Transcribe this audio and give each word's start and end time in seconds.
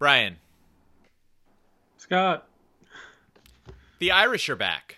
Brian, 0.00 0.38
Scott, 1.98 2.48
the 3.98 4.12
Irish 4.12 4.48
are 4.48 4.56
back. 4.56 4.96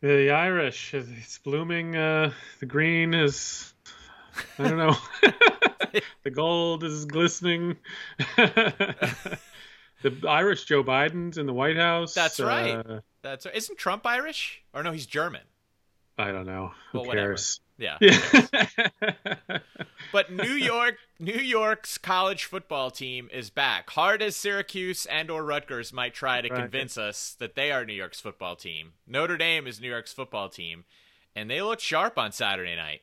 the 0.00 0.30
Irish, 0.30 0.94
it's 0.94 1.36
blooming. 1.36 1.94
Uh, 1.94 2.32
the 2.58 2.64
green 2.64 3.12
is, 3.12 3.74
I 4.58 4.68
don't 4.68 4.78
know. 4.78 4.96
the 6.24 6.30
gold 6.30 6.84
is 6.84 7.04
glistening. 7.04 7.76
the 8.38 9.38
Irish 10.26 10.64
Joe 10.64 10.82
Biden's 10.82 11.36
in 11.36 11.44
the 11.44 11.52
White 11.52 11.76
House. 11.76 12.14
That's 12.14 12.40
right. 12.40 12.76
Uh, 12.76 13.00
That's 13.20 13.44
isn't 13.44 13.76
Trump 13.76 14.06
Irish? 14.06 14.62
Or 14.72 14.82
no, 14.84 14.92
he's 14.92 15.04
German. 15.04 15.42
I 16.16 16.32
don't 16.32 16.46
know. 16.46 16.72
Who 16.92 17.02
Well, 17.02 17.10
cares? 17.10 17.60
Yeah. 17.78 17.98
Yeah. 18.00 19.58
But 20.12 20.30
New 20.32 20.52
York, 20.52 20.96
New 21.18 21.34
York's 21.34 21.98
college 21.98 22.44
football 22.44 22.90
team 22.90 23.28
is 23.32 23.50
back. 23.50 23.90
Hard 23.90 24.22
as 24.22 24.36
Syracuse 24.36 25.04
and 25.04 25.30
or 25.30 25.44
Rutgers 25.44 25.92
might 25.92 26.14
try 26.14 26.40
to 26.40 26.48
Right. 26.48 26.60
convince 26.60 26.96
us 26.96 27.34
that 27.38 27.54
they 27.54 27.70
are 27.72 27.84
New 27.84 27.92
York's 27.92 28.20
football 28.20 28.56
team. 28.56 28.92
Notre 29.06 29.36
Dame 29.36 29.66
is 29.66 29.80
New 29.80 29.90
York's 29.90 30.12
football 30.12 30.48
team, 30.48 30.84
and 31.34 31.50
they 31.50 31.60
looked 31.60 31.82
sharp 31.82 32.16
on 32.18 32.32
Saturday 32.32 32.76
night. 32.76 33.02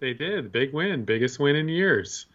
They 0.00 0.12
did. 0.12 0.50
Big 0.52 0.74
win. 0.74 1.04
Biggest 1.04 1.38
win 1.38 1.56
in 1.56 1.68
years. 1.68 2.26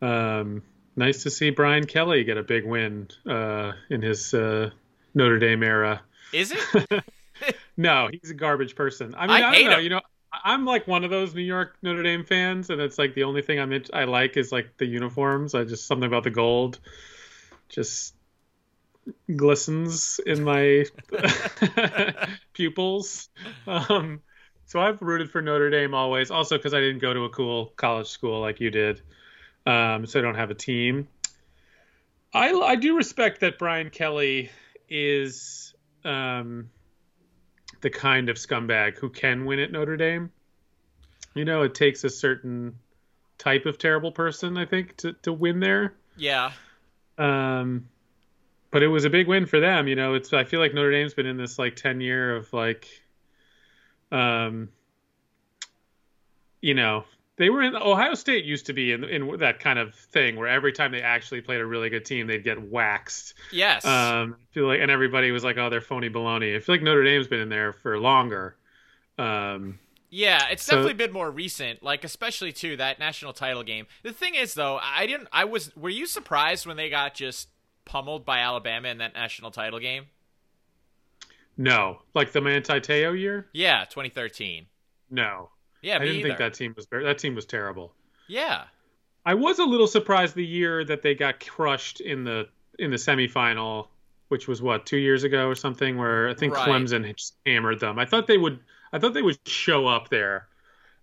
Um, 0.00 0.62
nice 0.96 1.24
to 1.24 1.30
see 1.30 1.50
Brian 1.50 1.86
Kelly 1.86 2.24
get 2.24 2.38
a 2.38 2.42
big 2.42 2.64
win 2.64 3.08
uh, 3.28 3.72
in 3.90 4.00
his 4.00 4.32
uh, 4.32 4.70
Notre 5.12 5.38
Dame 5.40 5.64
era. 5.64 6.02
Is 6.32 6.52
it? 6.52 7.04
No, 7.76 8.08
he's 8.12 8.30
a 8.30 8.34
garbage 8.34 8.76
person. 8.76 9.12
I 9.18 9.22
mean, 9.26 9.30
I 9.42 9.48
I, 9.50 9.54
hate 9.54 9.62
don't 9.64 9.70
know. 9.72 9.76
him. 9.78 9.82
You 9.82 9.90
know, 9.90 10.00
I'm 10.42 10.64
like 10.64 10.86
one 10.86 11.04
of 11.04 11.10
those 11.10 11.34
New 11.34 11.42
York 11.42 11.76
Notre 11.82 12.02
Dame 12.02 12.24
fans, 12.24 12.70
and 12.70 12.80
it's 12.80 12.98
like 12.98 13.14
the 13.14 13.24
only 13.24 13.42
thing 13.42 13.60
I'm 13.60 13.72
in, 13.72 13.84
I 13.92 14.04
like 14.04 14.36
is 14.36 14.50
like 14.50 14.76
the 14.78 14.86
uniforms. 14.86 15.54
I 15.54 15.64
just 15.64 15.86
something 15.86 16.06
about 16.06 16.24
the 16.24 16.30
gold 16.30 16.80
just 17.68 18.14
glistens 19.34 20.20
in 20.24 20.44
my 20.44 20.84
pupils. 22.52 23.28
Um, 23.66 24.22
so 24.66 24.80
I've 24.80 25.00
rooted 25.02 25.30
for 25.30 25.42
Notre 25.42 25.70
Dame 25.70 25.94
always. 25.94 26.30
Also 26.30 26.56
because 26.56 26.74
I 26.74 26.80
didn't 26.80 27.00
go 27.00 27.12
to 27.12 27.24
a 27.24 27.30
cool 27.30 27.72
college 27.76 28.08
school 28.08 28.40
like 28.40 28.60
you 28.60 28.70
did, 28.70 29.02
um, 29.66 30.06
so 30.06 30.18
I 30.18 30.22
don't 30.22 30.36
have 30.36 30.50
a 30.50 30.54
team. 30.54 31.08
I 32.32 32.52
I 32.52 32.76
do 32.76 32.96
respect 32.96 33.40
that 33.40 33.58
Brian 33.58 33.90
Kelly 33.90 34.50
is. 34.88 35.74
Um, 36.04 36.70
the 37.84 37.90
kind 37.90 38.30
of 38.30 38.36
scumbag 38.36 38.96
who 38.96 39.10
can 39.10 39.44
win 39.44 39.58
at 39.58 39.70
Notre 39.70 39.98
Dame. 39.98 40.32
You 41.34 41.44
know, 41.44 41.62
it 41.62 41.74
takes 41.74 42.02
a 42.02 42.08
certain 42.08 42.78
type 43.36 43.66
of 43.66 43.76
terrible 43.76 44.10
person, 44.10 44.56
I 44.56 44.64
think, 44.64 44.96
to, 44.98 45.12
to 45.22 45.32
win 45.34 45.60
there. 45.60 45.92
yeah. 46.16 46.52
Um, 47.18 47.86
but 48.70 48.82
it 48.82 48.88
was 48.88 49.04
a 49.04 49.10
big 49.10 49.28
win 49.28 49.44
for 49.44 49.60
them. 49.60 49.86
You 49.86 49.96
know, 49.96 50.14
it's 50.14 50.32
I 50.32 50.44
feel 50.44 50.60
like 50.60 50.72
Notre 50.72 50.90
Dame's 50.90 51.12
been 51.12 51.26
in 51.26 51.36
this 51.36 51.58
like 51.58 51.76
ten 51.76 52.00
year 52.00 52.34
of 52.34 52.50
like, 52.54 52.88
um, 54.10 54.70
you 56.62 56.72
know, 56.72 57.04
they 57.36 57.50
were 57.50 57.62
in 57.62 57.74
Ohio 57.74 58.14
State 58.14 58.44
used 58.44 58.66
to 58.66 58.72
be 58.72 58.92
in 58.92 59.02
in 59.04 59.38
that 59.38 59.58
kind 59.60 59.78
of 59.78 59.94
thing 59.94 60.36
where 60.36 60.46
every 60.48 60.72
time 60.72 60.92
they 60.92 61.02
actually 61.02 61.40
played 61.40 61.60
a 61.60 61.66
really 61.66 61.90
good 61.90 62.04
team, 62.04 62.26
they'd 62.26 62.44
get 62.44 62.60
waxed. 62.62 63.34
Yes. 63.52 63.84
Um, 63.84 64.36
feel 64.52 64.66
like, 64.66 64.80
and 64.80 64.90
everybody 64.90 65.30
was 65.32 65.42
like, 65.44 65.56
"Oh, 65.58 65.68
they're 65.70 65.80
phony 65.80 66.08
baloney." 66.10 66.54
I 66.56 66.60
feel 66.60 66.74
like 66.76 66.82
Notre 66.82 67.02
Dame's 67.04 67.26
been 67.26 67.40
in 67.40 67.48
there 67.48 67.72
for 67.72 67.98
longer. 67.98 68.56
Um, 69.18 69.78
Yeah, 70.10 70.46
it's 70.48 70.62
So- 70.62 70.76
definitely 70.76 70.94
been 70.94 71.12
more 71.12 71.28
recent, 71.28 71.82
like 71.82 72.04
especially 72.04 72.52
too 72.52 72.76
that 72.76 73.00
national 73.00 73.32
title 73.32 73.64
game. 73.64 73.88
The 74.04 74.12
thing 74.12 74.36
is 74.36 74.54
though, 74.54 74.78
I 74.80 75.06
didn't 75.06 75.26
I 75.32 75.44
was 75.44 75.74
were 75.76 75.90
you 75.90 76.06
surprised 76.06 76.66
when 76.66 76.76
they 76.76 76.88
got 76.88 77.14
just 77.14 77.48
pummeled 77.84 78.24
by 78.24 78.38
Alabama 78.38 78.88
in 78.88 78.98
that 78.98 79.12
national 79.14 79.50
title 79.50 79.80
game? 79.80 80.06
no, 81.56 82.02
like 82.14 82.32
the 82.32 82.40
Manti 82.40 82.80
Te'o 82.80 83.12
year. 83.18 83.48
Yeah, 83.52 83.84
2013. 83.84 84.66
No, 85.10 85.50
Yeah, 85.84 85.96
I 85.96 85.98
didn't 86.00 86.16
either. 86.16 86.28
think 86.28 86.38
that 86.38 86.54
team 86.54 86.72
was 86.76 86.86
that 86.90 87.18
team 87.18 87.34
was 87.34 87.44
terrible. 87.44 87.92
Yeah. 88.26 88.64
I 89.26 89.34
was 89.34 89.58
a 89.58 89.64
little 89.64 89.86
surprised 89.86 90.34
the 90.34 90.44
year 90.44 90.84
that 90.84 91.02
they 91.02 91.14
got 91.14 91.44
crushed 91.44 92.00
in 92.00 92.24
the 92.24 92.48
in 92.78 92.90
the 92.90 92.96
semifinal, 92.96 93.88
which 94.28 94.48
was 94.48 94.60
what 94.62 94.86
two 94.86 94.96
years 94.96 95.24
ago 95.24 95.46
or 95.46 95.54
something, 95.54 95.96
where 95.96 96.28
I 96.28 96.34
think 96.34 96.54
Right. 96.54 96.68
Clemson 96.68 97.14
just 97.16 97.34
hammered 97.46 97.80
them. 97.80 97.98
I 97.98 98.06
thought 98.06 98.26
they 98.26 98.38
would. 98.38 98.60
I 98.92 98.98
thought 98.98 99.12
they 99.14 99.22
would 99.22 99.38
show 99.46 99.86
up 99.86 100.08
there. 100.08 100.48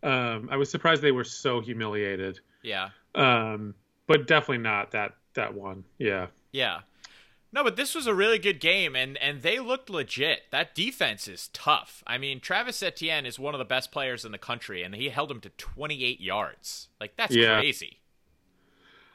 Um, 0.04 0.50
I 0.52 0.58
was 0.58 0.70
surprised 0.72 1.02
they 1.02 1.12
were 1.12 1.24
so 1.24 1.62
humiliated. 1.62 2.40
Yeah. 2.64 2.90
Um, 3.14 3.76
but 4.08 4.26
definitely 4.28 4.64
not 4.64 4.92
that 4.92 5.16
that 5.36 5.54
one. 5.54 5.84
Yeah. 6.00 6.28
Yeah. 6.52 6.80
No, 7.54 7.64
but 7.66 7.76
this 7.76 7.94
was 7.94 8.08
a 8.08 8.14
really 8.14 8.40
good 8.40 8.60
game, 8.62 8.96
and 8.96 9.18
and 9.18 9.42
they 9.42 9.60
looked 9.60 9.90
legit. 9.90 10.44
That 10.52 10.74
defense 10.74 11.28
is 11.28 11.50
tough. 11.50 12.02
I 12.08 12.18
mean, 12.18 12.40
Travis 12.40 12.82
Etienne 12.82 13.26
is 13.26 13.38
one 13.38 13.54
of 13.54 13.60
the 13.60 13.66
best 13.66 13.92
players 13.92 14.24
in 14.24 14.32
the 14.32 14.38
country, 14.38 14.84
and 14.84 14.96
he 14.96 15.10
held 15.10 15.30
him 15.32 15.42
to 15.42 15.50
28 15.50 16.22
yards. 16.22 16.88
Like 17.00 17.18
that's 17.18 17.36
Yeah. 17.36 17.60
crazy. 17.60 17.98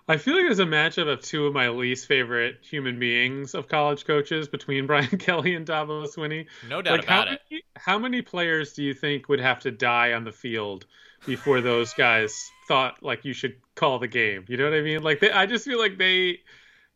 I 0.09 0.19
feel 0.19 0.35
like 0.37 0.45
there's 0.45 0.61
a 0.61 0.65
matchup 0.65 1.09
of 1.13 1.21
two 1.21 1.47
of 1.47 1.53
my 1.55 1.69
least 1.69 2.07
favorite 2.07 2.59
human 2.63 2.97
beings 2.99 3.55
of 3.55 3.67
college 3.69 4.05
coaches 4.05 4.47
between 4.47 4.87
Brian 4.89 5.19
Kelly 5.19 5.55
and 5.55 5.67
Dabo 5.67 6.07
Swinney. 6.07 6.47
No 6.69 6.81
doubt 6.81 6.99
like 6.99 7.07
how 7.07 7.23
about 7.23 7.35
it. 7.35 7.41
many, 7.51 7.63
how 7.77 7.99
many 7.99 8.23
players 8.23 8.73
do 8.75 8.85
you 8.85 8.95
think 8.95 9.29
would 9.29 9.41
have 9.41 9.59
to 9.61 9.71
die 9.73 10.13
on 10.13 10.23
the 10.25 10.31
field 10.31 10.87
before 11.27 11.61
those 11.61 11.93
guys 11.95 12.51
thought 12.69 13.03
like 13.03 13.25
you 13.25 13.33
should 13.33 13.57
call 13.75 13.99
the 13.99 14.07
game? 14.07 14.45
You 14.47 14.57
know 14.59 14.65
what 14.65 14.75
I 14.75 14.83
mean? 14.83 15.03
Like 15.03 15.19
they, 15.21 15.33
I 15.33 15.47
just 15.47 15.65
feel 15.65 15.79
like 15.81 15.99
they 15.99 16.39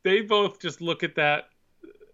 they 0.03 0.21
both 0.22 0.61
just 0.61 0.81
look 0.81 1.03
at 1.03 1.16
that 1.16 1.49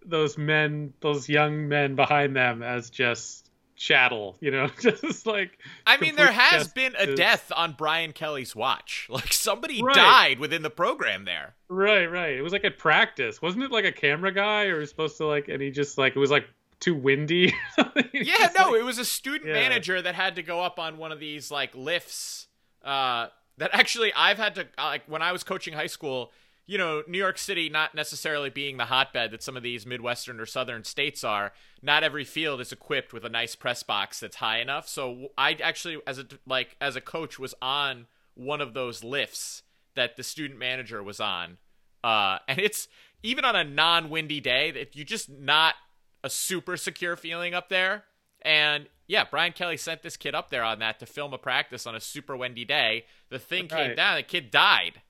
those 0.04 0.38
men, 0.38 0.92
those 1.00 1.28
young 1.28 1.68
men 1.68 1.96
behind 1.96 2.36
them 2.36 2.62
as 2.62 2.90
just 2.90 3.50
chattel. 3.74 4.36
You 4.40 4.50
know, 4.52 4.68
just 4.80 5.26
like 5.26 5.58
I 5.86 5.96
mean, 5.98 6.14
there 6.16 6.30
has 6.32 6.68
been 6.68 6.94
a 6.96 7.14
death 7.16 7.50
on 7.54 7.72
Brian 7.72 8.12
Kelly's 8.12 8.54
watch. 8.54 9.08
Like 9.10 9.32
somebody 9.32 9.82
Right. 9.82 9.94
died 9.94 10.38
within 10.38 10.62
the 10.62 10.70
program 10.70 11.24
there. 11.24 11.54
Right, 11.68 12.06
right. 12.06 12.34
It 12.36 12.42
was 12.42 12.52
like 12.52 12.64
at 12.64 12.78
practice, 12.78 13.42
wasn't 13.42 13.64
it? 13.64 13.72
Like 13.72 13.84
a 13.84 13.92
camera 13.92 14.32
guy, 14.32 14.66
or 14.66 14.78
was 14.78 14.90
supposed 14.90 15.16
to 15.18 15.26
like, 15.26 15.48
and 15.48 15.60
he 15.60 15.70
just 15.70 15.98
like 15.98 16.14
it 16.14 16.18
was 16.18 16.30
like 16.30 16.46
too 16.80 16.94
windy. 16.94 17.52
Yeah, 18.12 18.50
no, 18.58 18.70
like- 18.70 18.80
it 18.80 18.84
was 18.84 18.98
a 18.98 19.04
student 19.04 19.46
Yeah. 19.48 19.54
manager 19.54 20.00
that 20.00 20.14
had 20.14 20.36
to 20.36 20.42
go 20.42 20.60
up 20.62 20.78
on 20.78 20.98
one 20.98 21.10
of 21.12 21.18
these 21.20 21.50
like 21.50 21.74
lifts. 21.74 22.46
Uh, 22.84 23.26
that 23.58 23.70
actually 23.72 24.12
I've 24.14 24.36
had 24.38 24.54
to 24.56 24.62
uh, 24.78 24.84
like 24.84 25.02
when 25.06 25.20
I 25.22 25.32
was 25.32 25.42
coaching 25.42 25.74
high 25.74 25.86
school. 25.88 26.30
You 26.66 26.78
know, 26.78 27.02
New 27.06 27.18
York 27.18 27.38
City 27.38 27.68
not 27.68 27.94
necessarily 27.94 28.50
being 28.50 28.76
the 28.76 28.86
hotbed 28.86 29.30
that 29.30 29.42
some 29.42 29.56
of 29.56 29.62
these 29.62 29.86
midwestern 29.86 30.40
or 30.40 30.46
southern 30.46 30.82
states 30.84 31.22
are. 31.22 31.52
Not 31.80 32.02
every 32.02 32.24
field 32.24 32.60
is 32.60 32.72
equipped 32.72 33.12
with 33.12 33.24
a 33.24 33.28
nice 33.28 33.54
press 33.54 33.82
box 33.82 34.20
that's 34.20 34.36
high 34.36 34.58
enough. 34.58 34.88
So 34.88 35.28
I 35.38 35.52
actually, 35.62 35.98
as 36.06 36.18
a 36.18 36.26
like 36.46 36.76
as 36.80 36.96
a 36.96 37.00
coach, 37.00 37.38
was 37.38 37.54
on 37.62 38.06
one 38.34 38.60
of 38.60 38.74
those 38.74 39.04
lifts 39.04 39.62
that 39.94 40.16
the 40.16 40.22
student 40.22 40.58
manager 40.58 41.02
was 41.02 41.20
on. 41.20 41.58
Uh, 42.02 42.38
and 42.48 42.58
it's 42.58 42.88
even 43.22 43.44
on 43.44 43.56
a 43.56 43.64
non-windy 43.64 44.40
day 44.40 44.70
that 44.70 44.94
you 44.94 45.04
just 45.04 45.30
not 45.30 45.74
a 46.22 46.30
super 46.30 46.76
secure 46.76 47.16
feeling 47.16 47.54
up 47.54 47.68
there. 47.68 48.04
And 48.42 48.86
yeah, 49.06 49.24
Brian 49.28 49.52
Kelly 49.52 49.76
sent 49.76 50.02
this 50.02 50.16
kid 50.16 50.34
up 50.34 50.50
there 50.50 50.62
on 50.62 50.78
that 50.80 50.98
to 51.00 51.06
film 51.06 51.32
a 51.32 51.38
practice 51.38 51.86
on 51.86 51.94
a 51.94 52.00
super 52.00 52.36
windy 52.36 52.64
day. 52.64 53.04
The 53.30 53.38
thing 53.38 53.68
came 53.68 53.96
down, 53.96 54.16
the 54.16 54.22
kid 54.22 54.50
died. 54.50 55.02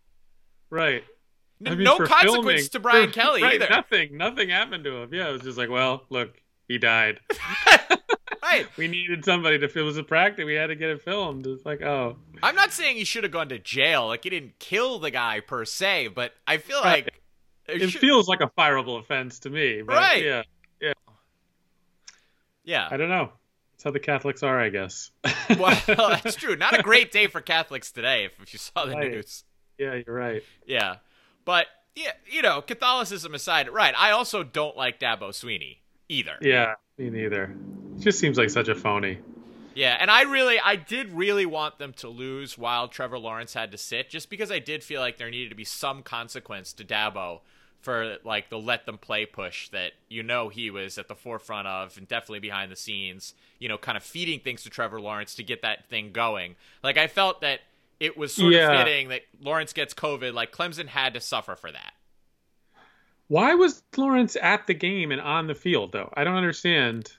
right. 0.70 1.04
I 1.64 1.70
mean, 1.70 1.84
no 1.84 1.98
consequence 1.98 2.22
filming- 2.44 2.68
to 2.68 2.80
Brian 2.80 3.08
for- 3.08 3.14
Kelly 3.14 3.42
right, 3.42 3.54
either. 3.54 3.66
Nothing, 3.70 4.16
nothing 4.16 4.48
happened 4.50 4.84
to 4.84 4.96
him. 4.96 5.14
Yeah, 5.14 5.28
it 5.28 5.32
was 5.32 5.42
just 5.42 5.56
like, 5.58 5.70
well, 5.70 6.04
look, 6.10 6.34
he 6.68 6.78
died. 6.78 7.20
Right. 8.42 8.66
we 8.76 8.86
needed 8.86 9.24
somebody 9.24 9.58
to 9.58 9.68
film. 9.68 9.84
It 9.84 9.86
was 9.88 9.96
a 9.96 10.04
practice. 10.04 10.44
We 10.44 10.54
had 10.54 10.68
to 10.68 10.76
get 10.76 10.90
it 10.90 11.02
filmed. 11.02 11.48
It's 11.48 11.66
like, 11.66 11.82
oh, 11.82 12.16
I'm 12.44 12.54
not 12.54 12.70
saying 12.72 12.96
he 12.96 13.02
should 13.04 13.24
have 13.24 13.32
gone 13.32 13.48
to 13.48 13.58
jail. 13.58 14.06
Like 14.06 14.22
he 14.22 14.30
didn't 14.30 14.60
kill 14.60 15.00
the 15.00 15.10
guy 15.10 15.40
per 15.40 15.64
se, 15.64 16.08
but 16.08 16.32
I 16.46 16.58
feel 16.58 16.80
Right. 16.80 17.04
like 17.06 17.14
it 17.66 17.90
should- 17.90 18.00
feels 18.00 18.28
like 18.28 18.40
a 18.40 18.48
fireable 18.56 19.00
offense 19.00 19.40
to 19.40 19.50
me. 19.50 19.80
Right. 19.80 20.22
Yeah, 20.24 20.42
yeah. 22.64 22.86
I 22.90 22.96
don't 22.96 23.08
know. 23.08 23.30
That's 23.72 23.84
how 23.84 23.90
the 23.90 24.00
Catholics 24.00 24.42
are, 24.42 24.60
I 24.60 24.68
guess. 24.70 25.10
well, 25.58 25.76
that's 25.86 26.36
true. 26.36 26.56
Not 26.56 26.78
a 26.78 26.82
great 26.82 27.10
day 27.12 27.26
for 27.26 27.40
Catholics 27.40 27.92
today, 27.92 28.24
if, 28.26 28.40
if 28.40 28.52
you 28.52 28.58
saw 28.58 28.86
the 28.86 28.92
Right. 28.94 29.10
news. 29.10 29.44
yeah, 29.78 30.00
you're 30.06 30.14
right. 30.16 30.42
Yeah. 30.66 30.96
But 31.46 31.68
yeah, 31.94 32.12
you 32.30 32.42
know, 32.42 32.60
Catholicism 32.60 33.34
aside, 33.34 33.70
right? 33.70 33.94
I 33.96 34.10
also 34.10 34.42
don't 34.42 34.76
like 34.76 35.00
Dabo 35.00 35.30
Swinney 35.30 35.78
either. 36.10 36.36
Yeah, 36.42 36.74
me 36.98 37.08
neither. 37.08 37.54
It 37.96 38.00
just 38.02 38.18
seems 38.18 38.36
like 38.36 38.50
such 38.50 38.68
a 38.68 38.74
phony. 38.74 39.18
Yeah, 39.74 39.96
and 39.98 40.10
I 40.10 40.22
really, 40.22 40.58
I 40.58 40.76
did 40.76 41.12
really 41.12 41.46
want 41.46 41.78
them 41.78 41.92
to 41.94 42.08
lose 42.08 42.56
while 42.56 42.88
Trevor 42.88 43.18
Lawrence 43.18 43.54
had 43.54 43.72
to 43.72 43.78
sit, 43.78 44.08
just 44.10 44.30
because 44.30 44.50
I 44.50 44.58
did 44.58 44.82
feel 44.82 45.00
like 45.00 45.18
there 45.18 45.30
needed 45.30 45.50
to 45.50 45.54
be 45.54 45.64
some 45.64 46.02
consequence 46.02 46.72
to 46.74 46.84
Dabo 46.84 47.40
for 47.80 48.16
like 48.24 48.48
the 48.48 48.58
let 48.58 48.84
them 48.84 48.98
play 48.98 49.26
push 49.26 49.68
that 49.68 49.92
you 50.08 50.22
know 50.22 50.48
he 50.48 50.70
was 50.70 50.98
at 50.98 51.08
the 51.08 51.14
forefront 51.14 51.68
of 51.68 51.96
and 51.96 52.08
definitely 52.08 52.40
behind 52.40 52.72
the 52.72 52.76
scenes, 52.76 53.34
you 53.58 53.68
know, 53.68 53.78
kind 53.78 53.96
of 53.96 54.02
feeding 54.02 54.40
things 54.40 54.62
to 54.64 54.70
Trevor 54.70 55.00
Lawrence 55.00 55.34
to 55.36 55.44
get 55.44 55.62
that 55.62 55.86
thing 55.88 56.10
going. 56.10 56.56
Like 56.82 56.96
I 56.96 57.06
felt 57.06 57.42
that 57.42 57.60
it 58.00 58.16
was 58.16 58.34
sort 58.34 58.52
Yeah. 58.52 58.72
of 58.72 58.78
fitting 58.86 59.08
that 59.08 59.22
Lawrence 59.40 59.72
gets 59.72 59.94
COVID, 59.94 60.32
like 60.34 60.52
Clemson 60.52 60.86
had 60.88 61.14
to 61.14 61.20
suffer 61.20 61.56
for 61.56 61.70
that. 61.72 61.94
Why 63.28 63.54
was 63.54 63.82
Lawrence 63.96 64.36
at 64.40 64.66
the 64.66 64.74
game 64.74 65.10
and 65.10 65.20
on 65.20 65.46
the 65.46 65.54
field 65.54 65.92
though? 65.92 66.12
I 66.16 66.24
don't 66.24 66.36
understand 66.36 67.12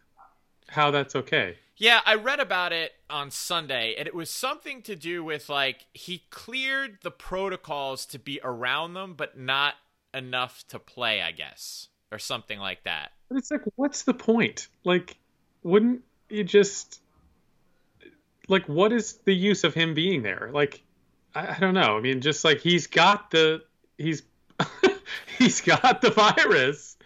how 0.69 0.91
that's 0.91 1.15
okay. 1.15 1.57
Yeah, 1.75 1.99
I 2.05 2.15
read 2.15 2.39
about 2.39 2.73
it 2.73 2.93
on 3.09 3.29
Sunday, 3.29 3.95
and 3.97 4.07
it 4.07 4.15
was 4.15 4.29
something 4.31 4.81
to 4.83 4.95
do 4.95 5.23
with 5.23 5.47
like 5.49 5.85
he 5.93 6.23
cleared 6.29 6.99
the 7.03 7.11
protocols 7.11 8.05
to 8.07 8.19
be 8.19 8.39
around 8.43 8.93
them, 8.93 9.13
but 9.15 9.37
not 9.37 9.75
enough 10.13 10.63
to 10.69 10.79
play, 10.79 11.21
I 11.21 11.31
guess, 11.31 11.89
or 12.11 12.17
something 12.19 12.57
like 12.59 12.83
that. 12.85 13.11
But 13.29 13.37
it's 13.37 13.51
like, 13.51 13.61
what's 13.75 14.03
the 14.03 14.13
point? 14.13 14.69
Like, 14.85 15.17
wouldn't 15.61 16.01
you 16.29 16.43
just 16.43 17.01
like 18.47 18.65
what 18.67 18.91
is 18.93 19.13
the 19.25 19.33
use 19.33 19.63
of 19.63 19.73
him 19.73 19.93
being 19.93 20.23
there? 20.23 20.49
Like, 20.53 20.83
I, 21.35 21.55
I 21.55 21.57
don't 21.59 21.73
know. 21.73 21.97
I 21.97 22.01
mean, 22.01 22.21
just 22.21 22.43
like 22.43 22.59
he's 22.59 22.87
got 22.87 23.31
the 23.31 23.63
he's 23.97 24.23
he's 25.37 25.61
got 25.61 26.01
the 26.01 26.11
virus. 26.11 26.97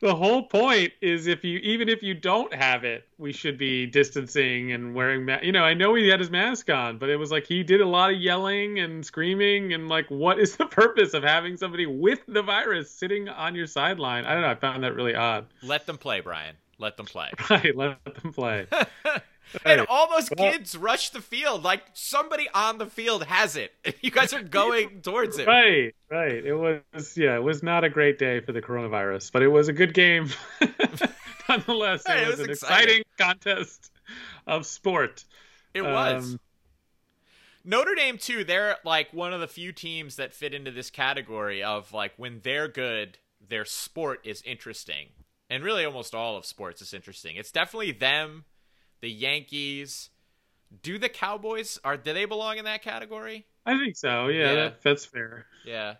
The 0.00 0.14
whole 0.14 0.44
point 0.44 0.94
is 1.02 1.26
if 1.26 1.44
you 1.44 1.58
even 1.58 1.90
if 1.90 2.02
you 2.02 2.14
don't 2.14 2.54
have 2.54 2.84
it 2.84 3.06
we 3.18 3.34
should 3.34 3.58
be 3.58 3.84
distancing 3.84 4.72
and 4.72 4.94
wearing 4.94 5.26
ma- 5.26 5.40
you 5.42 5.52
know 5.52 5.62
i 5.62 5.74
know 5.74 5.94
he 5.94 6.08
had 6.08 6.20
his 6.20 6.30
mask 6.30 6.70
on 6.70 6.96
but 6.96 7.10
it 7.10 7.16
was 7.16 7.30
like 7.30 7.46
he 7.46 7.62
did 7.62 7.82
a 7.82 7.86
lot 7.86 8.10
of 8.10 8.18
yelling 8.18 8.78
and 8.78 9.04
screaming 9.04 9.74
and 9.74 9.90
like 9.90 10.10
what 10.10 10.38
is 10.38 10.56
the 10.56 10.64
purpose 10.64 11.12
of 11.12 11.22
having 11.22 11.58
somebody 11.58 11.84
with 11.84 12.20
the 12.28 12.40
virus 12.40 12.90
sitting 12.90 13.28
on 13.28 13.54
your 13.54 13.66
sideline? 13.66 14.24
I 14.24 14.32
don't 14.32 14.40
know. 14.40 14.48
I 14.48 14.54
found 14.54 14.82
that 14.84 14.94
really 14.94 15.14
odd. 15.14 15.44
Let 15.62 15.84
them 15.84 15.98
play 15.98 16.20
brian. 16.20 16.56
Let 16.78 16.96
them 16.96 17.04
play. 17.04 17.30
Right. 17.50 17.76
Let 17.76 18.02
them 18.22 18.32
play 18.32 18.68
and 19.64 19.86
all 19.88 20.08
those 20.10 20.28
kids 20.28 20.76
rush 20.76 21.10
the 21.10 21.20
field 21.20 21.64
like 21.64 21.82
somebody 21.94 22.48
on 22.54 22.78
the 22.78 22.86
field 22.86 23.24
has 23.24 23.56
it. 23.56 23.72
You 24.02 24.10
guys 24.10 24.32
are 24.32 24.42
going 24.42 25.00
towards 25.02 25.38
it. 25.38 25.46
Right, 25.46 25.94
right. 26.10 26.44
It 26.44 26.54
was 26.54 27.16
yeah, 27.16 27.36
it 27.36 27.42
was 27.42 27.62
not 27.62 27.84
a 27.84 27.90
great 27.90 28.18
day 28.18 28.40
for 28.40 28.52
the 28.52 28.62
coronavirus, 28.62 29.30
but 29.30 29.42
it 29.42 29.48
was 29.48 29.68
a 29.68 29.72
good 29.72 29.92
game 29.92 30.30
nonetheless. 31.48 32.02
It, 32.08 32.16
it 32.16 32.26
was, 32.26 32.38
was, 32.38 32.40
an 32.40 32.50
exciting. 32.50 32.50
exciting. 32.50 33.04
contest 33.18 33.90
of 34.46 34.64
sport. 34.64 35.24
It 35.74 35.82
was. 35.82 36.32
Um, 36.32 36.40
Notre 37.64 37.94
Dame 37.94 38.16
too. 38.16 38.42
They're 38.42 38.76
like 38.84 39.12
one 39.12 39.32
of 39.32 39.40
the 39.40 39.48
few 39.48 39.72
teams 39.72 40.16
that 40.16 40.32
fit 40.32 40.54
into 40.54 40.70
this 40.70 40.90
category 40.90 41.62
of 41.62 41.92
like 41.92 42.12
when 42.16 42.40
they're 42.42 42.68
good, 42.68 43.18
their 43.46 43.64
sport 43.64 44.20
is 44.24 44.42
interesting, 44.42 45.08
and 45.50 45.62
really 45.62 45.84
almost 45.84 46.14
all 46.14 46.36
of 46.36 46.46
sports 46.46 46.80
is 46.80 46.94
interesting. 46.94 47.36
It's 47.36 47.52
definitely 47.52 47.92
them 47.92 48.44
the 49.00 49.10
Yankees. 49.10 50.10
Do 50.82 50.98
the 50.98 51.08
Cowboys 51.08 51.78
are 51.84 51.96
do 51.96 52.12
they 52.12 52.24
belong 52.24 52.58
in 52.58 52.64
that 52.64 52.82
category? 52.82 53.46
I 53.66 53.76
think 53.78 53.96
so. 53.96 54.28
Yeah, 54.28 54.44
yeah. 54.44 54.54
That, 54.54 54.82
that's 54.82 55.04
fair. 55.04 55.46
Yeah. 55.64 55.94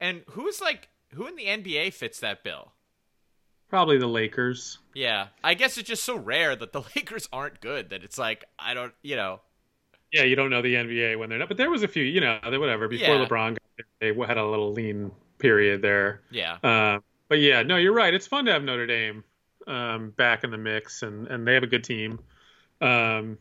And 0.00 0.22
who's 0.30 0.60
like 0.60 0.88
who 1.14 1.26
in 1.26 1.36
the 1.36 1.46
NBA 1.46 1.92
fits 1.92 2.20
that 2.20 2.42
bill? 2.42 2.72
Probably 3.68 3.98
the 3.98 4.06
Lakers. 4.06 4.78
Yeah. 4.94 5.28
I 5.42 5.54
guess 5.54 5.76
it's 5.78 5.88
just 5.88 6.04
so 6.04 6.16
rare 6.16 6.56
that 6.56 6.72
the 6.72 6.82
Lakers 6.96 7.28
aren't 7.32 7.60
good 7.60 7.90
that 7.90 8.02
it's 8.02 8.18
like 8.18 8.44
I 8.58 8.74
don't, 8.74 8.92
you 9.02 9.16
know. 9.16 9.40
Yeah, 10.12 10.22
you 10.22 10.36
don't 10.36 10.50
know 10.50 10.62
the 10.62 10.74
NBA 10.74 11.18
when 11.18 11.28
they're 11.28 11.38
not. 11.38 11.48
But 11.48 11.56
there 11.56 11.70
was 11.70 11.82
a 11.82 11.88
few, 11.88 12.04
you 12.04 12.20
know, 12.20 12.38
whatever 12.44 12.88
before 12.88 13.16
yeah. 13.16 13.26
LeBron 13.26 13.50
got 13.50 13.86
there, 14.00 14.14
they 14.14 14.26
had 14.26 14.38
a 14.38 14.46
little 14.46 14.72
lean 14.72 15.10
period 15.38 15.82
there. 15.82 16.22
Yeah. 16.30 16.54
Uh, 16.62 17.00
but 17.28 17.40
yeah, 17.40 17.62
no, 17.62 17.76
you're 17.76 17.92
right. 17.92 18.14
It's 18.14 18.26
fun 18.26 18.44
to 18.46 18.52
have 18.52 18.62
Notre 18.62 18.86
Dame 18.86 19.24
um, 19.66 20.10
back 20.10 20.44
in 20.44 20.50
the 20.50 20.58
mix, 20.58 21.02
and 21.02 21.26
and 21.26 21.46
they 21.46 21.54
have 21.54 21.62
a 21.62 21.68
good 21.68 21.84
team. 21.84 22.20
Um, 22.80 23.38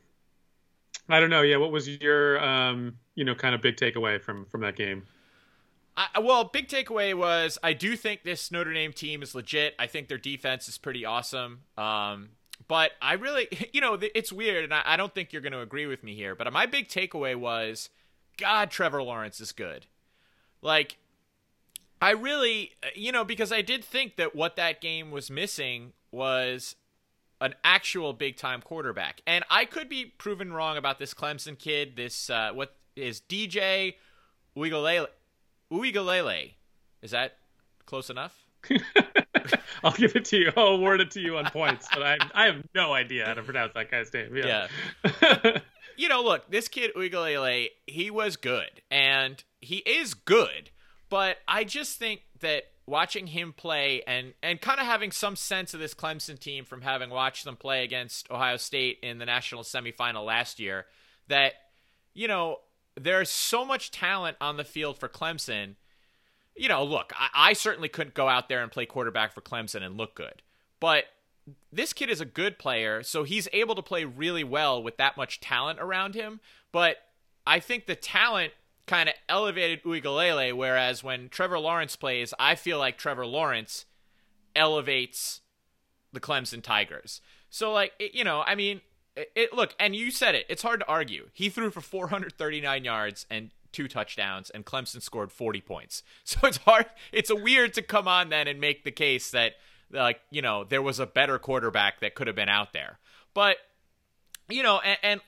I 1.09 1.19
don't 1.19 1.29
know. 1.29 1.41
Yeah, 1.41 1.57
what 1.57 1.71
was 1.71 1.87
your 1.87 2.43
um, 2.43 2.97
you 3.15 3.23
know 3.23 3.35
kind 3.35 3.55
of 3.55 3.61
big 3.61 3.75
takeaway 3.75 4.21
from 4.21 4.45
from 4.45 4.61
that 4.61 4.75
game? 4.75 5.03
I, 5.97 6.19
well, 6.19 6.43
big 6.45 6.67
takeaway 6.67 7.13
was 7.13 7.57
I 7.63 7.73
do 7.73 7.95
think 7.95 8.23
this 8.23 8.51
Notre 8.51 8.73
Dame 8.73 8.91
team 8.91 9.23
is 9.23 9.33
legit. 9.33 9.75
I 9.79 9.87
think 9.87 10.07
their 10.07 10.17
defense 10.17 10.67
is 10.67 10.77
pretty 10.77 11.05
awesome. 11.05 11.61
Um, 11.77 12.29
but 12.67 12.91
I 13.01 13.13
really, 13.13 13.47
you 13.73 13.81
know, 13.81 13.97
it's 14.01 14.31
weird, 14.31 14.63
and 14.63 14.73
I, 14.73 14.81
I 14.85 14.97
don't 14.97 15.13
think 15.13 15.31
you're 15.31 15.41
going 15.41 15.53
to 15.53 15.61
agree 15.61 15.85
with 15.85 16.03
me 16.03 16.15
here. 16.15 16.35
But 16.35 16.51
my 16.51 16.65
big 16.65 16.87
takeaway 16.87 17.35
was, 17.35 17.89
God, 18.37 18.71
Trevor 18.71 19.03
Lawrence 19.03 19.39
is 19.39 19.51
good. 19.51 19.85
Like, 20.61 20.97
I 22.01 22.11
really, 22.11 22.71
you 22.93 23.11
know, 23.11 23.23
because 23.23 23.51
I 23.51 23.61
did 23.61 23.83
think 23.83 24.17
that 24.17 24.35
what 24.35 24.55
that 24.57 24.81
game 24.81 25.11
was 25.11 25.29
missing 25.29 25.93
was 26.11 26.75
an 27.41 27.55
actual 27.63 28.13
big 28.13 28.37
time 28.37 28.61
quarterback. 28.61 29.21
And 29.27 29.43
I 29.49 29.65
could 29.65 29.89
be 29.89 30.05
proven 30.05 30.53
wrong 30.53 30.77
about 30.77 30.99
this 30.99 31.13
Clemson 31.13 31.57
kid. 31.57 31.95
This 31.95 32.29
uh, 32.29 32.51
what 32.53 32.75
is 32.95 33.21
DJ 33.21 33.95
Uigalele? 34.57 35.07
Uigalele. 35.71 36.53
Is 37.01 37.11
that 37.11 37.37
close 37.85 38.09
enough? 38.09 38.45
I'll 39.83 39.91
give 39.91 40.15
it 40.15 40.25
to 40.25 40.37
you. 40.37 40.51
I'll 40.57 40.67
award 40.67 41.01
it 41.01 41.11
to 41.11 41.21
you 41.21 41.37
on 41.37 41.45
points, 41.45 41.87
but 41.93 42.01
I 42.01 42.17
I 42.33 42.45
have 42.45 42.63
no 42.73 42.93
idea 42.93 43.25
how 43.25 43.33
to 43.33 43.43
pronounce 43.43 43.73
that 43.73 43.91
guy's 43.91 44.11
name. 44.13 44.35
Yeah. 44.35 44.67
yeah. 45.21 45.59
you 45.97 46.09
know, 46.09 46.23
look, 46.23 46.49
this 46.49 46.67
kid 46.67 46.91
Uigalele, 46.95 47.69
he 47.85 48.09
was 48.09 48.37
good, 48.37 48.81
and 48.89 49.43
he 49.59 49.77
is 49.77 50.13
good, 50.13 50.71
but 51.09 51.37
I 51.47 51.63
just 51.63 51.99
think 51.99 52.21
that 52.39 52.65
watching 52.87 53.27
him 53.27 53.53
play 53.53 54.03
and 54.05 54.33
and 54.43 54.61
kind 54.61 54.79
of 54.79 54.85
having 54.85 55.11
some 55.11 55.35
sense 55.35 55.73
of 55.73 55.79
this 55.79 55.93
Clemson 55.93 56.39
team 56.39 56.65
from 56.65 56.81
having 56.81 57.09
watched 57.09 57.45
them 57.45 57.55
play 57.55 57.83
against 57.83 58.29
Ohio 58.29 58.57
State 58.57 58.99
in 59.01 59.17
the 59.17 59.25
national 59.25 59.63
semifinal 59.63 60.25
last 60.25 60.59
year 60.59 60.85
that 61.27 61.53
you 62.13 62.27
know 62.27 62.59
there's 62.95 63.29
so 63.29 63.65
much 63.65 63.91
talent 63.91 64.37
on 64.39 64.57
the 64.57 64.63
field 64.63 64.97
for 64.97 65.09
Clemson. 65.09 65.75
You 66.55 66.69
know, 66.69 66.83
look, 66.83 67.11
I, 67.17 67.49
I 67.49 67.53
certainly 67.53 67.89
couldn't 67.89 68.13
go 68.13 68.29
out 68.29 68.47
there 68.47 68.63
and 68.63 68.71
play 68.71 68.85
quarterback 68.85 69.33
for 69.33 69.41
Clemson 69.41 69.83
and 69.83 69.97
look 69.97 70.15
good, 70.15 70.41
but 70.79 71.05
this 71.71 71.93
kid 71.93 72.09
is 72.09 72.21
a 72.21 72.25
good 72.25 72.57
player, 72.57 73.03
so 73.03 73.23
he's 73.23 73.47
able 73.53 73.75
to 73.75 73.83
play 73.83 74.03
really 74.03 74.43
well 74.43 74.81
with 74.81 74.97
that 74.97 75.17
much 75.17 75.39
talent 75.39 75.79
around 75.79 76.15
him. 76.15 76.39
But 76.71 76.97
I 77.45 77.59
think 77.59 77.85
the 77.85 77.95
talent 77.95 78.53
kind 78.85 79.09
of 79.09 79.15
elevated 79.27 79.83
Uigalele, 79.83 80.53
whereas 80.53 81.03
when 81.03 81.29
Trevor 81.29 81.59
Lawrence 81.59 81.95
plays, 81.95 82.33
I 82.39 82.55
feel 82.55 82.77
like 82.77 82.97
Trevor 82.97 83.25
Lawrence 83.25 83.85
elevates 84.55 85.41
the 86.13 86.19
Clemson 86.19 86.61
Tigers. 86.61 87.21
So, 87.49 87.71
like, 87.71 87.93
it, 87.99 88.13
you 88.13 88.23
know, 88.23 88.43
I 88.45 88.55
mean, 88.55 88.81
it, 89.15 89.31
it, 89.35 89.53
look, 89.53 89.75
and 89.79 89.95
you 89.95 90.11
said 90.11 90.35
it, 90.35 90.45
it's 90.49 90.61
hard 90.61 90.81
to 90.81 90.87
argue. 90.87 91.29
He 91.33 91.49
threw 91.49 91.71
for 91.71 91.81
439 91.81 92.83
yards 92.83 93.25
and 93.29 93.51
two 93.71 93.87
touchdowns, 93.87 94.49
and 94.49 94.65
Clemson 94.65 95.01
scored 95.01 95.31
40 95.31 95.61
points. 95.61 96.03
So 96.25 96.47
it's 96.47 96.57
hard, 96.57 96.87
it's 97.11 97.29
a 97.29 97.35
weird 97.35 97.73
to 97.75 97.81
come 97.81 98.07
on 98.07 98.29
then 98.29 98.47
and 98.47 98.59
make 98.59 98.83
the 98.83 98.91
case 98.91 99.31
that, 99.31 99.53
like, 99.91 100.19
you 100.31 100.41
know, 100.41 100.63
there 100.63 100.81
was 100.81 100.99
a 100.99 101.05
better 101.05 101.37
quarterback 101.39 101.99
that 101.99 102.15
could 102.15 102.27
have 102.27 102.35
been 102.35 102.49
out 102.49 102.73
there. 102.73 102.99
But, 103.33 103.57
you 104.49 104.63
know, 104.63 104.79
and, 104.79 104.97
and 105.03 105.21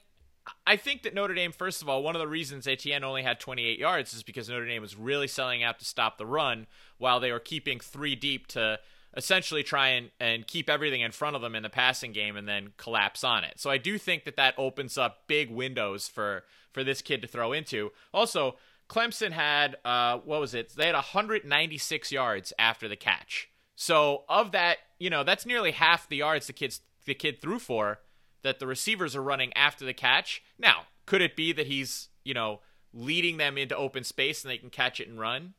I 0.65 0.75
think 0.75 1.03
that 1.03 1.13
Notre 1.13 1.33
Dame, 1.33 1.51
first 1.51 1.81
of 1.81 1.89
all, 1.89 2.03
one 2.03 2.15
of 2.15 2.19
the 2.19 2.27
reasons 2.27 2.67
Etienne 2.67 3.03
only 3.03 3.23
had 3.23 3.39
28 3.39 3.79
yards 3.79 4.13
is 4.13 4.23
because 4.23 4.49
Notre 4.49 4.65
Dame 4.65 4.81
was 4.81 4.95
really 4.95 5.27
selling 5.27 5.63
out 5.63 5.79
to 5.79 5.85
stop 5.85 6.17
the 6.17 6.25
run 6.25 6.67
while 6.97 7.19
they 7.19 7.31
were 7.31 7.39
keeping 7.39 7.79
three 7.79 8.15
deep 8.15 8.47
to 8.47 8.79
essentially 9.15 9.63
try 9.63 9.89
and, 9.89 10.11
and 10.19 10.45
keep 10.45 10.69
everything 10.69 11.01
in 11.01 11.11
front 11.11 11.35
of 11.35 11.41
them 11.41 11.55
in 11.55 11.63
the 11.63 11.69
passing 11.69 12.11
game 12.11 12.35
and 12.35 12.47
then 12.47 12.73
collapse 12.77 13.23
on 13.23 13.43
it. 13.43 13.59
So 13.59 13.69
I 13.69 13.77
do 13.77 13.97
think 13.97 14.25
that 14.25 14.35
that 14.35 14.53
opens 14.57 14.97
up 14.97 15.23
big 15.27 15.49
windows 15.49 16.07
for, 16.07 16.43
for 16.71 16.83
this 16.83 17.01
kid 17.01 17.21
to 17.21 17.27
throw 17.27 17.53
into. 17.53 17.91
Also, 18.13 18.55
Clemson 18.89 19.31
had, 19.31 19.77
uh, 19.83 20.19
what 20.19 20.39
was 20.39 20.53
it? 20.53 20.75
They 20.75 20.85
had 20.85 20.95
196 20.95 22.11
yards 22.11 22.53
after 22.59 22.87
the 22.87 22.95
catch. 22.95 23.49
So 23.75 24.23
of 24.29 24.51
that, 24.51 24.77
you 24.99 25.09
know, 25.09 25.23
that's 25.23 25.45
nearly 25.45 25.71
half 25.71 26.07
the 26.07 26.17
yards 26.17 26.47
the 26.47 26.53
kids 26.53 26.81
the 27.05 27.13
kid 27.13 27.41
threw 27.41 27.57
for 27.57 27.99
that 28.43 28.59
the 28.59 28.67
receivers 28.67 29.15
are 29.15 29.23
running 29.23 29.51
after 29.53 29.85
the 29.85 29.93
catch. 29.93 30.41
Now, 30.57 30.83
could 31.05 31.21
it 31.21 31.35
be 31.35 31.51
that 31.53 31.67
he's, 31.67 32.09
you 32.23 32.33
know, 32.33 32.59
leading 32.93 33.37
them 33.37 33.57
into 33.57 33.75
open 33.75 34.03
space 34.03 34.43
and 34.43 34.51
they 34.51 34.57
can 34.57 34.69
catch 34.69 34.99
it 34.99 35.07
and 35.07 35.19
run? 35.19 35.53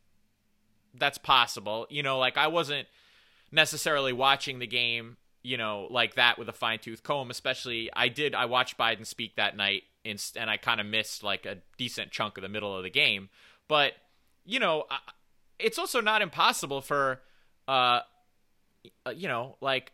That's 0.94 1.18
possible. 1.18 1.86
You 1.90 2.02
know, 2.02 2.18
like 2.18 2.36
I 2.36 2.46
wasn't 2.46 2.88
necessarily 3.50 4.12
watching 4.12 4.58
the 4.58 4.66
game, 4.66 5.16
you 5.42 5.56
know, 5.56 5.86
like 5.90 6.14
that 6.14 6.38
with 6.38 6.48
a 6.48 6.52
fine 6.52 6.78
tooth 6.78 7.02
comb, 7.02 7.30
especially 7.30 7.90
I 7.94 8.08
did 8.08 8.34
I 8.34 8.46
watched 8.46 8.78
Biden 8.78 9.06
speak 9.06 9.36
that 9.36 9.56
night 9.56 9.84
and, 10.04 10.22
and 10.36 10.50
I 10.50 10.56
kind 10.56 10.80
of 10.80 10.86
missed 10.86 11.22
like 11.22 11.46
a 11.46 11.58
decent 11.76 12.10
chunk 12.10 12.38
of 12.38 12.42
the 12.42 12.48
middle 12.48 12.76
of 12.76 12.82
the 12.82 12.90
game. 12.90 13.28
But, 13.68 13.92
you 14.44 14.60
know, 14.60 14.84
it's 15.58 15.78
also 15.78 16.00
not 16.00 16.22
impossible 16.22 16.80
for 16.80 17.20
uh 17.66 18.00
you 19.14 19.28
know, 19.28 19.56
like 19.60 19.92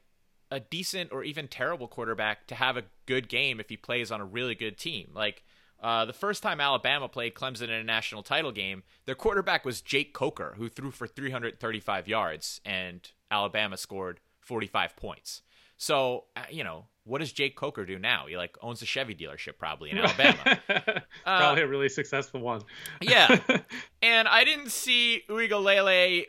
a 0.54 0.60
decent 0.60 1.12
or 1.12 1.24
even 1.24 1.48
terrible 1.48 1.88
quarterback 1.88 2.46
to 2.46 2.54
have 2.54 2.76
a 2.76 2.84
good 3.06 3.28
game 3.28 3.60
if 3.60 3.68
he 3.68 3.76
plays 3.76 4.10
on 4.10 4.20
a 4.20 4.24
really 4.24 4.54
good 4.54 4.78
team. 4.78 5.10
Like 5.14 5.42
uh, 5.80 6.04
the 6.04 6.12
first 6.12 6.42
time 6.42 6.60
Alabama 6.60 7.08
played 7.08 7.34
Clemson 7.34 7.64
in 7.64 7.70
a 7.70 7.84
national 7.84 8.22
title 8.22 8.52
game, 8.52 8.84
their 9.04 9.14
quarterback 9.14 9.64
was 9.64 9.80
Jake 9.80 10.14
Coker, 10.14 10.54
who 10.56 10.68
threw 10.68 10.90
for 10.90 11.06
335 11.06 12.08
yards, 12.08 12.60
and 12.64 13.10
Alabama 13.30 13.76
scored 13.76 14.20
45 14.40 14.96
points. 14.96 15.42
So, 15.76 16.24
uh, 16.36 16.44
you 16.50 16.62
know, 16.62 16.86
what 17.02 17.18
does 17.18 17.32
Jake 17.32 17.56
Coker 17.56 17.84
do 17.84 17.98
now? 17.98 18.26
He 18.28 18.36
like 18.36 18.56
owns 18.62 18.80
a 18.80 18.86
Chevy 18.86 19.14
dealership 19.14 19.58
probably 19.58 19.90
in 19.90 19.98
Alabama. 19.98 20.58
probably 21.24 21.62
uh, 21.62 21.66
a 21.66 21.68
really 21.68 21.88
successful 21.88 22.40
one. 22.40 22.62
yeah. 23.00 23.38
And 24.02 24.28
I 24.28 24.44
didn't 24.44 24.70
see 24.70 25.22
Uigalele 25.30 26.26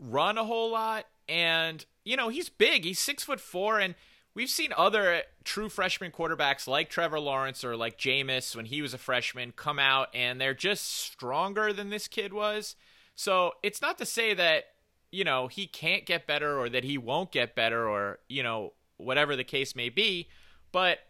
run 0.00 0.38
a 0.38 0.44
whole 0.44 0.70
lot, 0.70 1.04
and 1.28 1.84
you 2.08 2.16
know 2.16 2.30
he's 2.30 2.48
big. 2.48 2.84
He's 2.84 2.98
six 2.98 3.22
foot 3.22 3.38
four, 3.38 3.78
and 3.78 3.94
we've 4.34 4.48
seen 4.48 4.72
other 4.74 5.22
true 5.44 5.68
freshman 5.68 6.10
quarterbacks 6.10 6.66
like 6.66 6.88
Trevor 6.88 7.20
Lawrence 7.20 7.62
or 7.64 7.76
like 7.76 7.98
Jameis 7.98 8.56
when 8.56 8.64
he 8.64 8.80
was 8.80 8.94
a 8.94 8.98
freshman 8.98 9.52
come 9.52 9.78
out, 9.78 10.08
and 10.14 10.40
they're 10.40 10.54
just 10.54 10.86
stronger 10.86 11.70
than 11.70 11.90
this 11.90 12.08
kid 12.08 12.32
was. 12.32 12.76
So 13.14 13.52
it's 13.62 13.82
not 13.82 13.98
to 13.98 14.06
say 14.06 14.32
that 14.32 14.64
you 15.12 15.22
know 15.22 15.48
he 15.48 15.66
can't 15.66 16.06
get 16.06 16.26
better 16.26 16.58
or 16.58 16.70
that 16.70 16.82
he 16.82 16.96
won't 16.96 17.30
get 17.30 17.54
better 17.54 17.86
or 17.86 18.20
you 18.26 18.42
know 18.42 18.72
whatever 18.96 19.36
the 19.36 19.44
case 19.44 19.76
may 19.76 19.90
be, 19.90 20.28
but 20.72 21.00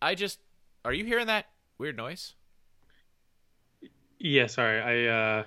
I 0.00 0.14
just 0.14 0.38
are 0.84 0.92
you 0.92 1.04
hearing 1.04 1.26
that 1.26 1.46
weird 1.78 1.96
noise? 1.96 2.34
Yeah, 4.20 4.46
sorry. 4.46 4.80
I 4.80 5.38
uh 5.38 5.44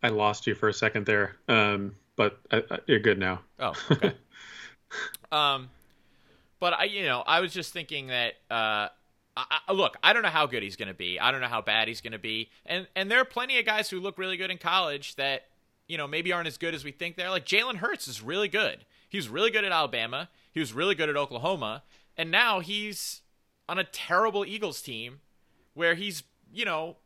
I 0.00 0.10
lost 0.10 0.46
you 0.46 0.54
for 0.54 0.68
a 0.68 0.72
second 0.72 1.06
there. 1.06 1.34
Um 1.48 1.96
but 2.16 2.40
I, 2.50 2.62
I, 2.70 2.78
you're 2.86 3.00
good 3.00 3.18
now. 3.18 3.40
Oh, 3.58 3.72
okay. 3.90 4.14
um 5.32 5.70
but 6.58 6.72
I 6.72 6.84
you 6.84 7.04
know, 7.04 7.22
I 7.26 7.40
was 7.40 7.52
just 7.52 7.72
thinking 7.72 8.08
that 8.08 8.34
uh 8.50 8.88
I, 9.36 9.72
look, 9.72 9.98
I 10.02 10.14
don't 10.14 10.22
know 10.22 10.30
how 10.30 10.46
good 10.46 10.62
he's 10.62 10.76
going 10.76 10.88
to 10.88 10.94
be. 10.94 11.20
I 11.20 11.30
don't 11.30 11.42
know 11.42 11.46
how 11.46 11.60
bad 11.60 11.88
he's 11.88 12.00
going 12.00 12.14
to 12.14 12.18
be. 12.18 12.48
And 12.64 12.86
and 12.96 13.10
there 13.10 13.20
are 13.20 13.24
plenty 13.24 13.58
of 13.58 13.66
guys 13.66 13.90
who 13.90 14.00
look 14.00 14.16
really 14.16 14.38
good 14.38 14.50
in 14.50 14.58
college 14.58 15.16
that 15.16 15.48
you 15.86 15.98
know 15.98 16.06
maybe 16.06 16.32
aren't 16.32 16.48
as 16.48 16.56
good 16.56 16.74
as 16.74 16.84
we 16.84 16.92
think 16.92 17.16
they're. 17.16 17.30
Like 17.30 17.44
Jalen 17.44 17.76
Hurts 17.76 18.08
is 18.08 18.22
really 18.22 18.48
good. 18.48 18.84
He 19.08 19.18
was 19.18 19.28
really 19.28 19.50
good 19.50 19.64
at 19.64 19.72
Alabama. 19.72 20.30
He 20.52 20.60
was 20.60 20.72
really 20.72 20.94
good 20.94 21.10
at 21.10 21.16
Oklahoma, 21.16 21.82
and 22.16 22.30
now 22.30 22.60
he's 22.60 23.20
on 23.68 23.78
a 23.78 23.84
terrible 23.84 24.44
Eagles 24.44 24.80
team 24.80 25.20
where 25.74 25.94
he's, 25.94 26.22
you 26.52 26.64
know, 26.64 26.96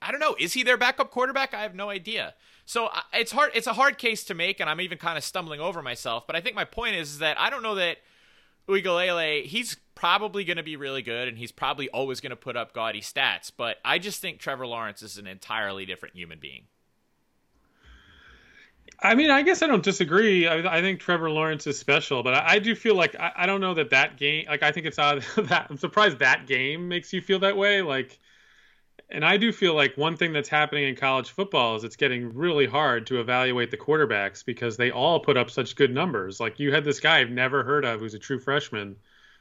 I 0.00 0.10
don't 0.10 0.20
know, 0.20 0.36
is 0.38 0.52
he 0.52 0.62
their 0.62 0.76
backup 0.76 1.10
quarterback? 1.10 1.54
I 1.54 1.62
have 1.62 1.74
no 1.74 1.90
idea. 1.90 2.34
So 2.68 2.88
uh, 2.88 3.00
it's 3.14 3.32
hard 3.32 3.52
it's 3.54 3.66
a 3.66 3.72
hard 3.72 3.96
case 3.96 4.24
to 4.24 4.34
make 4.34 4.60
and 4.60 4.68
I'm 4.68 4.82
even 4.82 4.98
kind 4.98 5.16
of 5.16 5.24
stumbling 5.24 5.58
over 5.58 5.80
myself, 5.80 6.26
but 6.26 6.36
I 6.36 6.42
think 6.42 6.54
my 6.54 6.66
point 6.66 6.96
is, 6.96 7.12
is 7.12 7.18
that 7.20 7.40
I 7.40 7.48
don't 7.48 7.62
know 7.62 7.76
that 7.76 7.96
Uiagalelei, 8.68 9.46
he's 9.46 9.78
probably 9.94 10.44
going 10.44 10.58
to 10.58 10.62
be 10.62 10.76
really 10.76 11.00
good 11.00 11.28
and 11.28 11.38
he's 11.38 11.50
probably 11.50 11.88
always 11.88 12.20
going 12.20 12.28
to 12.28 12.36
put 12.36 12.58
up 12.58 12.74
gaudy 12.74 13.00
stats, 13.00 13.50
but 13.56 13.78
I 13.86 13.98
just 13.98 14.20
think 14.20 14.38
Trevor 14.38 14.66
Lawrence 14.66 15.00
is 15.00 15.16
an 15.16 15.26
entirely 15.26 15.86
different 15.86 16.14
human 16.14 16.40
being. 16.40 16.64
I 19.00 19.14
mean, 19.14 19.30
I 19.30 19.40
guess 19.40 19.62
I 19.62 19.66
don't 19.66 19.82
disagree. 19.82 20.46
I, 20.46 20.76
I 20.76 20.82
think 20.82 21.00
Trevor 21.00 21.30
Lawrence 21.30 21.66
is 21.66 21.78
special, 21.78 22.22
but 22.22 22.34
I, 22.34 22.56
I 22.56 22.58
do 22.58 22.74
feel 22.74 22.96
like 22.96 23.16
I, 23.18 23.32
I, 23.34 23.46
don't 23.46 23.62
know 23.62 23.72
that 23.74 23.90
that 23.90 24.18
game. 24.18 24.44
Like, 24.46 24.62
I 24.62 24.72
think 24.72 24.84
it's 24.84 24.98
odd 24.98 25.24
that 25.38 25.68
I'm 25.70 25.78
surprised 25.78 26.18
that 26.18 26.46
game 26.46 26.86
makes 26.88 27.14
you 27.14 27.22
feel 27.22 27.38
that 27.38 27.56
way. 27.56 27.80
Like, 27.80 28.18
and 29.10 29.24
I 29.24 29.38
do 29.38 29.52
feel 29.52 29.74
like 29.74 29.96
one 29.96 30.16
thing 30.16 30.32
that's 30.32 30.48
happening 30.48 30.84
in 30.84 30.94
college 30.94 31.30
football 31.30 31.76
is 31.76 31.84
it's 31.84 31.96
getting 31.96 32.34
really 32.34 32.66
hard 32.66 33.06
to 33.06 33.20
evaluate 33.20 33.70
the 33.70 33.76
quarterbacks 33.76 34.44
because 34.44 34.76
they 34.76 34.90
all 34.90 35.20
put 35.20 35.36
up 35.36 35.50
such 35.50 35.76
good 35.76 35.92
numbers. 35.92 36.40
Like, 36.40 36.60
you 36.60 36.72
had 36.72 36.84
this 36.84 37.00
guy 37.00 37.20
I've 37.20 37.30
never 37.30 37.64
heard 37.64 37.84
of 37.84 38.00
who's 38.00 38.14
a 38.14 38.18
true 38.18 38.38
freshman 38.38 38.96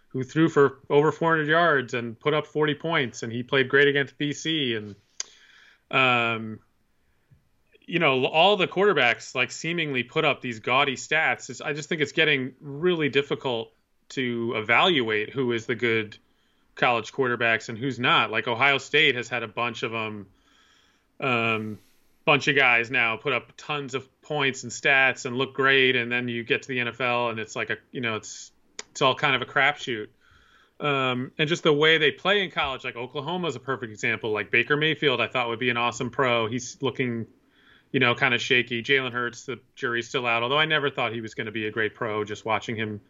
who 0.09 0.23
threw 0.23 0.47
for 0.47 0.79
over 0.89 1.11
400 1.11 1.47
yards 1.47 1.93
and 1.93 2.17
put 2.17 2.33
up 2.33 2.47
40 2.47 2.75
points, 2.75 3.23
and 3.23 3.31
he 3.31 3.43
played 3.43 3.69
great 3.69 3.87
against 3.87 4.17
BC 4.17 4.77
and. 4.77 4.95
Um, 5.89 6.59
you 7.87 7.99
know, 7.99 8.25
all 8.25 8.57
the 8.57 8.67
quarterbacks 8.67 9.33
like 9.33 9.49
seemingly 9.49 10.03
put 10.03 10.25
up 10.25 10.41
these 10.41 10.59
gaudy 10.59 10.97
stats. 10.97 11.49
It's, 11.49 11.61
I 11.61 11.71
just 11.71 11.87
think 11.87 12.01
it's 12.01 12.11
getting 12.11 12.53
really 12.59 13.07
difficult 13.07 13.71
to 14.09 14.53
evaluate 14.57 15.29
who 15.29 15.53
is 15.53 15.65
the 15.65 15.75
good 15.75 16.17
college 16.77 17.11
quarterbacks 17.11 17.69
and 17.69 17.77
who's 17.77 17.99
not. 17.99 18.31
Like 18.31 18.47
Ohio 18.47 18.77
State 18.77 19.15
has 19.15 19.27
had 19.27 19.43
a 19.43 19.47
bunch 19.47 19.83
of 19.83 19.91
them, 19.91 20.27
um, 21.19 21.79
bunch 22.25 22.47
of 22.47 22.55
guys 22.55 22.91
now 22.91 23.17
put 23.17 23.33
up 23.33 23.53
tons 23.57 23.95
of 23.95 24.07
points 24.21 24.63
and 24.63 24.71
stats 24.71 25.25
and 25.25 25.37
look 25.37 25.53
great, 25.53 25.95
and 25.95 26.11
then 26.11 26.27
you 26.27 26.43
get 26.43 26.63
to 26.63 26.67
the 26.67 26.77
NFL 26.77 27.31
and 27.31 27.39
it's 27.39 27.55
like 27.55 27.69
a, 27.69 27.77
you 27.91 28.01
know, 28.01 28.15
it's 28.15 28.51
it's 28.91 29.01
all 29.01 29.15
kind 29.15 29.35
of 29.35 29.41
a 29.41 29.45
crapshoot. 29.45 30.07
Um, 30.79 31.31
and 31.39 31.49
just 31.49 31.63
the 31.63 31.73
way 31.73 31.97
they 31.97 32.11
play 32.11 32.43
in 32.43 32.51
college, 32.51 32.83
like 32.83 32.95
Oklahoma 32.95 33.47
is 33.47 33.55
a 33.55 33.59
perfect 33.59 33.91
example. 33.91 34.31
Like 34.31 34.51
Baker 34.51 34.77
Mayfield, 34.77 35.19
I 35.19 35.27
thought 35.27 35.49
would 35.49 35.59
be 35.59 35.71
an 35.71 35.77
awesome 35.77 36.11
pro. 36.11 36.47
He's 36.47 36.77
looking 36.81 37.25
you 37.91 37.99
know, 37.99 38.15
kind 38.15 38.33
of 38.33 38.41
shaky. 38.41 38.83
Jalen 38.83 39.11
Hurts, 39.11 39.45
the 39.45 39.59
jury's 39.75 40.07
still 40.07 40.25
out. 40.25 40.43
Although 40.43 40.59
I 40.59 40.65
never 40.65 40.89
thought 40.89 41.13
he 41.13 41.21
was 41.21 41.33
going 41.33 41.45
to 41.45 41.51
be 41.51 41.67
a 41.67 41.71
great 41.71 41.95
pro. 41.95 42.23
Just 42.23 42.45
watching 42.45 42.75
him 42.75 43.01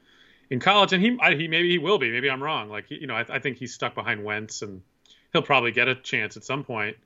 in 0.49 0.59
college, 0.59 0.93
and 0.93 1.03
he, 1.03 1.17
I, 1.21 1.35
he 1.35 1.47
maybe 1.47 1.69
he 1.69 1.77
will 1.77 1.97
be. 1.97 2.11
Maybe 2.11 2.29
I'm 2.29 2.41
wrong. 2.41 2.69
Like 2.69 2.89
you 2.89 3.07
know, 3.07 3.15
I, 3.15 3.25
I, 3.29 3.39
think 3.39 3.57
he's 3.57 3.73
stuck 3.73 3.95
behind 3.95 4.23
Wentz, 4.23 4.61
and 4.61 4.81
he'll 5.33 5.41
probably 5.41 5.71
get 5.71 5.87
a 5.87 5.95
chance 5.95 6.37
at 6.37 6.43
some 6.43 6.63
point. 6.63 6.97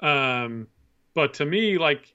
Um, 0.00 0.68
but 1.14 1.34
to 1.34 1.46
me, 1.46 1.78
like 1.78 2.14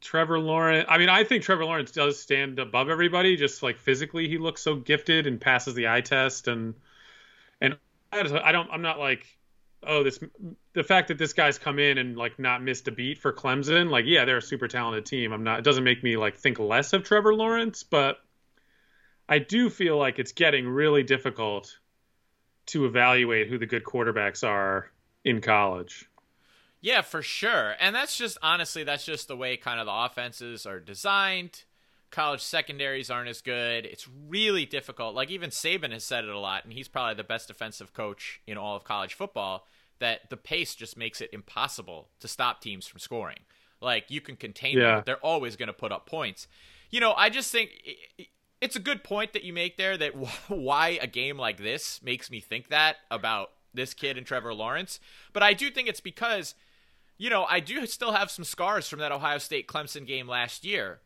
Trevor 0.00 0.38
Lawrence, 0.38 0.86
I 0.88 0.98
mean, 0.98 1.08
I 1.08 1.24
think 1.24 1.42
Trevor 1.44 1.64
Lawrence 1.64 1.92
does 1.92 2.20
stand 2.20 2.58
above 2.58 2.90
everybody. 2.90 3.36
Just 3.36 3.62
like 3.62 3.78
physically, 3.78 4.28
he 4.28 4.38
looks 4.38 4.62
so 4.62 4.76
gifted 4.76 5.26
and 5.26 5.40
passes 5.40 5.74
the 5.74 5.88
eye 5.88 6.02
test, 6.02 6.48
and 6.48 6.74
and 7.60 7.76
I 8.12 8.52
don't, 8.52 8.70
I'm 8.70 8.82
not 8.82 8.98
like 8.98 9.26
oh 9.86 10.02
this 10.02 10.20
the 10.74 10.82
fact 10.82 11.08
that 11.08 11.18
this 11.18 11.32
guy's 11.32 11.58
come 11.58 11.78
in 11.78 11.98
and 11.98 12.16
like 12.16 12.38
not 12.38 12.62
missed 12.62 12.88
a 12.88 12.92
beat 12.92 13.18
for 13.18 13.32
Clemson, 13.32 13.90
like 13.90 14.04
yeah, 14.06 14.24
they're 14.24 14.38
a 14.38 14.42
super 14.42 14.68
talented 14.68 15.06
team. 15.06 15.32
I'm 15.32 15.44
not 15.44 15.60
it 15.60 15.62
doesn't 15.62 15.84
make 15.84 16.02
me 16.02 16.16
like 16.16 16.36
think 16.36 16.58
less 16.58 16.92
of 16.92 17.04
Trevor 17.04 17.34
Lawrence, 17.34 17.82
but 17.82 18.18
I 19.30 19.38
do 19.38 19.70
feel 19.70 19.96
like 19.96 20.18
it's 20.18 20.32
getting 20.32 20.68
really 20.68 21.02
difficult 21.02 21.78
to 22.66 22.84
evaluate 22.84 23.48
who 23.48 23.58
the 23.58 23.66
good 23.66 23.84
quarterbacks 23.84 24.46
are 24.46 24.90
in 25.24 25.40
college. 25.40 26.10
Yeah, 26.82 27.00
for 27.00 27.22
sure. 27.22 27.74
And 27.80 27.94
that's 27.94 28.16
just 28.16 28.36
honestly 28.42 28.84
that's 28.84 29.06
just 29.06 29.28
the 29.28 29.36
way 29.36 29.56
kind 29.56 29.80
of 29.80 29.86
the 29.86 29.92
offenses 29.92 30.66
are 30.66 30.80
designed 30.80 31.64
college 32.10 32.40
secondaries 32.40 33.10
aren't 33.10 33.28
as 33.28 33.40
good. 33.40 33.86
It's 33.86 34.08
really 34.28 34.66
difficult. 34.66 35.14
Like 35.14 35.30
even 35.30 35.50
Saban 35.50 35.92
has 35.92 36.04
said 36.04 36.24
it 36.24 36.30
a 36.30 36.38
lot, 36.38 36.64
and 36.64 36.72
he's 36.72 36.88
probably 36.88 37.14
the 37.14 37.24
best 37.24 37.48
defensive 37.48 37.92
coach 37.92 38.40
in 38.46 38.58
all 38.58 38.76
of 38.76 38.84
college 38.84 39.14
football. 39.14 39.66
That 40.00 40.30
the 40.30 40.38
pace 40.38 40.74
just 40.74 40.96
makes 40.96 41.20
it 41.20 41.28
impossible 41.30 42.08
to 42.20 42.28
stop 42.28 42.62
teams 42.62 42.86
from 42.86 43.00
scoring. 43.00 43.40
Like 43.82 44.06
you 44.08 44.22
can 44.22 44.36
contain 44.36 44.78
yeah. 44.78 44.82
them, 44.82 44.96
but 44.96 45.06
they're 45.06 45.16
always 45.16 45.56
going 45.56 45.66
to 45.66 45.74
put 45.74 45.92
up 45.92 46.06
points. 46.06 46.48
You 46.90 47.00
know, 47.00 47.12
I 47.12 47.28
just 47.28 47.52
think 47.52 47.70
it's 48.60 48.76
a 48.76 48.80
good 48.80 49.02
point 49.02 49.32
that 49.32 49.44
you 49.44 49.52
make 49.52 49.76
there. 49.76 49.96
That 49.96 50.14
why 50.48 50.98
a 51.00 51.06
game 51.06 51.38
like 51.38 51.58
this 51.58 52.00
makes 52.02 52.30
me 52.30 52.40
think 52.40 52.68
that 52.68 52.96
about 53.10 53.50
this 53.72 53.94
kid 53.94 54.16
and 54.16 54.26
Trevor 54.26 54.52
Lawrence. 54.52 55.00
But 55.32 55.42
I 55.42 55.52
do 55.52 55.70
think 55.70 55.88
it's 55.88 56.00
because, 56.00 56.54
you 57.18 57.30
know, 57.30 57.46
I 57.48 57.60
do 57.60 57.86
still 57.86 58.12
have 58.12 58.30
some 58.30 58.44
scars 58.44 58.88
from 58.88 58.98
that 58.98 59.12
Ohio 59.12 59.38
State 59.38 59.68
Clemson 59.68 60.06
game 60.06 60.26
last 60.26 60.64
year 60.64 61.00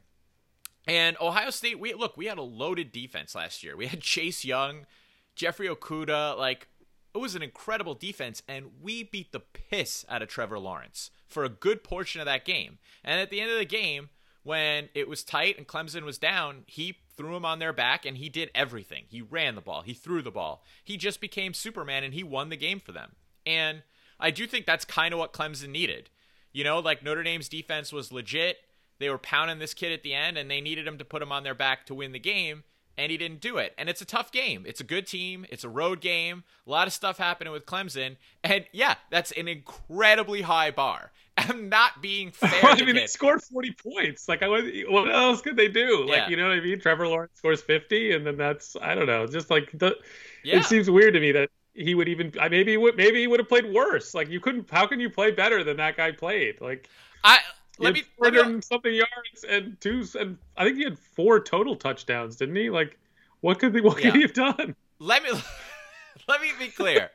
and 0.87 1.16
Ohio 1.20 1.50
State, 1.50 1.80
we 1.80 1.94
look, 1.94 2.16
we 2.16 2.26
had 2.26 2.38
a 2.38 2.42
loaded 2.42 2.92
defense 2.92 3.34
last 3.34 3.62
year. 3.62 3.76
We 3.76 3.87
had 3.87 4.00
Chase 4.02 4.44
Young, 4.44 4.87
Jeffrey 5.34 5.68
Okudah, 5.68 6.38
like 6.38 6.68
it 7.14 7.18
was 7.18 7.34
an 7.34 7.42
incredible 7.42 7.94
defense, 7.94 8.42
and 8.49 8.73
we 8.82 9.04
beat 9.04 9.32
the 9.32 9.40
piss 9.40 10.04
out 10.08 10.23
of 10.23 10.28
Trevor 10.28 10.58
Lawrence 10.58 11.11
for 11.26 11.44
a 11.44 11.49
good 11.49 11.84
portion 11.84 12.20
of 12.20 12.26
that 12.26 12.44
game. 12.44 12.78
And 13.04 13.20
at 13.20 13.30
the 13.30 13.40
end 13.40 13.50
of 13.50 13.58
the 13.58 13.64
game, 13.64 14.11
when 14.42 14.88
it 14.94 15.08
was 15.08 15.23
tight 15.23 15.56
and 15.56 15.66
Clemson 15.66 16.02
was 16.02 16.18
down, 16.18 16.64
he 16.66 16.99
threw 17.16 17.37
him 17.37 17.44
on 17.44 17.59
their 17.59 17.73
back 17.73 18.04
and 18.04 18.16
he 18.16 18.28
did 18.28 18.50
everything. 18.54 19.04
He 19.09 19.23
ran 19.23 19.54
the 19.54 19.61
ball, 19.61 19.83
he 19.83 19.94
threw 19.94 20.23
the 20.23 20.30
ball. 20.30 20.64
He 20.83 20.97
just 20.97 21.21
became 21.21 21.54
Superman 21.54 22.04
and 22.04 22.14
he 22.14 22.23
won 22.23 22.49
the 22.49 22.56
game 22.56 22.80
for 22.80 22.92
them. 22.92 23.12
And 23.47 23.83
I 24.18 24.30
do 24.30 24.47
think 24.47 24.66
that's 24.66 24.85
kind 24.85 25.12
of 25.12 25.18
what 25.18 25.33
Clemson 25.33 25.71
needed. 25.71 26.11
You 26.52 26.64
know, 26.64 26.78
like 26.78 27.02
Notre 27.02 27.23
Dame's 27.23 27.49
defense 27.49 27.92
was 27.92 28.12
legit. 28.12 28.59
They 29.00 29.11
were 29.11 29.18
pounding 29.18 29.59
this 29.59 29.75
kid 29.75 29.92
at 29.92 30.02
the 30.02 30.14
end, 30.14 30.38
and 30.38 30.50
they 30.50 30.61
needed 30.61 30.87
him 30.87 30.99
to 30.99 31.04
put 31.04 31.21
him 31.21 31.33
on 31.33 31.42
their 31.42 31.54
back 31.54 31.85
to 31.87 31.94
win 31.94 32.12
the 32.12 32.18
game, 32.21 32.62
and 32.97 33.11
he 33.11 33.18
didn't 33.18 33.40
do 33.40 33.59
it. 33.59 33.75
And 33.76 33.88
it's 33.88 34.00
a 34.00 34.06
tough 34.06 34.30
game. 34.30 34.64
It's 34.66 34.80
a 34.80 34.85
good 34.85 35.06
team. 35.06 35.44
It's 35.50 35.64
a 35.64 35.68
road 35.68 36.00
game. 36.00 36.44
A 36.64 36.71
lot 36.71 36.87
of 36.87 36.92
stuff 36.92 37.18
happening 37.18 37.52
with 37.52 37.66
Clemson, 37.66 38.16
and 38.44 38.66
yeah, 38.73 38.94
that's 39.11 39.33
an 39.33 39.49
incredibly 39.49 40.42
high 40.42 40.71
bar. 40.71 41.11
I'm 41.36 41.68
not 41.68 42.00
being 42.00 42.30
fair. 42.32 42.50
I 42.62 42.82
mean, 42.84 42.94
they 42.94 43.06
scored 43.06 43.42
40 43.42 43.72
points. 43.72 44.28
Like, 44.28 44.40
what 44.42 45.10
else 45.10 45.42
could 45.42 45.56
they 45.56 45.68
do? 45.68 46.06
Like, 46.06 46.30
you 46.30 46.36
know 46.36 46.48
what 46.48 46.58
I 46.58 46.60
mean? 46.60 46.80
Trevor 46.80 47.08
Lawrence 47.08 47.32
scores 47.36 47.62
50, 47.62 48.12
and 48.12 48.26
then 48.26 48.36
that's 48.36 48.76
I 48.80 48.94
don't 48.94 49.06
know. 49.06 49.26
Just 49.26 49.50
like 49.50 49.70
the, 49.74 49.96
yeah. 50.42 50.58
it 50.58 50.64
seems 50.64 50.88
weird 50.88 51.14
to 51.14 51.20
me 51.20 51.32
that 51.32 51.50
he 51.74 51.94
would 51.94 52.08
even 52.08 52.32
maybe 52.50 52.72
he 52.72 52.76
would 52.76 52.96
maybe 52.96 53.20
he 53.20 53.26
would 53.26 53.40
have 53.40 53.48
played 53.48 53.72
worse. 53.72 54.14
Like, 54.14 54.28
you 54.28 54.40
couldn't. 54.40 54.70
How 54.70 54.86
can 54.86 55.00
you 55.00 55.10
play 55.10 55.32
better 55.32 55.64
than 55.64 55.76
that 55.78 55.96
guy 55.96 56.12
played? 56.12 56.60
Like, 56.60 56.88
I 57.24 57.38
let 57.78 57.94
me, 57.94 58.04
let 58.18 58.32
me 58.32 58.60
something 58.60 58.94
yards 58.94 59.44
and 59.48 59.80
two 59.80 60.04
and 60.18 60.38
I 60.56 60.64
think 60.64 60.76
he 60.76 60.84
had 60.84 60.98
four 60.98 61.40
total 61.40 61.74
touchdowns, 61.74 62.36
didn't 62.36 62.56
he? 62.56 62.70
Like, 62.70 62.98
what 63.40 63.58
could 63.58 63.74
he, 63.74 63.80
what 63.80 63.98
yeah. 63.98 64.04
could 64.10 64.14
he 64.16 64.22
have 64.22 64.32
done? 64.34 64.76
Let 64.98 65.22
me 65.22 65.30
let 66.28 66.40
me 66.40 66.52
be 66.58 66.68
clear. 66.68 67.10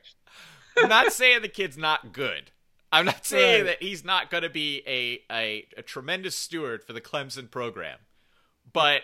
I'm 0.76 0.88
not 0.88 1.12
saying 1.12 1.42
the 1.42 1.48
kid's 1.48 1.78
not 1.78 2.12
good. 2.12 2.50
I'm 2.92 3.04
not 3.04 3.24
saying 3.24 3.64
right. 3.64 3.78
that 3.78 3.82
he's 3.82 4.04
not 4.04 4.30
going 4.30 4.42
to 4.42 4.50
be 4.50 4.82
a, 4.86 5.22
a 5.32 5.66
a 5.76 5.82
tremendous 5.82 6.34
steward 6.34 6.82
for 6.82 6.92
the 6.92 7.00
Clemson 7.00 7.50
program, 7.50 7.98
but 8.72 9.02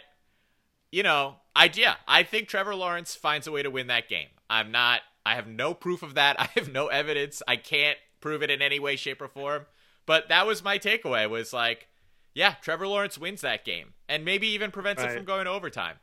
you 0.90 1.02
know, 1.02 1.36
I 1.54 1.70
yeah, 1.74 1.96
I 2.08 2.22
think 2.22 2.48
Trevor 2.48 2.74
Lawrence 2.74 3.14
finds 3.14 3.46
a 3.46 3.52
way 3.52 3.62
to 3.62 3.70
win 3.70 3.86
that 3.88 4.08
game. 4.08 4.28
I'm 4.50 4.70
not. 4.70 5.02
I 5.24 5.34
have 5.34 5.46
no 5.46 5.74
proof 5.74 6.02
of 6.02 6.14
that. 6.14 6.40
I 6.40 6.48
have 6.54 6.72
no 6.72 6.88
evidence. 6.88 7.42
I 7.46 7.56
can't 7.56 7.98
prove 8.20 8.42
it 8.42 8.50
in 8.50 8.62
any 8.62 8.78
way, 8.78 8.96
shape, 8.96 9.20
or 9.20 9.28
form. 9.28 9.66
But 10.06 10.28
that 10.28 10.46
was 10.46 10.62
my 10.64 10.78
takeaway 10.78 11.28
was 11.28 11.52
like, 11.52 11.88
yeah, 12.34 12.54
Trevor 12.60 12.86
Lawrence 12.86 13.18
wins 13.18 13.40
that 13.40 13.64
game 13.64 13.94
and 14.08 14.24
maybe 14.24 14.46
even 14.48 14.70
prevents 14.70 15.02
right. 15.02 15.10
it 15.10 15.16
from 15.16 15.24
going 15.24 15.46
to 15.46 15.50
overtime. 15.50 15.96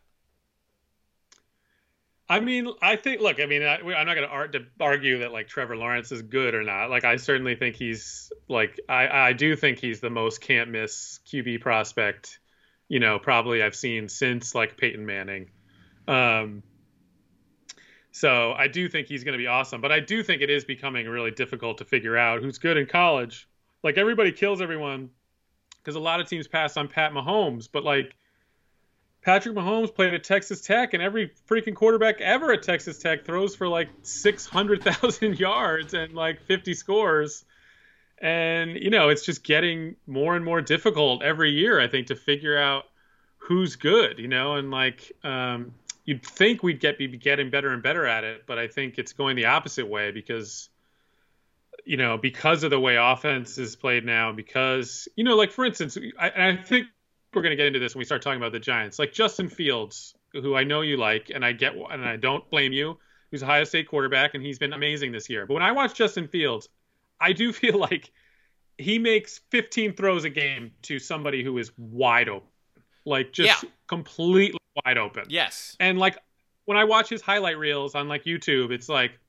I 2.29 2.39
mean, 2.39 2.67
I 2.81 2.95
think. 2.95 3.21
Look, 3.21 3.39
I 3.39 3.45
mean, 3.45 3.63
I, 3.63 3.75
am 3.79 4.05
not 4.07 4.15
going 4.15 4.51
to 4.51 4.65
argue 4.79 5.19
that 5.19 5.31
like 5.31 5.47
Trevor 5.47 5.75
Lawrence 5.75 6.11
is 6.11 6.21
good 6.21 6.55
or 6.55 6.63
not. 6.63 6.89
Like, 6.89 7.03
I 7.03 7.17
certainly 7.17 7.55
think 7.55 7.75
he's 7.75 8.31
like 8.47 8.79
I, 8.87 9.07
I 9.07 9.33
do 9.33 9.55
think 9.55 9.79
he's 9.79 9.99
the 9.99 10.09
most 10.09 10.41
can't 10.41 10.69
miss 10.69 11.19
QB 11.27 11.61
prospect. 11.61 12.39
You 12.87 12.99
know, 12.99 13.19
probably 13.19 13.61
I've 13.61 13.75
seen 13.75 14.07
since 14.07 14.55
like 14.55 14.77
Peyton 14.77 15.05
Manning. 15.05 15.49
Um, 16.07 16.63
so 18.11 18.53
I 18.53 18.67
do 18.67 18.87
think 18.87 19.07
he's 19.07 19.23
going 19.23 19.33
to 19.33 19.39
be 19.39 19.47
awesome, 19.47 19.81
but 19.81 19.91
I 19.91 19.99
do 19.99 20.21
think 20.21 20.41
it 20.41 20.49
is 20.49 20.63
becoming 20.63 21.09
really 21.09 21.31
difficult 21.31 21.79
to 21.79 21.85
figure 21.85 22.15
out 22.15 22.41
who's 22.41 22.59
good 22.59 22.77
in 22.77 22.85
college. 22.85 23.47
Like 23.83 23.97
everybody 23.97 24.31
kills 24.31 24.61
everyone 24.61 25.09
because 25.79 25.95
a 25.95 25.99
lot 25.99 26.19
of 26.19 26.27
teams 26.27 26.47
pass 26.47 26.77
on 26.77 26.87
Pat 26.87 27.11
Mahomes, 27.11 27.67
but 27.71 27.83
like 27.83 28.15
Patrick 29.23 29.55
Mahomes 29.55 29.93
played 29.93 30.13
at 30.13 30.23
Texas 30.23 30.59
Tech, 30.59 30.93
and 30.93 31.01
every 31.01 31.31
freaking 31.49 31.75
quarterback 31.75 32.19
ever 32.19 32.51
at 32.51 32.61
Texas 32.61 32.99
Tech 32.99 33.25
throws 33.25 33.55
for 33.55 33.67
like 33.67 33.87
600,000 34.01 35.39
yards 35.39 35.93
and 35.93 36.13
like 36.13 36.41
50 36.41 36.73
scores. 36.73 37.45
And, 38.19 38.75
you 38.75 38.89
know, 38.89 39.09
it's 39.09 39.25
just 39.25 39.43
getting 39.43 39.95
more 40.07 40.35
and 40.35 40.43
more 40.43 40.61
difficult 40.61 41.23
every 41.23 41.51
year, 41.51 41.79
I 41.79 41.87
think, 41.87 42.07
to 42.07 42.15
figure 42.15 42.57
out 42.57 42.85
who's 43.37 43.77
good, 43.77 44.19
you 44.19 44.27
know, 44.27 44.55
and 44.55 44.71
like, 44.71 45.11
um, 45.23 45.73
you'd 46.05 46.25
think 46.25 46.61
we'd 46.61 46.79
get 46.79 46.97
be 46.97 47.07
getting 47.07 47.49
better 47.49 47.69
and 47.69 47.81
better 47.81 48.05
at 48.05 48.23
it, 48.25 48.43
but 48.45 48.57
I 48.57 48.67
think 48.67 48.97
it's 48.97 49.13
going 49.13 49.35
the 49.35 49.45
opposite 49.45 49.87
way 49.87 50.11
because, 50.11 50.69
you 51.85 51.97
know, 51.97 52.17
because 52.17 52.63
of 52.63 52.71
the 52.71 52.79
way 52.79 52.97
offense 52.97 53.57
is 53.57 53.75
played 53.75 54.05
now, 54.05 54.31
because, 54.33 55.07
you 55.15 55.23
know, 55.23 55.35
like 55.35 55.51
for 55.51 55.65
instance, 55.65 55.97
I, 56.19 56.49
I 56.49 56.55
think 56.57 56.87
we're 57.35 57.41
going 57.41 57.51
to 57.51 57.57
get 57.57 57.67
into 57.67 57.79
this 57.79 57.95
when 57.95 57.99
we 57.99 58.05
start 58.05 58.21
talking 58.21 58.37
about 58.37 58.51
the 58.51 58.59
Giants. 58.59 58.99
Like 58.99 59.13
Justin 59.13 59.49
Fields, 59.49 60.15
who 60.33 60.55
I 60.55 60.63
know 60.63 60.81
you 60.81 60.97
like, 60.97 61.31
and 61.33 61.43
I 61.43 61.51
get, 61.51 61.73
and 61.75 62.05
I 62.05 62.15
don't 62.15 62.49
blame 62.49 62.73
you. 62.73 62.97
Who's 63.31 63.41
a 63.41 63.45
Ohio 63.45 63.63
State 63.63 63.87
quarterback, 63.87 64.35
and 64.35 64.43
he's 64.43 64.59
been 64.59 64.73
amazing 64.73 65.11
this 65.11 65.27
year. 65.29 65.47
But 65.47 65.55
when 65.55 65.63
I 65.63 65.71
watch 65.71 65.95
Justin 65.95 66.27
Fields, 66.27 66.69
I 67.19 67.33
do 67.33 67.51
feel 67.53 67.79
like 67.79 68.11
he 68.77 68.99
makes 68.99 69.39
15 69.49 69.93
throws 69.93 70.23
a 70.23 70.29
game 70.29 70.71
to 70.83 70.99
somebody 70.99 71.43
who 71.43 71.57
is 71.57 71.71
wide 71.77 72.29
open, 72.29 72.47
like 73.05 73.31
just 73.31 73.63
yeah. 73.63 73.69
completely 73.87 74.59
wide 74.85 74.97
open. 74.97 75.25
Yes. 75.29 75.75
And 75.79 75.97
like 75.97 76.17
when 76.65 76.77
I 76.77 76.83
watch 76.83 77.09
his 77.09 77.21
highlight 77.21 77.57
reels 77.57 77.95
on 77.95 78.07
like 78.07 78.23
YouTube, 78.23 78.71
it's 78.71 78.89
like 78.89 79.19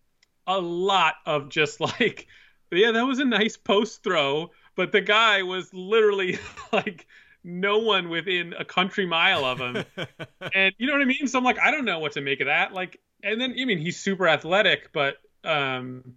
a 0.47 0.59
lot 0.59 1.15
of 1.27 1.49
just 1.49 1.81
like, 2.01 2.27
yeah, 2.71 2.93
that 2.93 3.07
was 3.07 3.19
a 3.19 3.25
nice 3.25 3.57
post 3.57 4.03
throw, 4.03 4.51
but 4.77 4.93
the 4.93 5.01
guy 5.01 5.43
was 5.43 5.73
literally 5.73 6.39
like 6.73 7.07
no 7.45 7.79
one 7.79 8.09
within 8.09 8.55
a 8.59 8.65
country 8.65 9.07
mile 9.07 9.45
of 9.45 9.61
him. 9.61 9.85
and 10.55 10.75
you 10.79 10.87
know 10.87 10.95
what 10.95 11.03
I 11.03 11.05
mean? 11.05 11.27
So 11.29 11.39
I'm 11.39 11.45
like, 11.45 11.59
I 11.59 11.71
don't 11.71 11.85
know 11.85 11.99
what 11.99 12.13
to 12.13 12.23
make 12.23 12.41
of 12.41 12.47
that. 12.47 12.73
Like, 12.73 13.01
and 13.23 13.41
then 13.41 13.55
I 13.59 13.65
mean, 13.65 13.79
he's 13.79 13.99
super 13.99 14.27
athletic, 14.27 14.93
but 14.93 15.17
um, 15.45 16.15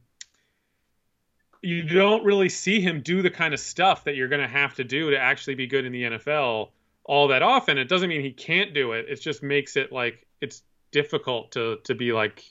you 1.62 1.84
don't 1.84 2.24
really 2.24 2.50
see 2.50 2.80
him 2.80 3.02
do 3.02 3.22
the 3.22 3.30
kind 3.30 3.54
of 3.54 3.60
stuff 3.60 4.06
that 4.06 4.16
you're 4.16 4.30
going 4.30 4.42
to 4.42 4.48
have 4.48 4.76
to 4.76 4.84
do 4.84 5.12
to 5.12 5.20
actually 5.20 5.56
be 5.56 5.68
good 5.68 5.86
in 5.86 5.92
the 5.92 6.04
NFL 6.04 6.70
all 7.04 7.30
that 7.30 7.42
often. 7.42 7.78
It 7.78 7.90
doesn't 7.90 8.10
mean 8.10 8.22
he 8.22 8.32
can't 8.32 8.74
do 8.74 8.94
it. 8.94 9.06
It 9.10 9.22
just 9.22 9.42
makes 9.42 9.76
it 9.76 9.92
like 9.92 10.26
it's 10.42 10.64
difficult 10.92 11.52
to 11.54 11.78
to 11.86 11.96
be 11.96 12.12
like 12.12 12.44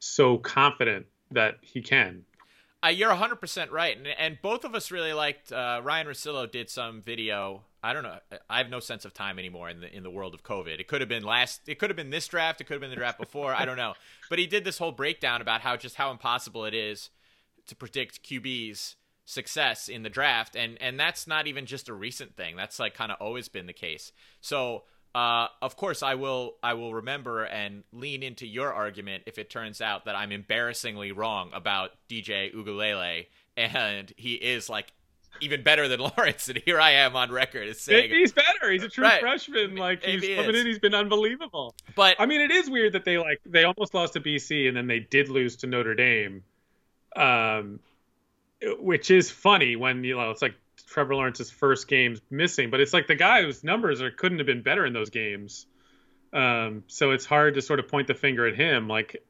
so 0.00 0.38
confident 0.38 1.06
that 1.30 1.58
he 1.62 1.82
can. 1.82 2.24
You're 2.86 3.10
100% 3.10 3.70
right. 3.70 3.96
And, 3.96 4.06
and, 4.06 4.38
both 4.40 4.64
of 4.64 4.74
us 4.74 4.90
really 4.90 5.12
liked 5.12 5.52
uh, 5.52 5.80
Ryan 5.82 6.06
Russillo 6.06 6.50
did 6.50 6.70
some 6.70 7.02
video 7.02 7.64
I 7.82 7.92
don't 7.92 8.02
know. 8.02 8.18
I 8.50 8.58
have 8.58 8.70
no 8.70 8.80
sense 8.80 9.04
of 9.04 9.14
time 9.14 9.38
anymore 9.38 9.70
in 9.70 9.80
the 9.80 9.94
in 9.94 10.02
the 10.02 10.10
world 10.10 10.34
of 10.34 10.42
COVID. 10.42 10.80
It 10.80 10.88
could 10.88 11.00
have 11.00 11.08
been 11.08 11.22
last. 11.22 11.68
It 11.68 11.78
could 11.78 11.90
have 11.90 11.96
been 11.96 12.10
this 12.10 12.26
draft. 12.26 12.60
It 12.60 12.64
could 12.64 12.74
have 12.74 12.80
been 12.80 12.90
the 12.90 12.96
draft 12.96 13.18
before. 13.18 13.54
I 13.54 13.64
don't 13.64 13.76
know. 13.76 13.94
But 14.28 14.38
he 14.38 14.46
did 14.46 14.64
this 14.64 14.76
whole 14.76 14.92
breakdown 14.92 15.40
about 15.40 15.62
how 15.62 15.76
just 15.76 15.94
how 15.94 16.10
impossible 16.10 16.66
it 16.66 16.74
is 16.74 17.08
to 17.66 17.74
predict 17.74 18.22
QB's 18.22 18.96
success 19.24 19.88
in 19.88 20.02
the 20.02 20.10
draft, 20.10 20.54
and 20.54 20.76
and 20.82 21.00
that's 21.00 21.26
not 21.26 21.46
even 21.46 21.64
just 21.64 21.88
a 21.88 21.94
recent 21.94 22.36
thing. 22.36 22.56
That's 22.56 22.78
like 22.78 22.94
kind 22.94 23.10
of 23.12 23.18
always 23.20 23.48
been 23.48 23.66
the 23.66 23.72
case. 23.72 24.12
So. 24.40 24.84
Uh, 25.14 25.48
of 25.62 25.76
course, 25.76 26.02
I 26.02 26.14
will. 26.14 26.56
I 26.62 26.74
will 26.74 26.94
remember 26.94 27.44
and 27.44 27.82
lean 27.92 28.22
into 28.22 28.46
your 28.46 28.72
argument 28.72 29.24
if 29.26 29.38
it 29.38 29.50
turns 29.50 29.80
out 29.80 30.04
that 30.04 30.14
I'm 30.14 30.32
embarrassingly 30.32 31.12
wrong 31.12 31.50
about 31.54 31.92
DJ 32.08 32.54
Uiagalelei, 32.54 33.26
and 33.56 34.12
he 34.16 34.34
is 34.34 34.68
like 34.68 34.92
even 35.40 35.62
better 35.62 35.88
than 35.88 36.00
Lawrence, 36.16 36.48
and 36.48 36.58
here 36.58 36.80
I 36.80 36.92
am 36.92 37.16
on 37.16 37.30
record 37.30 37.68
as 37.68 37.80
saying 37.80 38.10
he's 38.10 38.32
better. 38.32 38.70
He's 38.70 38.82
a 38.82 38.88
true 38.88 39.04
right. 39.04 39.20
freshman. 39.20 39.76
Like 39.76 40.02
he's 40.02 40.20
Maybe 40.20 40.36
coming 40.36 40.54
in, 40.54 40.66
he's 40.66 40.78
been 40.78 40.94
unbelievable. 40.94 41.74
But 41.94 42.16
I 42.18 42.26
mean, 42.26 42.40
it 42.40 42.50
is 42.50 42.68
weird 42.68 42.92
that 42.92 43.04
they 43.04 43.18
like 43.18 43.40
they 43.46 43.64
almost 43.64 43.94
lost 43.94 44.12
to 44.14 44.20
BC 44.20 44.68
and 44.68 44.76
then 44.76 44.86
they 44.86 45.00
did 45.00 45.28
lose 45.28 45.56
to 45.56 45.66
Notre 45.66 45.94
Dame, 45.94 46.44
um, 47.16 47.80
which 48.78 49.10
is 49.10 49.30
funny 49.30 49.76
when 49.76 50.04
you 50.04 50.16
know 50.16 50.30
it's 50.30 50.42
like 50.42 50.54
Trevor 50.88 51.14
Lawrence's 51.14 51.50
first 51.50 51.86
game's 51.86 52.20
missing, 52.30 52.70
but 52.70 52.80
it's 52.80 52.92
like 52.92 53.06
the 53.06 53.14
guy 53.14 53.42
whose 53.42 53.62
numbers 53.62 54.00
are 54.00 54.10
couldn't 54.10 54.38
have 54.38 54.46
been 54.46 54.62
better 54.62 54.86
in 54.86 54.92
those 54.92 55.10
games. 55.10 55.66
Um, 56.32 56.84
so 56.86 57.10
it's 57.10 57.26
hard 57.26 57.54
to 57.54 57.62
sort 57.62 57.78
of 57.78 57.88
point 57.88 58.06
the 58.06 58.14
finger 58.14 58.46
at 58.46 58.54
him. 58.54 58.88
Like 58.88 59.22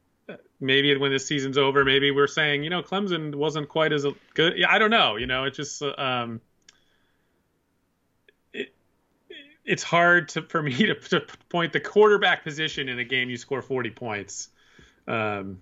maybe 0.61 0.97
when 0.97 1.13
this 1.13 1.27
season's 1.27 1.59
over, 1.59 1.85
maybe 1.85 2.11
we're 2.11 2.27
saying, 2.27 2.63
you 2.63 2.71
know, 2.71 2.83
Clemson 2.83 3.35
wasn't 3.35 3.69
quite 3.69 3.93
as 3.93 4.07
good. 4.35 4.55
Yeah, 4.57 4.71
I 4.71 4.79
don't 4.79 4.91
know. 4.91 5.17
You 5.17 5.27
know, 5.27 5.45
it 5.45 5.55
just 5.55 5.83
um, 5.83 6.41
it, 8.53 8.75
it's 9.65 9.83
hard 9.83 10.29
to 10.31 10.43
for 10.43 10.63
me 10.63 10.75
to, 10.77 10.95
to 10.95 11.21
point 11.49 11.73
the 11.73 11.81
quarterback 11.81 12.45
position 12.45 12.89
in 12.89 12.99
a 12.99 13.05
game 13.05 13.31
you 13.31 13.37
score 13.37 13.63
40 13.63 13.91
points. 13.91 14.49
Um, 15.07 15.61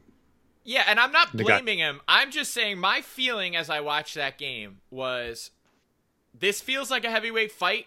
yeah, 0.65 0.83
and 0.89 0.99
I'm 0.99 1.13
not 1.13 1.33
blaming 1.33 1.79
him. 1.79 2.01
I'm 2.09 2.33
just 2.33 2.53
saying 2.53 2.79
my 2.79 3.01
feeling 3.01 3.55
as 3.55 3.71
I 3.71 3.81
watched 3.81 4.17
that 4.17 4.37
game 4.37 4.81
was 4.91 5.53
this 6.39 6.61
feels 6.61 6.91
like 6.91 7.05
a 7.05 7.11
heavyweight 7.11 7.53
fight. 7.53 7.87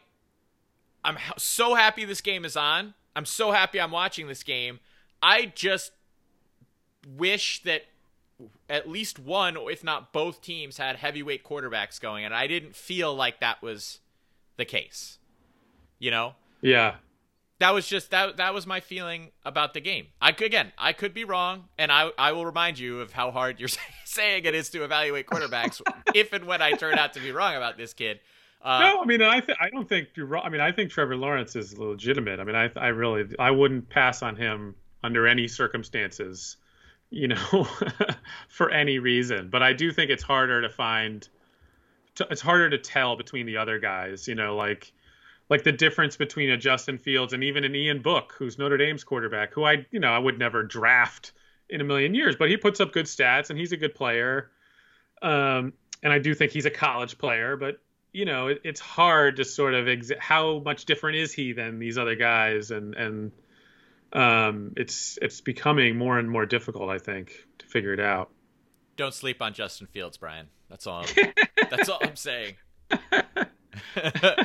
I'm 1.04 1.18
so 1.38 1.76
happy 1.76 2.06
this 2.06 2.22
game 2.22 2.46
is 2.46 2.58
on. 2.58 2.94
I'm 3.16 3.26
so 3.26 3.52
happy 3.52 3.80
I'm 3.80 3.92
watching 3.92 4.28
this 4.28 4.44
game. 4.44 4.80
I 5.22 5.52
just 5.54 5.92
wish 7.18 7.64
that 7.64 7.84
at 8.70 8.90
least 8.90 9.20
one, 9.20 9.58
if 9.58 9.84
not 9.84 10.14
both 10.14 10.42
teams, 10.42 10.78
had 10.78 10.98
heavyweight 10.98 11.44
quarterbacks 11.44 12.00
going, 12.00 12.26
and 12.26 12.34
I 12.34 12.48
didn't 12.48 12.76
feel 12.76 13.14
like 13.14 13.40
that 13.40 13.62
was 13.62 14.00
the 14.58 14.66
case. 14.66 15.18
You 15.98 16.12
know? 16.12 16.36
Yeah. 16.62 16.96
That 17.60 17.74
was 17.74 17.88
just 17.88 18.12
that. 18.12 18.38
That 18.38 18.54
was 18.54 18.66
my 18.66 18.80
feeling 18.80 19.32
about 19.44 19.74
the 19.74 19.82
game. 19.82 20.08
I 20.22 20.32
could 20.32 20.48
again, 20.48 20.72
I 20.78 20.94
could 20.94 21.14
be 21.14 21.26
wrong, 21.26 21.66
and 21.78 21.92
I 21.92 22.10
I 22.18 22.32
will 22.32 22.46
remind 22.46 22.80
you 22.80 23.02
of 23.02 23.12
how 23.12 23.32
hard 23.32 23.60
you're 23.60 23.68
saying 24.06 24.46
it 24.46 24.56
is 24.56 24.70
to 24.70 24.86
evaluate 24.86 25.28
quarterbacks 25.28 25.82
if 26.16 26.32
and 26.32 26.46
when 26.46 26.62
I 26.62 26.72
turn 26.72 26.98
out 26.98 27.14
to 27.14 27.20
be 27.20 27.32
wrong 27.32 27.56
about 27.56 27.78
this 27.78 27.94
kid. 27.94 28.22
Uh, 28.62 28.80
no, 28.80 29.02
I 29.02 29.06
mean 29.06 29.22
I 29.22 29.40
th- 29.40 29.58
I 29.62 29.70
don't 29.70 29.88
think 29.88 30.10
you're 30.16 30.26
wrong. 30.26 30.44
I 30.46 30.50
mean 30.50 30.62
I 30.62 30.72
think 30.72 30.92
Trevor 30.92 31.16
Lawrence 31.16 31.56
is 31.56 31.78
legitimate. 31.78 32.40
I 32.40 32.44
mean 32.44 32.56
I 32.56 32.70
I 32.76 32.88
really 32.88 33.36
I 33.40 33.52
wouldn't 33.52 33.90
pass 33.90 34.22
on 34.22 34.36
him 34.36 34.76
under 35.04 35.28
any 35.28 35.48
circumstances 35.48 36.58
you 37.10 37.28
know, 37.28 37.68
for 38.50 38.70
any 38.70 39.00
reason. 39.00 39.50
But 39.50 39.64
I 39.64 39.74
do 39.74 39.92
think 39.92 40.12
it's 40.12 40.24
harder 40.24 40.62
to 40.62 40.70
find. 40.70 41.28
It's 42.30 42.42
harder 42.42 42.70
to 42.70 42.78
tell 42.78 43.16
between 43.16 43.46
the 43.46 43.58
other 43.58 43.80
guys. 43.80 44.28
You 44.28 44.36
know, 44.36 44.56
like 44.56 44.92
like 45.50 45.64
the 45.64 45.72
difference 45.72 46.18
between 46.18 46.50
a 46.50 46.58
Justin 46.58 46.98
Fields 46.98 47.34
and 47.34 47.44
even 47.44 47.64
an 47.64 47.76
Ian 47.76 48.02
Book, 48.02 48.36
who's 48.38 48.58
Notre 48.58 48.78
Dame's 48.78 49.04
quarterback, 49.04 49.54
who 49.54 49.64
I 49.64 49.86
you 49.92 50.00
know 50.00 50.12
I 50.12 50.20
would 50.20 50.38
never 50.38 50.64
draft 50.64 51.34
in 51.70 51.82
a 51.82 51.84
million 51.84 52.14
years, 52.16 52.36
but 52.36 52.50
he 52.50 52.58
puts 52.58 52.80
up 52.80 52.92
good 52.92 53.06
stats 53.06 53.50
and 53.50 53.60
he's 53.60 53.72
a 53.72 53.78
good 53.78 53.94
player. 53.94 54.50
Um, 55.22 55.74
and 56.02 56.12
I 56.12 56.18
do 56.18 56.34
think 56.34 56.52
he's 56.52 56.66
a 56.66 56.72
college 56.72 57.18
player, 57.18 57.58
but 57.58 57.80
you 58.12 58.26
know 58.26 58.48
it, 58.48 58.62
it's 58.64 58.80
hard 58.80 59.38
to 59.38 59.46
sort 59.46 59.74
of 59.74 59.88
ex- 59.88 60.12
how 60.20 60.60
much 60.60 60.86
different 60.86 61.18
is 61.18 61.34
he 61.34 61.54
than 61.54 61.80
these 61.80 61.98
other 61.98 62.16
guys 62.16 62.72
and 62.72 62.96
and 62.96 63.32
um, 64.14 64.74
it's 64.76 65.20
it's 65.22 65.42
becoming 65.42 65.98
more 65.98 66.18
and 66.18 66.30
more 66.30 66.46
difficult, 66.46 66.90
I 66.90 66.98
think, 66.98 67.46
to 67.60 67.66
figure 67.66 67.94
it 67.94 68.00
out. 68.00 68.30
Don't 68.98 69.14
sleep 69.14 69.42
on 69.42 69.54
Justin 69.54 69.88
Fields, 69.88 70.18
Brian. 70.18 70.48
That's 70.70 70.88
all. 70.88 71.06
I'm, 71.06 71.34
that's 71.70 71.90
all 71.90 72.00
I'm 72.02 72.16
saying. 72.16 72.56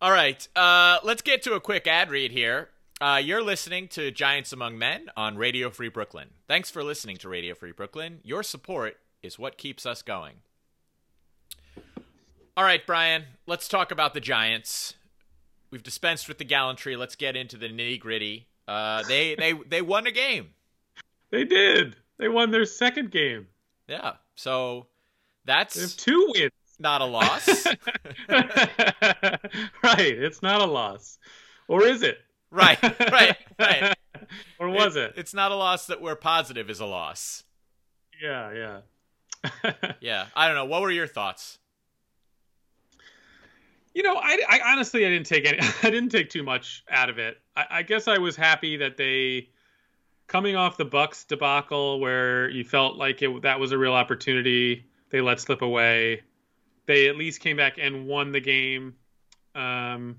all 0.00 0.10
right, 0.10 0.48
uh, 0.56 0.98
let's 1.04 1.22
get 1.22 1.42
to 1.42 1.54
a 1.54 1.60
quick 1.60 1.86
ad 1.86 2.10
read 2.10 2.32
here. 2.32 2.70
Uh, 3.00 3.20
you're 3.22 3.42
listening 3.42 3.88
to 3.88 4.10
Giants 4.10 4.52
Among 4.52 4.78
Men 4.78 5.08
on 5.16 5.36
Radio 5.36 5.70
Free 5.70 5.88
Brooklyn. 5.88 6.30
Thanks 6.46 6.70
for 6.70 6.84
listening 6.84 7.16
to 7.18 7.28
Radio 7.28 7.54
Free 7.54 7.72
Brooklyn. 7.72 8.20
Your 8.22 8.42
support 8.42 8.96
is 9.22 9.38
what 9.38 9.58
keeps 9.58 9.86
us 9.86 10.02
going. 10.02 10.36
All 12.62 12.68
right, 12.68 12.86
Brian, 12.86 13.24
let's 13.44 13.66
talk 13.66 13.90
about 13.90 14.14
the 14.14 14.20
Giants 14.20 14.94
we've 15.72 15.82
dispensed 15.82 16.28
with 16.28 16.38
the 16.38 16.44
gallantry. 16.44 16.94
Let's 16.94 17.16
get 17.16 17.34
into 17.34 17.56
the 17.56 17.66
nitty 17.66 17.98
gritty. 17.98 18.46
Uh, 18.68 19.02
they 19.02 19.34
they 19.34 19.54
they 19.54 19.82
won 19.82 20.06
a 20.06 20.12
game. 20.12 20.50
They 21.32 21.42
did. 21.42 21.96
They 22.18 22.28
won 22.28 22.52
their 22.52 22.64
second 22.64 23.10
game. 23.10 23.48
Yeah. 23.88 24.12
So 24.36 24.86
that's 25.44 25.96
two 25.96 26.30
wins. 26.36 26.52
Not 26.78 27.00
a 27.00 27.04
loss. 27.04 27.66
right. 28.28 28.52
It's 29.98 30.40
not 30.40 30.60
a 30.60 30.66
loss. 30.66 31.18
Or 31.66 31.82
is 31.82 32.02
it? 32.02 32.18
Right, 32.52 32.80
right, 32.80 33.36
right. 33.58 33.96
or 34.60 34.68
was 34.70 34.94
it, 34.94 35.02
it? 35.02 35.14
It's 35.16 35.34
not 35.34 35.50
a 35.50 35.56
loss 35.56 35.88
that 35.88 36.00
we're 36.00 36.14
positive 36.14 36.70
is 36.70 36.78
a 36.78 36.86
loss. 36.86 37.42
Yeah, 38.22 38.80
yeah. 39.52 39.90
yeah. 40.00 40.26
I 40.36 40.46
don't 40.46 40.54
know. 40.54 40.66
What 40.66 40.82
were 40.82 40.92
your 40.92 41.08
thoughts? 41.08 41.58
You 43.94 44.02
know, 44.02 44.16
I, 44.16 44.38
I 44.48 44.60
honestly 44.72 45.04
I 45.04 45.10
didn't 45.10 45.26
take 45.26 45.46
any 45.46 45.58
I 45.82 45.90
didn't 45.90 46.10
take 46.10 46.30
too 46.30 46.42
much 46.42 46.84
out 46.90 47.10
of 47.10 47.18
it. 47.18 47.38
I, 47.56 47.66
I 47.70 47.82
guess 47.82 48.08
I 48.08 48.18
was 48.18 48.36
happy 48.36 48.76
that 48.78 48.96
they 48.96 49.48
coming 50.26 50.56
off 50.56 50.76
the 50.76 50.84
Bucks 50.84 51.24
debacle 51.24 52.00
where 52.00 52.48
you 52.48 52.64
felt 52.64 52.96
like 52.96 53.22
it 53.22 53.42
that 53.42 53.60
was 53.60 53.72
a 53.72 53.78
real 53.78 53.92
opportunity 53.92 54.86
they 55.10 55.20
let 55.20 55.40
slip 55.40 55.62
away. 55.62 56.22
They 56.86 57.08
at 57.08 57.16
least 57.16 57.40
came 57.40 57.56
back 57.56 57.76
and 57.78 58.06
won 58.06 58.32
the 58.32 58.40
game. 58.40 58.94
Um, 59.54 60.16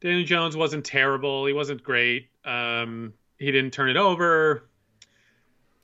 Daniel 0.00 0.24
Jones 0.24 0.56
wasn't 0.56 0.84
terrible. 0.84 1.46
He 1.46 1.52
wasn't 1.52 1.82
great. 1.82 2.30
Um, 2.44 3.12
he 3.38 3.52
didn't 3.52 3.72
turn 3.72 3.90
it 3.90 3.96
over, 3.96 4.68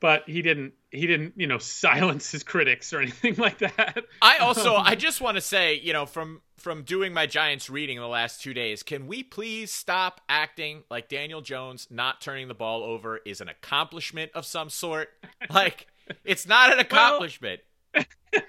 but 0.01 0.27
he 0.27 0.43
didn't 0.43 0.73
he 0.93 1.07
didn't 1.07 1.33
you 1.37 1.47
know 1.47 1.59
silence 1.59 2.31
his 2.31 2.45
critics 2.45 2.93
or 2.93 3.01
anything 3.01 3.35
like 3.37 3.59
that. 3.59 4.05
I 4.21 4.39
also 4.39 4.77
um, 4.77 4.87
I 4.87 4.95
just 4.95 5.21
want 5.21 5.37
to 5.37 5.41
say 5.41 5.75
you 5.75 5.93
know 5.93 6.07
from 6.07 6.43
from 6.59 6.85
doing 6.85 7.13
my 7.13 7.27
Giants 7.27 7.69
reading 7.69 7.99
the 7.99 8.07
last 8.07 8.41
two 8.41 8.55
days, 8.55 8.85
can 8.85 9.09
we 9.09 9.25
please 9.25 9.73
stop 9.73 10.21
acting 10.29 10.85
like 10.91 11.09
Daniel 11.09 11.41
Jones 11.41 11.89
not 11.91 12.21
turning 12.21 12.47
the 12.47 12.55
ball 12.55 12.85
over 12.85 13.19
is 13.27 13.41
an 13.41 13.49
accomplishment 13.49 14.31
of 14.35 14.47
some 14.47 14.71
sort? 14.71 15.09
Like 15.51 15.89
it's 16.25 16.47
not 16.47 16.73
an 16.73 16.79
accomplishment. 16.79 17.61
Well, 17.95 18.05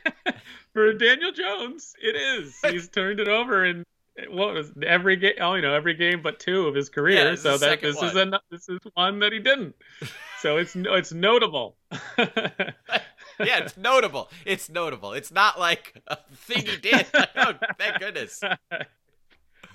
for 0.74 0.94
Daniel 0.94 1.32
Jones, 1.32 1.96
it 2.02 2.16
is. 2.16 2.60
He's 2.64 2.88
turned 2.90 3.20
it 3.20 3.28
over 3.28 3.66
in 3.66 3.84
what 4.30 4.54
was 4.54 4.72
every 4.86 5.16
game? 5.16 5.34
Oh, 5.40 5.56
you 5.56 5.62
know, 5.62 5.74
every 5.74 5.96
game 5.96 6.22
but 6.22 6.40
two 6.40 6.68
of 6.68 6.76
his 6.76 6.90
career. 6.90 7.32
Yeah, 7.32 7.36
so 7.36 7.58
that 7.58 7.82
this 7.82 7.96
one. 7.96 8.06
is 8.06 8.16
a 8.16 8.42
this 8.52 8.70
is 8.70 8.80
one 8.94 9.20
that 9.20 9.34
he 9.34 9.40
didn't. 9.40 9.76
so 10.40 10.58
it's 10.58 10.76
it's 10.76 11.12
notable. 11.12 11.78
yeah, 12.18 12.68
it's 13.40 13.78
notable. 13.78 14.30
It's 14.46 14.70
notable. 14.70 15.14
It's 15.14 15.32
not 15.32 15.60
like 15.60 16.00
a 16.08 16.18
thing 16.36 16.66
he 16.66 16.78
did. 16.78 17.08
oh, 17.36 17.54
thank 17.80 18.00
goodness. 18.00 18.42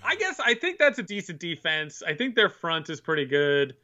I 0.04 0.14
guess 0.16 0.38
I 0.38 0.54
think 0.54 0.78
that's 0.78 0.98
a 0.98 1.02
decent 1.02 1.40
defense. 1.40 2.02
I 2.06 2.14
think 2.14 2.36
their 2.36 2.48
front 2.48 2.90
is 2.90 3.00
pretty 3.00 3.26
good. 3.26 3.74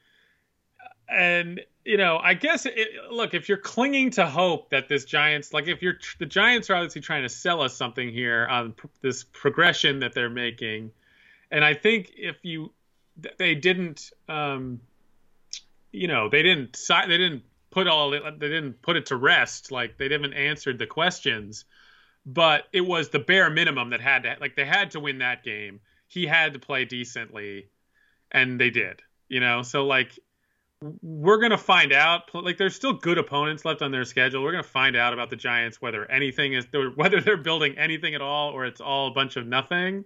And 1.08 1.60
you 1.84 1.98
know, 1.98 2.18
I 2.22 2.34
guess 2.34 2.64
it, 2.66 2.88
look 3.10 3.34
if 3.34 3.48
you're 3.48 3.58
clinging 3.58 4.10
to 4.12 4.26
hope 4.26 4.70
that 4.70 4.88
this 4.88 5.04
Giants, 5.04 5.52
like 5.52 5.68
if 5.68 5.82
you're 5.82 5.98
the 6.18 6.26
Giants 6.26 6.70
are 6.70 6.74
obviously 6.74 7.02
trying 7.02 7.22
to 7.22 7.28
sell 7.28 7.60
us 7.60 7.76
something 7.76 8.10
here 8.10 8.46
on 8.46 8.72
pr- 8.72 8.86
this 9.02 9.24
progression 9.24 10.00
that 10.00 10.14
they're 10.14 10.30
making, 10.30 10.92
and 11.50 11.64
I 11.64 11.74
think 11.74 12.12
if 12.16 12.36
you 12.42 12.72
they 13.38 13.54
didn't, 13.54 14.10
um, 14.28 14.80
you 15.92 16.08
know, 16.08 16.28
they 16.28 16.42
didn't 16.42 16.78
they 16.88 17.18
didn't 17.18 17.42
put 17.70 17.86
all 17.86 18.10
they 18.10 18.18
didn't 18.18 18.80
put 18.80 18.96
it 18.96 19.06
to 19.06 19.16
rest, 19.16 19.70
like 19.70 19.98
they 19.98 20.08
didn't 20.08 20.32
answered 20.32 20.78
the 20.78 20.86
questions, 20.86 21.66
but 22.24 22.64
it 22.72 22.80
was 22.80 23.10
the 23.10 23.18
bare 23.18 23.50
minimum 23.50 23.90
that 23.90 24.00
had 24.00 24.22
to 24.22 24.36
like 24.40 24.56
they 24.56 24.64
had 24.64 24.92
to 24.92 25.00
win 25.00 25.18
that 25.18 25.44
game. 25.44 25.80
He 26.08 26.26
had 26.26 26.54
to 26.54 26.58
play 26.58 26.86
decently, 26.86 27.68
and 28.32 28.58
they 28.58 28.70
did. 28.70 29.02
You 29.28 29.40
know, 29.40 29.62
so 29.62 29.84
like 29.84 30.18
we're 31.02 31.38
going 31.38 31.50
to 31.50 31.58
find 31.58 31.92
out. 31.92 32.34
Like, 32.34 32.58
there's 32.58 32.74
still 32.74 32.92
good 32.92 33.18
opponents 33.18 33.64
left 33.64 33.82
on 33.82 33.90
their 33.90 34.04
schedule. 34.04 34.42
We're 34.42 34.52
going 34.52 34.64
to 34.64 34.68
find 34.68 34.96
out 34.96 35.12
about 35.12 35.30
the 35.30 35.36
Giants 35.36 35.80
whether 35.80 36.10
anything 36.10 36.52
is 36.52 36.66
whether 36.96 37.20
they're 37.20 37.36
building 37.36 37.76
anything 37.78 38.14
at 38.14 38.20
all 38.20 38.50
or 38.50 38.66
it's 38.66 38.80
all 38.80 39.08
a 39.08 39.10
bunch 39.12 39.36
of 39.36 39.46
nothing. 39.46 40.04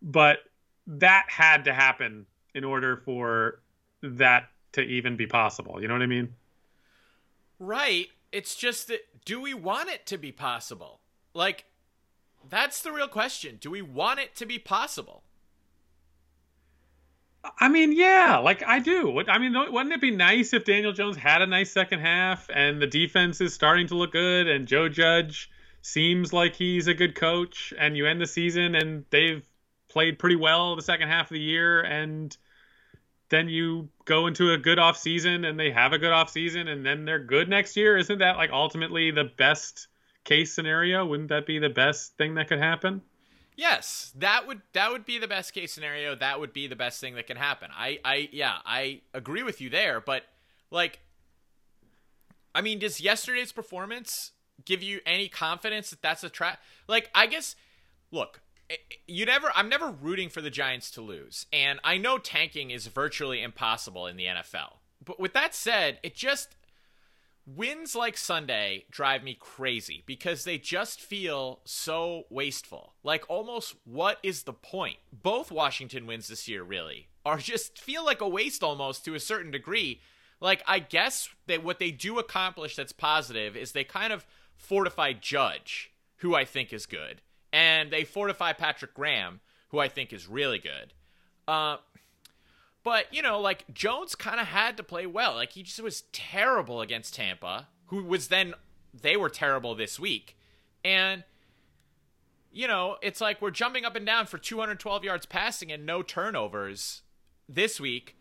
But 0.00 0.38
that 0.86 1.26
had 1.28 1.64
to 1.64 1.74
happen 1.74 2.26
in 2.54 2.64
order 2.64 2.96
for 2.96 3.60
that 4.02 4.48
to 4.72 4.82
even 4.82 5.16
be 5.16 5.26
possible. 5.26 5.80
You 5.80 5.88
know 5.88 5.94
what 5.94 6.02
I 6.02 6.06
mean? 6.06 6.34
Right. 7.58 8.08
It's 8.30 8.54
just 8.54 8.88
that 8.88 9.00
do 9.24 9.40
we 9.40 9.54
want 9.54 9.88
it 9.88 10.06
to 10.06 10.18
be 10.18 10.32
possible? 10.32 11.00
Like, 11.34 11.64
that's 12.48 12.82
the 12.82 12.92
real 12.92 13.08
question. 13.08 13.58
Do 13.60 13.70
we 13.70 13.82
want 13.82 14.20
it 14.20 14.34
to 14.36 14.46
be 14.46 14.58
possible? 14.58 15.22
I 17.58 17.68
mean, 17.68 17.92
yeah, 17.92 18.38
like 18.38 18.62
I 18.66 18.78
do. 18.78 19.22
I 19.28 19.38
mean, 19.38 19.54
wouldn't 19.54 19.92
it 19.92 20.00
be 20.00 20.10
nice 20.10 20.52
if 20.52 20.64
Daniel 20.64 20.92
Jones 20.92 21.16
had 21.16 21.42
a 21.42 21.46
nice 21.46 21.70
second 21.70 22.00
half 22.00 22.48
and 22.52 22.80
the 22.80 22.86
defense 22.86 23.40
is 23.40 23.54
starting 23.54 23.86
to 23.88 23.94
look 23.94 24.12
good 24.12 24.48
and 24.48 24.66
Joe 24.66 24.88
Judge 24.88 25.50
seems 25.82 26.32
like 26.32 26.54
he's 26.54 26.86
a 26.86 26.94
good 26.94 27.14
coach 27.14 27.72
and 27.78 27.96
you 27.96 28.06
end 28.06 28.20
the 28.20 28.26
season 28.26 28.74
and 28.74 29.04
they've 29.10 29.46
played 29.88 30.18
pretty 30.18 30.36
well 30.36 30.76
the 30.76 30.82
second 30.82 31.08
half 31.08 31.30
of 31.30 31.34
the 31.34 31.40
year 31.40 31.82
and 31.82 32.36
then 33.30 33.48
you 33.48 33.88
go 34.04 34.26
into 34.26 34.52
a 34.52 34.58
good 34.58 34.78
off 34.78 34.96
season 34.96 35.44
and 35.44 35.58
they 35.58 35.70
have 35.70 35.92
a 35.92 35.98
good 35.98 36.12
off 36.12 36.30
season 36.30 36.68
and 36.68 36.84
then 36.84 37.04
they're 37.04 37.18
good 37.18 37.48
next 37.48 37.76
year. 37.76 37.96
Isn't 37.96 38.18
that 38.18 38.36
like 38.36 38.50
ultimately 38.50 39.10
the 39.10 39.24
best 39.24 39.88
case 40.24 40.54
scenario? 40.54 41.04
Wouldn't 41.06 41.28
that 41.28 41.46
be 41.46 41.58
the 41.58 41.68
best 41.68 42.16
thing 42.16 42.34
that 42.34 42.48
could 42.48 42.58
happen? 42.58 43.02
Yes, 43.58 44.12
that 44.14 44.46
would 44.46 44.62
that 44.72 44.92
would 44.92 45.04
be 45.04 45.18
the 45.18 45.26
best 45.26 45.52
case 45.52 45.72
scenario. 45.72 46.14
That 46.14 46.38
would 46.38 46.52
be 46.52 46.68
the 46.68 46.76
best 46.76 47.00
thing 47.00 47.16
that 47.16 47.26
can 47.26 47.36
happen. 47.36 47.70
I 47.76 47.98
I 48.04 48.28
yeah, 48.30 48.58
I 48.64 49.00
agree 49.12 49.42
with 49.42 49.60
you 49.60 49.68
there, 49.68 50.00
but 50.00 50.22
like 50.70 51.00
I 52.54 52.60
mean, 52.60 52.78
does 52.78 53.00
yesterday's 53.00 53.50
performance 53.50 54.30
give 54.64 54.80
you 54.80 55.00
any 55.04 55.28
confidence 55.28 55.90
that 55.90 56.02
that's 56.02 56.22
a 56.22 56.30
trap? 56.30 56.60
Like 56.86 57.10
I 57.16 57.26
guess 57.26 57.56
look, 58.12 58.42
eh, 58.70 58.76
eh, 58.92 58.94
you 59.08 59.26
never 59.26 59.50
I'm 59.52 59.68
never 59.68 59.90
rooting 59.90 60.28
for 60.28 60.40
the 60.40 60.50
Giants 60.50 60.88
to 60.92 61.00
lose. 61.00 61.46
And 61.52 61.80
I 61.82 61.98
know 61.98 62.18
tanking 62.18 62.70
is 62.70 62.86
virtually 62.86 63.42
impossible 63.42 64.06
in 64.06 64.16
the 64.16 64.26
NFL. 64.26 64.74
But 65.04 65.18
with 65.18 65.32
that 65.32 65.52
said, 65.52 65.98
it 66.04 66.14
just 66.14 66.54
wins 67.56 67.94
like 67.94 68.16
Sunday 68.16 68.84
drive 68.90 69.22
me 69.22 69.36
crazy 69.38 70.02
because 70.06 70.44
they 70.44 70.58
just 70.58 71.00
feel 71.00 71.60
so 71.64 72.24
wasteful. 72.30 72.94
Like 73.02 73.24
almost 73.28 73.76
what 73.84 74.18
is 74.22 74.42
the 74.42 74.52
point? 74.52 74.96
Both 75.12 75.50
Washington 75.50 76.06
wins 76.06 76.28
this 76.28 76.48
year 76.48 76.62
really 76.62 77.08
are 77.24 77.38
just 77.38 77.78
feel 77.78 78.04
like 78.04 78.20
a 78.20 78.28
waste 78.28 78.62
almost 78.62 79.04
to 79.04 79.14
a 79.14 79.20
certain 79.20 79.50
degree. 79.50 80.00
Like 80.40 80.62
I 80.66 80.78
guess 80.78 81.28
that 81.46 81.64
what 81.64 81.78
they 81.78 81.90
do 81.90 82.18
accomplish 82.18 82.76
that's 82.76 82.92
positive 82.92 83.56
is 83.56 83.72
they 83.72 83.84
kind 83.84 84.12
of 84.12 84.26
fortify 84.56 85.12
Judge, 85.12 85.90
who 86.16 86.34
I 86.34 86.44
think 86.44 86.72
is 86.72 86.86
good, 86.86 87.22
and 87.52 87.90
they 87.90 88.04
fortify 88.04 88.52
Patrick 88.52 88.94
Graham, 88.94 89.40
who 89.68 89.78
I 89.78 89.88
think 89.88 90.12
is 90.12 90.28
really 90.28 90.58
good. 90.58 90.92
Uh, 91.46 91.78
but, 92.84 93.12
you 93.12 93.22
know, 93.22 93.40
like 93.40 93.72
Jones 93.72 94.14
kind 94.14 94.40
of 94.40 94.46
had 94.46 94.76
to 94.76 94.82
play 94.82 95.06
well. 95.06 95.34
Like 95.34 95.52
he 95.52 95.62
just 95.62 95.82
was 95.82 96.02
terrible 96.12 96.80
against 96.80 97.14
Tampa, 97.14 97.68
who 97.86 98.04
was 98.04 98.28
then 98.28 98.54
they 98.92 99.16
were 99.16 99.28
terrible 99.28 99.74
this 99.74 99.98
week. 99.98 100.36
And 100.84 101.24
you 102.50 102.66
know, 102.66 102.96
it's 103.02 103.20
like 103.20 103.40
we're 103.42 103.50
jumping 103.50 103.84
up 103.84 103.94
and 103.94 104.06
down 104.06 104.26
for 104.26 104.38
212 104.38 105.04
yards 105.04 105.26
passing 105.26 105.70
and 105.70 105.84
no 105.84 106.02
turnovers 106.02 107.02
this 107.48 107.78
week. 107.78 108.16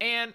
And 0.00 0.34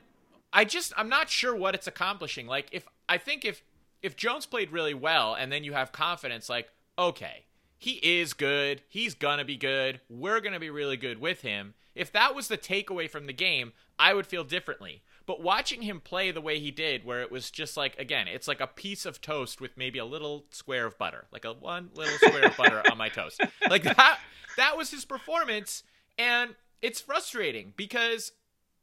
I 0.54 0.66
just 0.66 0.94
I'm 0.98 1.10
not 1.10 1.30
sure 1.30 1.56
what 1.56 1.76
it's 1.76 1.88
accomplishing. 1.88 2.48
Like 2.48 2.70
if 2.72 2.88
I 3.08 3.18
think 3.18 3.46
if 3.46 3.64
if 4.02 4.16
Jones 4.16 4.46
played 4.46 4.72
really 4.72 4.94
well 4.94 5.36
and 5.36 5.52
then 5.52 5.64
you 5.64 5.74
have 5.74 5.92
confidence 5.92 6.50
like 6.50 6.70
okay, 6.98 7.46
he 7.78 7.94
is 8.20 8.34
good. 8.34 8.82
He's 8.88 9.14
going 9.14 9.40
to 9.40 9.46
be 9.46 9.58
good. 9.58 10.02
We're 10.10 10.40
going 10.40 10.54
to 10.54 10.60
be 10.60 10.70
really 10.70 10.98
good 10.98 11.20
with 11.20 11.42
him. 11.42 11.74
If 11.96 12.12
that 12.14 12.36
was 12.36 12.48
the 12.48 12.58
takeaway 12.58 13.10
from 13.10 13.28
the 13.28 13.34
game, 13.34 13.74
I 14.00 14.14
would 14.14 14.28
feel 14.28 14.44
differently. 14.44 15.04
But 15.26 15.42
watching 15.42 15.84
him 15.84 16.00
play 16.00 16.32
the 16.32 16.42
way 16.42 16.60
he 16.60 16.72
did, 16.72 17.06
where 17.06 17.22
it 17.22 17.32
was 17.32 17.52
just 17.52 17.78
like, 17.78 17.98
again, 18.00 18.28
it's 18.28 18.48
like 18.48 18.62
a 18.62 18.68
piece 18.68 19.06
of 19.06 19.22
toast 19.22 19.62
with 19.62 19.78
maybe 19.78 20.00
a 20.00 20.06
little 20.06 20.46
square 20.50 20.86
of 20.86 20.98
butter, 20.98 21.26
like 21.32 21.46
a 21.46 21.54
one 21.54 21.90
little 21.94 22.18
square 22.18 22.48
of 22.48 22.58
butter 22.58 22.82
on 22.90 22.98
my 22.98 23.10
toast. 23.10 23.42
Like 23.70 23.84
that, 23.84 24.20
that 24.58 24.76
was 24.76 24.92
his 24.92 25.06
performance. 25.06 25.84
And 26.18 26.56
it's 26.82 27.00
frustrating 27.00 27.74
because 27.78 28.32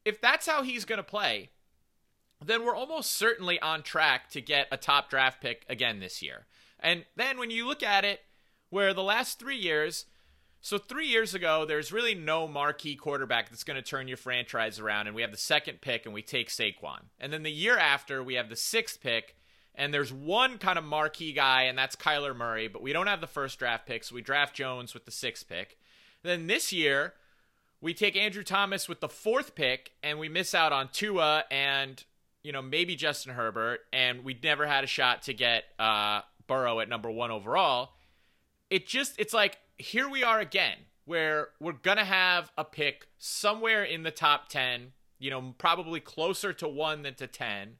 if 0.05 0.21
that's 0.21 0.47
how 0.47 0.63
he's 0.63 0.85
going 0.85 0.99
to 0.99 1.03
play, 1.03 1.51
then 2.45 2.65
we're 2.65 2.77
almost 2.77 3.13
certainly 3.13 3.61
on 3.61 3.83
track 3.83 4.31
to 4.31 4.41
get 4.41 4.69
a 4.71 4.77
top 4.77 5.11
draft 5.11 5.41
pick 5.43 5.67
again 5.69 5.99
this 6.01 6.23
year. 6.23 6.47
And 6.81 7.05
then 7.17 7.39
when 7.39 7.51
you 7.51 7.67
look 7.67 7.83
at 7.83 8.05
it, 8.05 8.21
where 8.71 8.95
the 8.95 9.03
last 9.03 9.39
three 9.39 9.57
years, 9.57 10.07
so 10.61 10.79
three 10.79 11.07
years 11.07 11.35
ago, 11.35 11.65
there's 11.65 11.93
really 11.93 12.15
no 12.15 12.49
marquee 12.49 12.97
quarterback 12.97 13.49
that's 13.49 13.65
going 13.65 13.77
to 13.77 13.83
turn 13.83 14.09
your 14.09 14.17
franchise 14.17 14.79
around, 14.79 15.07
and 15.07 15.15
we 15.15 15.23
have 15.23 15.31
the 15.31 15.37
second 15.37 15.81
pick, 15.81 16.05
and 16.05 16.15
we 16.15 16.23
take 16.23 16.49
Saquon. 16.49 17.03
And 17.21 17.33
then 17.33 17.43
the 17.43 17.51
year 17.51 17.79
after, 17.79 18.23
we 18.23 18.35
have 18.35 18.49
the 18.49 18.57
sixth 18.57 19.01
pick, 19.01 19.37
and 19.75 19.95
there's 19.95 20.13
one 20.13 20.59
kind 20.59 20.79
of 20.79 20.85
marquee 20.85 21.33
guy, 21.33 21.63
and 21.63 21.79
that's 21.79 21.97
Kyler 21.97 22.37
Murray, 22.37 22.69
but 22.69 22.83
we 22.83 22.93
don't 22.93 23.07
have 23.07 23.21
the 23.21 23.27
first 23.27 23.59
draft 23.59 23.87
pick, 23.87 24.03
so 24.05 24.15
we 24.15 24.23
draft 24.23 24.55
Jones 24.55 24.95
with 24.95 25.05
the 25.05 25.11
sixth 25.11 25.49
pick. 25.49 25.79
Then 26.23 26.49
this 26.49 26.73
year, 26.73 27.15
we 27.81 27.95
take 27.95 28.17
Andrew 28.17 28.43
Thomas 28.43 28.89
with 28.89 29.01
the 29.01 29.09
fourth 29.09 29.55
pick, 29.55 29.93
and 30.03 30.19
we 30.19 30.29
miss 30.29 30.55
out 30.55 30.73
on 30.73 30.89
Tua 30.93 31.45
and 31.51 32.03
you 32.43 32.53
know 32.53 32.63
maybe 32.63 32.97
Justin 32.97 33.35
Herbert, 33.35 33.81
and 33.93 34.25
we 34.25 34.39
never 34.43 34.67
had 34.67 34.85
a 34.85 34.89
shot 34.89 35.23
to 35.23 35.35
get 35.35 35.65
uh, 35.79 36.23
Burrow 36.47 36.81
at 36.81 36.89
number 36.89 37.11
one 37.11 37.31
overall. 37.31 37.91
It 38.71 38.87
just 38.87 39.15
it's 39.19 39.33
like 39.33 39.59
here 39.79 40.09
we 40.09 40.23
are 40.23 40.41
again. 40.41 40.77
where 41.09 41.49
we're 41.59 41.73
gonna 41.73 42.05
have 42.05 42.53
a 42.59 42.65
pick 42.65 43.09
somewhere 43.17 43.83
in 43.83 44.03
the 44.03 44.11
top 44.11 44.49
ten. 44.49 44.93
You 45.19 45.31
know, 45.31 45.55
probably 45.57 46.01
closer 46.01 46.53
to 46.53 46.69
one 46.69 47.03
than 47.03 47.15
to 47.15 47.27
ten, 47.27 47.79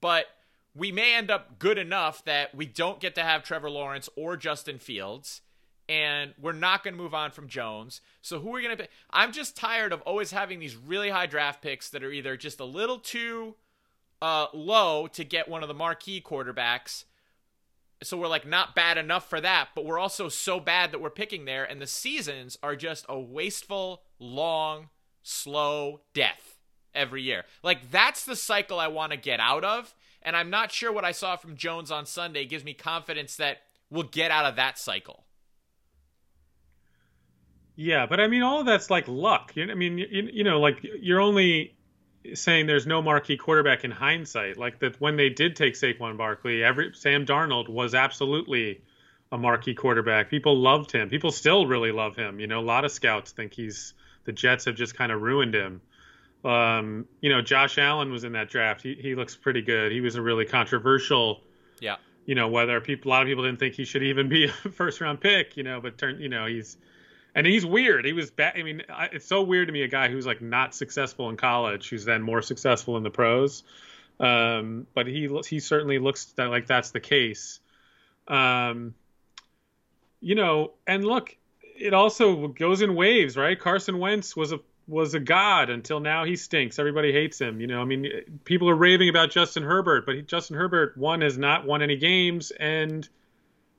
but 0.00 0.26
we 0.74 0.90
may 0.90 1.14
end 1.14 1.30
up 1.30 1.58
good 1.60 1.78
enough 1.78 2.24
that 2.24 2.54
we 2.54 2.66
don't 2.66 2.98
get 2.98 3.14
to 3.14 3.22
have 3.22 3.44
Trevor 3.44 3.70
Lawrence 3.70 4.08
or 4.16 4.36
Justin 4.36 4.78
Fields, 4.78 5.42
and 5.88 6.34
we're 6.40 6.52
not 6.52 6.82
going 6.82 6.94
to 6.94 7.00
move 7.00 7.14
on 7.14 7.30
from 7.30 7.46
Jones. 7.46 8.00
So 8.22 8.40
who 8.40 8.48
are 8.48 8.54
we 8.54 8.62
going 8.62 8.76
to 8.76 8.82
pick? 8.82 8.90
I'm 9.10 9.30
just 9.30 9.56
tired 9.56 9.92
of 9.92 10.00
always 10.02 10.32
having 10.32 10.58
these 10.58 10.74
really 10.74 11.10
high 11.10 11.26
draft 11.26 11.62
picks 11.62 11.90
that 11.90 12.02
are 12.02 12.10
either 12.10 12.36
just 12.36 12.58
a 12.58 12.64
little 12.64 12.98
too 12.98 13.54
uh, 14.20 14.46
low 14.52 15.06
to 15.08 15.22
get 15.22 15.48
one 15.48 15.62
of 15.62 15.68
the 15.68 15.74
marquee 15.74 16.20
quarterbacks. 16.20 17.04
So 18.02 18.16
we're 18.16 18.28
like 18.28 18.46
not 18.46 18.74
bad 18.74 18.98
enough 18.98 19.28
for 19.28 19.40
that, 19.40 19.68
but 19.74 19.84
we're 19.84 19.98
also 19.98 20.28
so 20.28 20.60
bad 20.60 20.92
that 20.92 21.00
we're 21.00 21.10
picking 21.10 21.44
there, 21.44 21.64
and 21.64 21.80
the 21.80 21.86
seasons 21.86 22.58
are 22.62 22.76
just 22.76 23.06
a 23.08 23.18
wasteful, 23.18 24.02
long, 24.18 24.88
slow 25.22 26.00
death 26.12 26.58
every 26.94 27.22
year. 27.22 27.44
Like 27.62 27.90
that's 27.90 28.24
the 28.24 28.36
cycle 28.36 28.78
I 28.78 28.88
want 28.88 29.12
to 29.12 29.18
get 29.18 29.40
out 29.40 29.64
of 29.64 29.94
and 30.24 30.34
I'm 30.34 30.50
not 30.50 30.72
sure 30.72 30.90
what 30.90 31.04
I 31.04 31.12
saw 31.12 31.36
from 31.36 31.56
Jones 31.56 31.90
on 31.90 32.06
Sunday 32.06 32.46
gives 32.46 32.64
me 32.64 32.72
confidence 32.72 33.36
that 33.36 33.58
we'll 33.90 34.04
get 34.04 34.30
out 34.30 34.46
of 34.46 34.56
that 34.56 34.78
cycle. 34.78 35.24
Yeah, 37.76 38.06
but 38.06 38.20
I 38.20 38.28
mean, 38.28 38.42
all 38.42 38.60
of 38.60 38.66
that's 38.66 38.88
like 38.88 39.06
luck. 39.06 39.52
You, 39.54 39.66
know, 39.66 39.72
I 39.72 39.76
mean, 39.76 39.98
you, 39.98 40.06
you 40.32 40.44
know, 40.44 40.60
like 40.60 40.78
you're 40.82 41.20
only 41.20 41.73
saying 42.32 42.66
there's 42.66 42.86
no 42.86 43.02
marquee 43.02 43.36
quarterback 43.36 43.84
in 43.84 43.90
hindsight. 43.90 44.56
Like 44.56 44.78
that 44.78 45.00
when 45.00 45.16
they 45.16 45.28
did 45.28 45.56
take 45.56 45.74
Saquon 45.74 46.16
Barkley, 46.16 46.62
every 46.62 46.92
Sam 46.94 47.26
Darnold 47.26 47.68
was 47.68 47.94
absolutely 47.94 48.80
a 49.30 49.38
marquee 49.38 49.74
quarterback. 49.74 50.30
People 50.30 50.58
loved 50.58 50.92
him. 50.92 51.10
People 51.10 51.32
still 51.32 51.66
really 51.66 51.92
love 51.92 52.16
him. 52.16 52.40
You 52.40 52.46
know, 52.46 52.60
a 52.60 52.62
lot 52.62 52.84
of 52.84 52.92
scouts 52.92 53.32
think 53.32 53.52
he's 53.52 53.94
the 54.24 54.32
Jets 54.32 54.64
have 54.64 54.74
just 54.74 54.96
kind 54.96 55.12
of 55.12 55.20
ruined 55.20 55.54
him. 55.54 55.80
Um, 56.44 57.06
you 57.20 57.30
know, 57.30 57.40
Josh 57.42 57.78
Allen 57.78 58.10
was 58.10 58.24
in 58.24 58.32
that 58.32 58.50
draft. 58.50 58.82
He 58.82 58.94
he 58.94 59.14
looks 59.14 59.36
pretty 59.36 59.62
good. 59.62 59.92
He 59.92 60.00
was 60.00 60.16
a 60.16 60.22
really 60.22 60.44
controversial. 60.44 61.40
Yeah. 61.80 61.96
You 62.26 62.34
know, 62.34 62.48
whether 62.48 62.80
people 62.80 63.10
a 63.10 63.12
lot 63.12 63.22
of 63.22 63.28
people 63.28 63.44
didn't 63.44 63.58
think 63.58 63.74
he 63.74 63.84
should 63.84 64.02
even 64.02 64.28
be 64.28 64.44
a 64.64 64.70
first 64.70 65.00
round 65.00 65.20
pick. 65.20 65.56
You 65.56 65.62
know, 65.62 65.80
but 65.80 65.98
turn 65.98 66.20
you 66.20 66.28
know 66.28 66.46
he's 66.46 66.76
and 67.34 67.46
he's 67.46 67.66
weird. 67.66 68.04
He 68.04 68.12
was 68.12 68.30
bad. 68.30 68.54
I 68.56 68.62
mean, 68.62 68.82
it's 69.12 69.26
so 69.26 69.42
weird 69.42 69.68
to 69.68 69.72
me 69.72 69.82
a 69.82 69.88
guy 69.88 70.08
who's 70.08 70.26
like 70.26 70.40
not 70.40 70.74
successful 70.74 71.28
in 71.30 71.36
college, 71.36 71.88
who's 71.88 72.04
then 72.04 72.22
more 72.22 72.42
successful 72.42 72.96
in 72.96 73.02
the 73.02 73.10
pros. 73.10 73.64
Um, 74.20 74.86
but 74.94 75.06
he 75.06 75.28
he 75.46 75.58
certainly 75.58 75.98
looks 75.98 76.26
that, 76.36 76.50
like 76.50 76.66
that's 76.66 76.90
the 76.90 77.00
case. 77.00 77.58
Um, 78.28 78.94
you 80.20 80.36
know, 80.36 80.72
and 80.86 81.04
look, 81.04 81.36
it 81.76 81.92
also 81.92 82.48
goes 82.48 82.80
in 82.80 82.94
waves, 82.94 83.36
right? 83.36 83.58
Carson 83.58 83.98
Wentz 83.98 84.36
was 84.36 84.52
a 84.52 84.60
was 84.86 85.14
a 85.14 85.20
god 85.20 85.70
until 85.70 85.98
now 85.98 86.24
he 86.24 86.36
stinks. 86.36 86.78
Everybody 86.78 87.10
hates 87.12 87.40
him. 87.40 87.60
You 87.60 87.66
know, 87.66 87.80
I 87.80 87.84
mean, 87.84 88.06
people 88.44 88.68
are 88.70 88.74
raving 88.74 89.08
about 89.08 89.30
Justin 89.30 89.62
Herbert, 89.62 90.06
but 90.06 90.14
he, 90.14 90.22
Justin 90.22 90.56
Herbert 90.56 90.96
one 90.96 91.22
has 91.22 91.36
not 91.36 91.66
won 91.66 91.82
any 91.82 91.96
games 91.96 92.52
and 92.52 93.08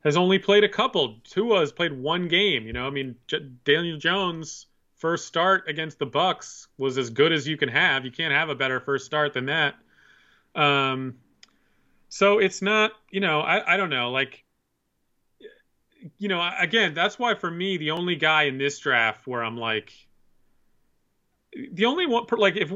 has 0.05 0.15
only 0.15 0.37
played 0.37 0.63
a 0.63 0.69
couple. 0.69 1.15
Tua 1.23 1.59
has 1.59 1.71
played 1.71 1.91
one 1.91 2.27
game. 2.27 2.67
You 2.67 2.73
know, 2.73 2.85
I 2.85 2.91
mean, 2.91 3.15
J- 3.27 3.49
Daniel 3.65 3.97
Jones 3.97 4.67
first 4.97 5.27
start 5.27 5.67
against 5.67 5.97
the 5.97 6.05
Bucks 6.05 6.67
was 6.77 6.97
as 6.99 7.09
good 7.09 7.33
as 7.33 7.47
you 7.47 7.57
can 7.57 7.69
have. 7.69 8.05
You 8.05 8.11
can't 8.11 8.33
have 8.33 8.49
a 8.49 8.55
better 8.55 8.79
first 8.79 9.05
start 9.05 9.33
than 9.33 9.47
that. 9.47 9.75
Um, 10.53 11.15
so 12.07 12.37
it's 12.37 12.61
not, 12.61 12.91
you 13.09 13.19
know, 13.19 13.41
I, 13.41 13.73
I 13.73 13.77
don't 13.77 13.89
know, 13.89 14.11
like. 14.11 14.43
You 16.19 16.29
know, 16.29 16.51
again, 16.59 16.93
that's 16.93 17.17
why 17.17 17.33
for 17.33 17.49
me, 17.49 17.77
the 17.77 17.89
only 17.89 18.15
guy 18.15 18.43
in 18.43 18.59
this 18.59 18.77
draft 18.77 19.25
where 19.25 19.43
I'm 19.43 19.57
like, 19.57 19.91
the 21.71 21.85
only 21.85 22.05
one 22.05 22.25
like 22.37 22.57
if 22.57 22.71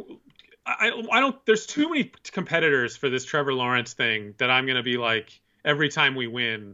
I 0.66 0.92
I 1.12 1.20
don't 1.20 1.46
there's 1.46 1.68
too 1.68 1.90
many 1.90 2.12
competitors 2.32 2.98
for 2.98 3.08
this 3.08 3.26
Trevor 3.26 3.54
Lawrence 3.54 3.94
thing 3.94 4.34
that 4.40 4.50
I'm 4.50 4.66
gonna 4.66 4.82
be 4.82 4.98
like 4.98 5.40
every 5.64 5.90
time 5.90 6.16
we 6.16 6.26
win 6.26 6.74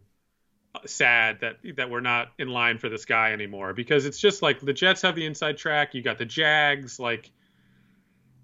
sad 0.85 1.39
that 1.41 1.57
that 1.75 1.89
we're 1.89 2.01
not 2.01 2.31
in 2.37 2.49
line 2.49 2.77
for 2.77 2.89
this 2.89 3.05
guy 3.05 3.33
anymore 3.33 3.73
because 3.73 4.05
it's 4.05 4.19
just 4.19 4.41
like 4.41 4.59
the 4.59 4.73
Jets 4.73 5.01
have 5.01 5.15
the 5.15 5.25
inside 5.25 5.57
track 5.57 5.93
you 5.93 6.01
got 6.01 6.17
the 6.17 6.25
Jags 6.25 6.99
like 6.99 7.31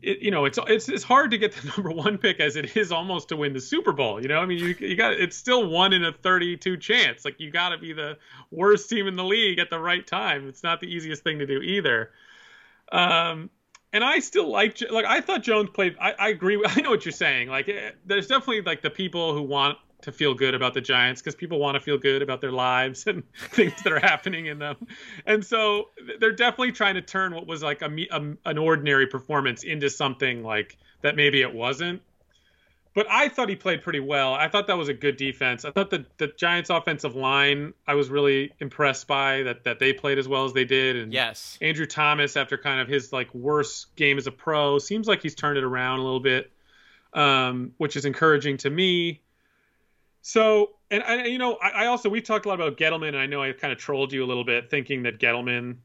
it, 0.01 0.19
you 0.19 0.31
know 0.31 0.45
it's 0.45 0.57
it's 0.67 0.89
it's 0.89 1.03
hard 1.03 1.31
to 1.31 1.37
get 1.37 1.53
the 1.53 1.67
number 1.75 1.91
one 1.91 2.17
pick 2.17 2.39
as 2.39 2.55
it 2.55 2.75
is 2.75 2.91
almost 2.91 3.29
to 3.29 3.35
win 3.35 3.53
the 3.53 3.61
Super 3.61 3.91
Bowl 3.91 4.21
you 4.21 4.27
know 4.27 4.39
I 4.39 4.45
mean 4.45 4.59
you 4.59 4.75
you 4.79 4.95
got 4.95 5.13
it's 5.13 5.35
still 5.35 5.69
one 5.69 5.93
in 5.93 6.03
a 6.03 6.11
32 6.11 6.77
chance 6.77 7.25
like 7.25 7.39
you 7.39 7.51
got 7.51 7.69
to 7.69 7.77
be 7.77 7.93
the 7.93 8.17
worst 8.51 8.89
team 8.89 9.07
in 9.07 9.15
the 9.15 9.23
league 9.23 9.59
at 9.59 9.69
the 9.69 9.79
right 9.79 10.05
time 10.05 10.47
it's 10.47 10.63
not 10.63 10.79
the 10.79 10.87
easiest 10.87 11.23
thing 11.23 11.39
to 11.39 11.45
do 11.45 11.61
either 11.61 12.11
um, 12.91 13.49
and 13.93 14.03
I 14.03 14.19
still 14.19 14.49
like 14.49 14.79
like 14.89 15.05
I 15.05 15.21
thought 15.21 15.43
Jones 15.43 15.69
played. 15.73 15.95
I, 15.99 16.13
I 16.13 16.29
agree. 16.29 16.61
I 16.67 16.81
know 16.81 16.89
what 16.89 17.05
you're 17.05 17.11
saying. 17.11 17.49
Like, 17.49 17.69
eh, 17.69 17.91
there's 18.05 18.27
definitely 18.27 18.61
like 18.61 18.81
the 18.81 18.89
people 18.89 19.33
who 19.33 19.41
want 19.41 19.77
to 20.03 20.11
feel 20.11 20.33
good 20.33 20.53
about 20.53 20.73
the 20.73 20.81
Giants 20.81 21.21
because 21.21 21.35
people 21.35 21.59
want 21.59 21.75
to 21.75 21.81
feel 21.81 21.97
good 21.97 22.21
about 22.21 22.41
their 22.41 22.51
lives 22.51 23.05
and 23.07 23.23
things 23.49 23.81
that 23.83 23.91
are 23.93 23.99
happening 23.99 24.47
in 24.47 24.59
them, 24.59 24.75
and 25.25 25.45
so 25.45 25.89
they're 26.19 26.31
definitely 26.31 26.71
trying 26.71 26.95
to 26.95 27.01
turn 27.01 27.33
what 27.33 27.47
was 27.47 27.63
like 27.63 27.81
a, 27.81 27.89
a 28.11 28.35
an 28.45 28.57
ordinary 28.57 29.07
performance 29.07 29.63
into 29.63 29.89
something 29.89 30.43
like 30.43 30.77
that 31.01 31.15
maybe 31.15 31.41
it 31.41 31.53
wasn't 31.53 32.01
but 32.93 33.07
I 33.09 33.29
thought 33.29 33.47
he 33.47 33.55
played 33.55 33.83
pretty 33.83 34.01
well. 34.01 34.33
I 34.33 34.49
thought 34.49 34.67
that 34.67 34.77
was 34.77 34.89
a 34.89 34.93
good 34.93 35.15
defense. 35.15 35.63
I 35.63 35.71
thought 35.71 35.89
the 35.89 36.05
the 36.17 36.27
Giants' 36.27 36.69
offensive 36.69 37.15
line 37.15 37.73
I 37.87 37.95
was 37.95 38.09
really 38.09 38.51
impressed 38.59 39.07
by 39.07 39.43
that 39.43 39.63
that 39.63 39.79
they 39.79 39.93
played 39.93 40.17
as 40.17 40.27
well 40.27 40.45
as 40.45 40.53
they 40.53 40.65
did. 40.65 40.97
And 40.97 41.13
yes, 41.13 41.57
Andrew 41.61 41.85
Thomas 41.85 42.35
after 42.35 42.57
kind 42.57 42.81
of 42.81 42.87
his 42.87 43.13
like 43.13 43.33
worst 43.33 43.95
game 43.95 44.17
as 44.17 44.27
a 44.27 44.31
pro 44.31 44.77
seems 44.77 45.07
like 45.07 45.21
he's 45.21 45.35
turned 45.35 45.57
it 45.57 45.63
around 45.63 45.99
a 45.99 46.03
little 46.03 46.19
bit, 46.19 46.51
um, 47.13 47.71
which 47.77 47.95
is 47.95 48.05
encouraging 48.05 48.57
to 48.57 48.69
me. 48.69 49.21
So 50.21 50.71
and, 50.89 51.03
and 51.03 51.27
you 51.27 51.37
know 51.37 51.55
I, 51.55 51.69
I 51.69 51.85
also 51.87 52.09
we 52.09 52.21
talked 52.21 52.45
a 52.45 52.49
lot 52.49 52.55
about 52.55 52.77
Gettleman 52.77 53.09
and 53.09 53.17
I 53.17 53.25
know 53.25 53.41
I 53.41 53.51
kind 53.53 53.73
of 53.73 53.79
trolled 53.79 54.13
you 54.13 54.23
a 54.23 54.27
little 54.27 54.43
bit 54.43 54.69
thinking 54.69 55.03
that 55.03 55.19
Gettleman 55.19 55.77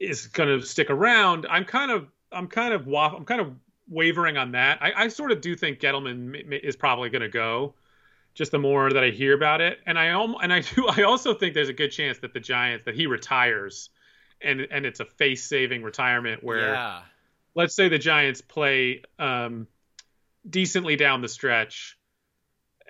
is 0.00 0.26
going 0.28 0.48
to 0.48 0.66
stick 0.66 0.90
around. 0.90 1.46
I'm 1.48 1.64
kind 1.64 1.90
of 1.90 2.08
I'm 2.32 2.48
kind 2.48 2.74
of 2.74 2.86
waff- 2.86 3.14
I'm 3.14 3.24
kind 3.24 3.40
of 3.40 3.54
wavering 3.88 4.36
on 4.36 4.52
that. 4.52 4.82
I, 4.82 5.04
I 5.04 5.08
sort 5.08 5.32
of 5.32 5.40
do 5.40 5.54
think 5.54 5.80
Gettleman 5.80 6.60
is 6.62 6.76
probably 6.76 7.10
going 7.10 7.22
to 7.22 7.28
go. 7.28 7.74
Just 8.34 8.50
the 8.50 8.58
more 8.58 8.90
that 8.90 9.04
I 9.04 9.10
hear 9.10 9.32
about 9.32 9.60
it, 9.60 9.78
and 9.86 9.96
I 9.96 10.06
and 10.06 10.52
I 10.52 10.60
do. 10.60 10.88
I 10.90 11.02
also 11.02 11.34
think 11.34 11.54
there's 11.54 11.68
a 11.68 11.74
good 11.74 11.90
chance 11.90 12.18
that 12.18 12.32
the 12.32 12.40
Giants 12.40 12.84
that 12.86 12.96
he 12.96 13.06
retires, 13.06 13.90
and 14.40 14.60
and 14.72 14.84
it's 14.84 14.98
a 14.98 15.04
face 15.04 15.44
saving 15.44 15.84
retirement 15.84 16.42
where, 16.42 16.72
yeah. 16.72 17.02
let's 17.54 17.76
say 17.76 17.88
the 17.88 17.98
Giants 17.98 18.40
play 18.40 19.02
um, 19.20 19.68
decently 20.48 20.96
down 20.96 21.22
the 21.22 21.28
stretch, 21.28 21.96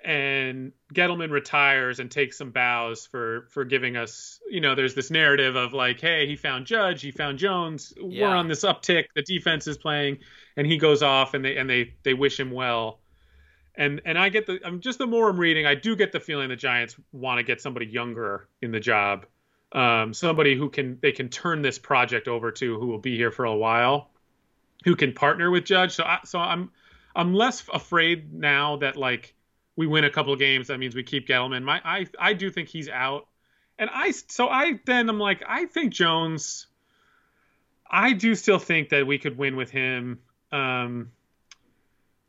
and 0.05 0.71
Gettleman 0.93 1.31
retires 1.31 1.99
and 1.99 2.11
takes 2.11 2.37
some 2.37 2.51
bows 2.51 3.07
for 3.07 3.47
for 3.49 3.65
giving 3.65 3.97
us, 3.97 4.39
you 4.47 4.61
know, 4.61 4.75
there's 4.75 4.93
this 4.93 5.09
narrative 5.09 5.55
of 5.55 5.73
like, 5.73 5.99
hey, 5.99 6.27
he 6.27 6.35
found 6.35 6.67
Judge, 6.67 7.01
he 7.01 7.09
found 7.09 7.39
Jones, 7.39 7.91
yeah. 7.97 8.27
we're 8.27 8.35
on 8.35 8.47
this 8.47 8.63
uptick, 8.63 9.05
the 9.15 9.23
defense 9.23 9.65
is 9.65 9.77
playing, 9.77 10.19
and 10.55 10.67
he 10.67 10.77
goes 10.77 11.01
off 11.01 11.33
and 11.33 11.43
they 11.43 11.57
and 11.57 11.67
they 11.67 11.95
they 12.03 12.13
wish 12.13 12.39
him 12.39 12.51
well. 12.51 12.99
And 13.73 14.01
and 14.05 14.17
I 14.17 14.29
get 14.29 14.45
the 14.45 14.59
I'm 14.63 14.79
just 14.79 14.99
the 14.99 15.07
more 15.07 15.27
I'm 15.27 15.39
reading, 15.39 15.65
I 15.65 15.73
do 15.73 15.95
get 15.95 16.11
the 16.11 16.19
feeling 16.19 16.49
the 16.49 16.55
Giants 16.55 16.95
want 17.11 17.39
to 17.39 17.43
get 17.43 17.59
somebody 17.59 17.87
younger 17.87 18.47
in 18.61 18.71
the 18.71 18.79
job. 18.79 19.25
Um, 19.71 20.13
somebody 20.13 20.55
who 20.55 20.69
can 20.69 20.99
they 21.01 21.13
can 21.13 21.29
turn 21.29 21.63
this 21.63 21.79
project 21.79 22.27
over 22.27 22.51
to 22.51 22.79
who 22.79 22.85
will 22.85 22.99
be 22.99 23.17
here 23.17 23.31
for 23.31 23.45
a 23.45 23.55
while, 23.55 24.11
who 24.83 24.95
can 24.95 25.13
partner 25.13 25.49
with 25.49 25.65
Judge. 25.65 25.93
So 25.93 26.03
I, 26.03 26.19
so 26.25 26.37
I'm 26.37 26.69
I'm 27.15 27.33
less 27.33 27.63
afraid 27.73 28.31
now 28.31 28.77
that 28.77 28.97
like 28.97 29.33
we 29.75 29.87
win 29.87 30.03
a 30.03 30.09
couple 30.09 30.33
of 30.33 30.39
games, 30.39 30.67
that 30.67 30.79
means 30.79 30.95
we 30.95 31.03
keep 31.03 31.27
Gettleman. 31.27 31.63
My 31.63 31.81
I 31.83 32.07
I 32.19 32.33
do 32.33 32.49
think 32.49 32.69
he's 32.69 32.89
out, 32.89 33.27
and 33.77 33.89
I 33.93 34.11
so 34.11 34.47
I 34.47 34.79
then 34.85 35.09
I'm 35.09 35.19
like 35.19 35.43
I 35.47 35.65
think 35.65 35.93
Jones. 35.93 36.67
I 37.89 38.13
do 38.13 38.33
still 38.33 38.57
think 38.57 38.89
that 38.89 39.05
we 39.05 39.19
could 39.19 39.37
win 39.37 39.55
with 39.55 39.69
him, 39.69 40.19
um, 40.51 41.11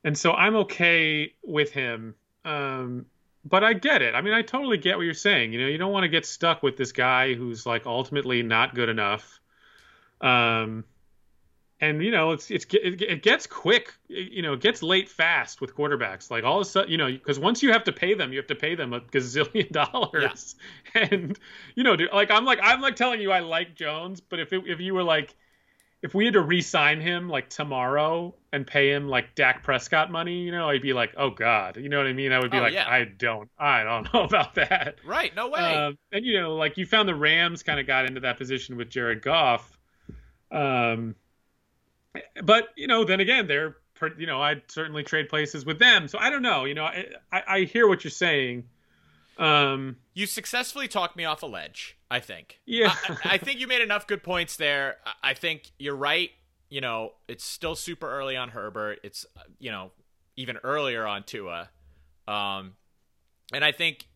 and 0.04 0.16
so 0.16 0.32
I'm 0.32 0.54
okay 0.56 1.32
with 1.42 1.72
him. 1.72 2.14
Um, 2.44 3.06
but 3.48 3.64
I 3.64 3.72
get 3.72 4.02
it. 4.02 4.14
I 4.14 4.20
mean, 4.20 4.34
I 4.34 4.42
totally 4.42 4.76
get 4.76 4.96
what 4.96 5.04
you're 5.04 5.14
saying. 5.14 5.52
You 5.52 5.60
know, 5.60 5.66
you 5.68 5.78
don't 5.78 5.92
want 5.92 6.04
to 6.04 6.08
get 6.08 6.26
stuck 6.26 6.62
with 6.62 6.76
this 6.76 6.92
guy 6.92 7.34
who's 7.34 7.64
like 7.64 7.86
ultimately 7.86 8.42
not 8.42 8.74
good 8.74 8.88
enough. 8.88 9.40
Um, 10.20 10.84
and 11.80 12.02
you 12.02 12.10
know 12.10 12.30
it's 12.32 12.50
it's 12.50 12.66
it, 12.72 13.22
gets 13.22 13.46
quick 13.46 13.92
you 14.08 14.42
know 14.42 14.54
it 14.54 14.60
gets 14.60 14.82
late 14.82 15.08
fast 15.08 15.60
with 15.60 15.74
quarterbacks 15.74 16.30
like 16.30 16.44
all 16.44 16.56
of 16.56 16.62
a 16.62 16.64
sudden 16.64 16.90
you 16.90 16.96
know 16.96 17.10
because 17.10 17.38
once 17.38 17.62
you 17.62 17.72
have 17.72 17.84
to 17.84 17.92
pay 17.92 18.14
them 18.14 18.32
you 18.32 18.38
have 18.38 18.46
to 18.46 18.54
pay 18.54 18.74
them 18.74 18.92
a 18.92 19.00
gazillion 19.00 19.70
dollars 19.92 20.56
yeah. 20.94 21.08
and 21.10 21.38
you 21.74 21.84
know 21.84 21.94
dude, 21.96 22.10
like 22.12 22.30
i'm 22.30 22.44
like 22.44 22.58
i'm 22.62 22.80
like 22.80 22.96
telling 22.96 23.20
you 23.20 23.30
i 23.30 23.40
like 23.40 23.74
jones 23.74 24.20
but 24.20 24.40
if 24.40 24.52
it, 24.52 24.64
if 24.66 24.80
you 24.80 24.94
were 24.94 25.02
like 25.02 25.34
if 26.02 26.14
we 26.14 26.26
had 26.26 26.34
to 26.34 26.42
re-sign 26.42 27.00
him 27.00 27.28
like 27.28 27.48
tomorrow 27.48 28.34
and 28.52 28.66
pay 28.66 28.92
him 28.92 29.08
like 29.08 29.34
Dak 29.34 29.62
Prescott 29.62 30.10
money, 30.10 30.40
you 30.40 30.52
know, 30.52 30.68
I'd 30.68 30.82
be 30.82 30.92
like, 30.92 31.14
oh 31.16 31.30
god, 31.30 31.78
you 31.78 31.88
know 31.88 31.96
what 31.96 32.06
I 32.06 32.12
mean? 32.12 32.32
I 32.32 32.38
would 32.38 32.50
be 32.50 32.58
Oh, 32.58 32.60
like, 32.60 32.74
yeah. 32.74 32.88
I 32.88 33.04
don't, 33.04 33.48
I 33.58 33.82
don't 33.82 34.06
know 34.14 34.22
about 34.22 34.54
that. 34.54 34.96
Right? 35.04 35.34
No 35.34 35.48
way. 35.48 35.60
Um, 35.60 35.98
and 36.12 36.24
you 36.24 36.38
know, 36.38 36.54
like 36.54 36.76
you 36.76 36.86
found 36.86 37.08
the 37.08 37.14
Rams 37.14 37.62
kind 37.62 37.80
of 37.80 37.86
got 37.86 38.04
into 38.04 38.20
that 38.20 38.36
position 38.36 38.76
with 38.76 38.90
Jared 38.90 39.22
Goff. 39.22 39.76
Um, 40.52 41.16
but 42.42 42.68
you 42.76 42.86
know, 42.86 43.04
then 43.04 43.20
again, 43.20 43.46
they're 43.46 43.76
you 44.18 44.26
know, 44.26 44.42
I'd 44.42 44.62
certainly 44.70 45.02
trade 45.02 45.28
places 45.28 45.64
with 45.64 45.78
them. 45.78 46.06
So 46.08 46.18
I 46.18 46.28
don't 46.30 46.42
know. 46.42 46.64
You 46.64 46.74
know, 46.74 46.84
I 46.84 47.06
I, 47.32 47.42
I 47.48 47.60
hear 47.64 47.88
what 47.88 48.04
you're 48.04 48.10
saying. 48.10 48.64
Um, 49.38 49.96
you 50.14 50.26
successfully 50.26 50.88
talked 50.88 51.16
me 51.16 51.24
off 51.24 51.42
a 51.42 51.46
ledge. 51.46 51.96
I 52.10 52.20
think. 52.20 52.60
yeah, 52.66 52.94
I, 53.08 53.34
I 53.34 53.38
think 53.38 53.58
you 53.60 53.66
made 53.66 53.82
enough 53.82 54.06
good 54.06 54.22
points 54.22 54.56
there. 54.56 54.96
I- 55.22 55.34
think 55.34 55.70
you're 55.78 55.96
right. 55.96 56.30
You 56.68 56.80
know, 56.80 57.12
it's 57.28 57.44
still 57.44 57.74
super 57.74 58.08
early 58.08 58.36
on 58.36 58.50
Herbert. 58.50 59.00
It's 59.02 59.26
you 59.58 59.70
know 59.70 59.90
even 60.36 60.56
earlier 60.62 61.06
on 61.06 61.22
Tua, 61.24 61.68
um, 62.28 62.74
and 63.52 63.64
I 63.64 63.72
think 63.72 64.06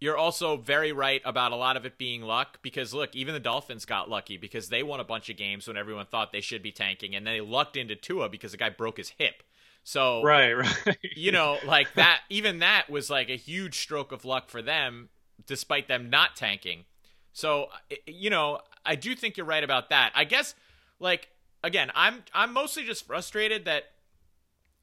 you're 0.00 0.16
also 0.16 0.56
very 0.56 0.92
right 0.92 1.20
about 1.24 1.52
a 1.52 1.56
lot 1.56 1.76
of 1.76 1.84
it 1.84 1.98
being 1.98 2.22
luck 2.22 2.58
because 2.62 2.94
look, 2.94 3.14
even 3.16 3.34
the 3.34 3.40
Dolphins 3.40 3.84
got 3.84 4.08
lucky 4.08 4.36
because 4.36 4.68
they 4.68 4.82
won 4.82 5.00
a 5.00 5.04
bunch 5.04 5.28
of 5.28 5.36
games 5.36 5.66
when 5.66 5.76
everyone 5.76 6.06
thought 6.06 6.32
they 6.32 6.40
should 6.40 6.62
be 6.62 6.72
tanking, 6.72 7.14
and 7.14 7.26
they 7.26 7.40
lucked 7.40 7.76
into 7.76 7.96
Tua 7.96 8.28
because 8.28 8.52
the 8.52 8.58
guy 8.58 8.70
broke 8.70 8.98
his 8.98 9.14
hip. 9.18 9.42
So 9.82 10.22
right, 10.22 10.52
right. 10.86 10.98
you 11.16 11.32
know, 11.32 11.58
like 11.64 11.94
that, 11.94 12.20
even 12.28 12.60
that 12.60 12.90
was 12.90 13.10
like 13.10 13.28
a 13.28 13.36
huge 13.36 13.78
stroke 13.78 14.12
of 14.12 14.24
luck 14.24 14.50
for 14.50 14.62
them, 14.62 15.08
despite 15.46 15.88
them 15.88 16.10
not 16.10 16.36
tanking. 16.36 16.84
So, 17.32 17.68
you 18.06 18.30
know, 18.30 18.60
I 18.84 18.96
do 18.96 19.14
think 19.14 19.36
you're 19.36 19.46
right 19.46 19.62
about 19.62 19.90
that. 19.90 20.12
I 20.14 20.24
guess, 20.24 20.54
like, 20.98 21.28
again, 21.62 21.90
I'm 21.94 22.22
I'm 22.34 22.52
mostly 22.52 22.84
just 22.84 23.06
frustrated 23.06 23.64
that 23.64 23.84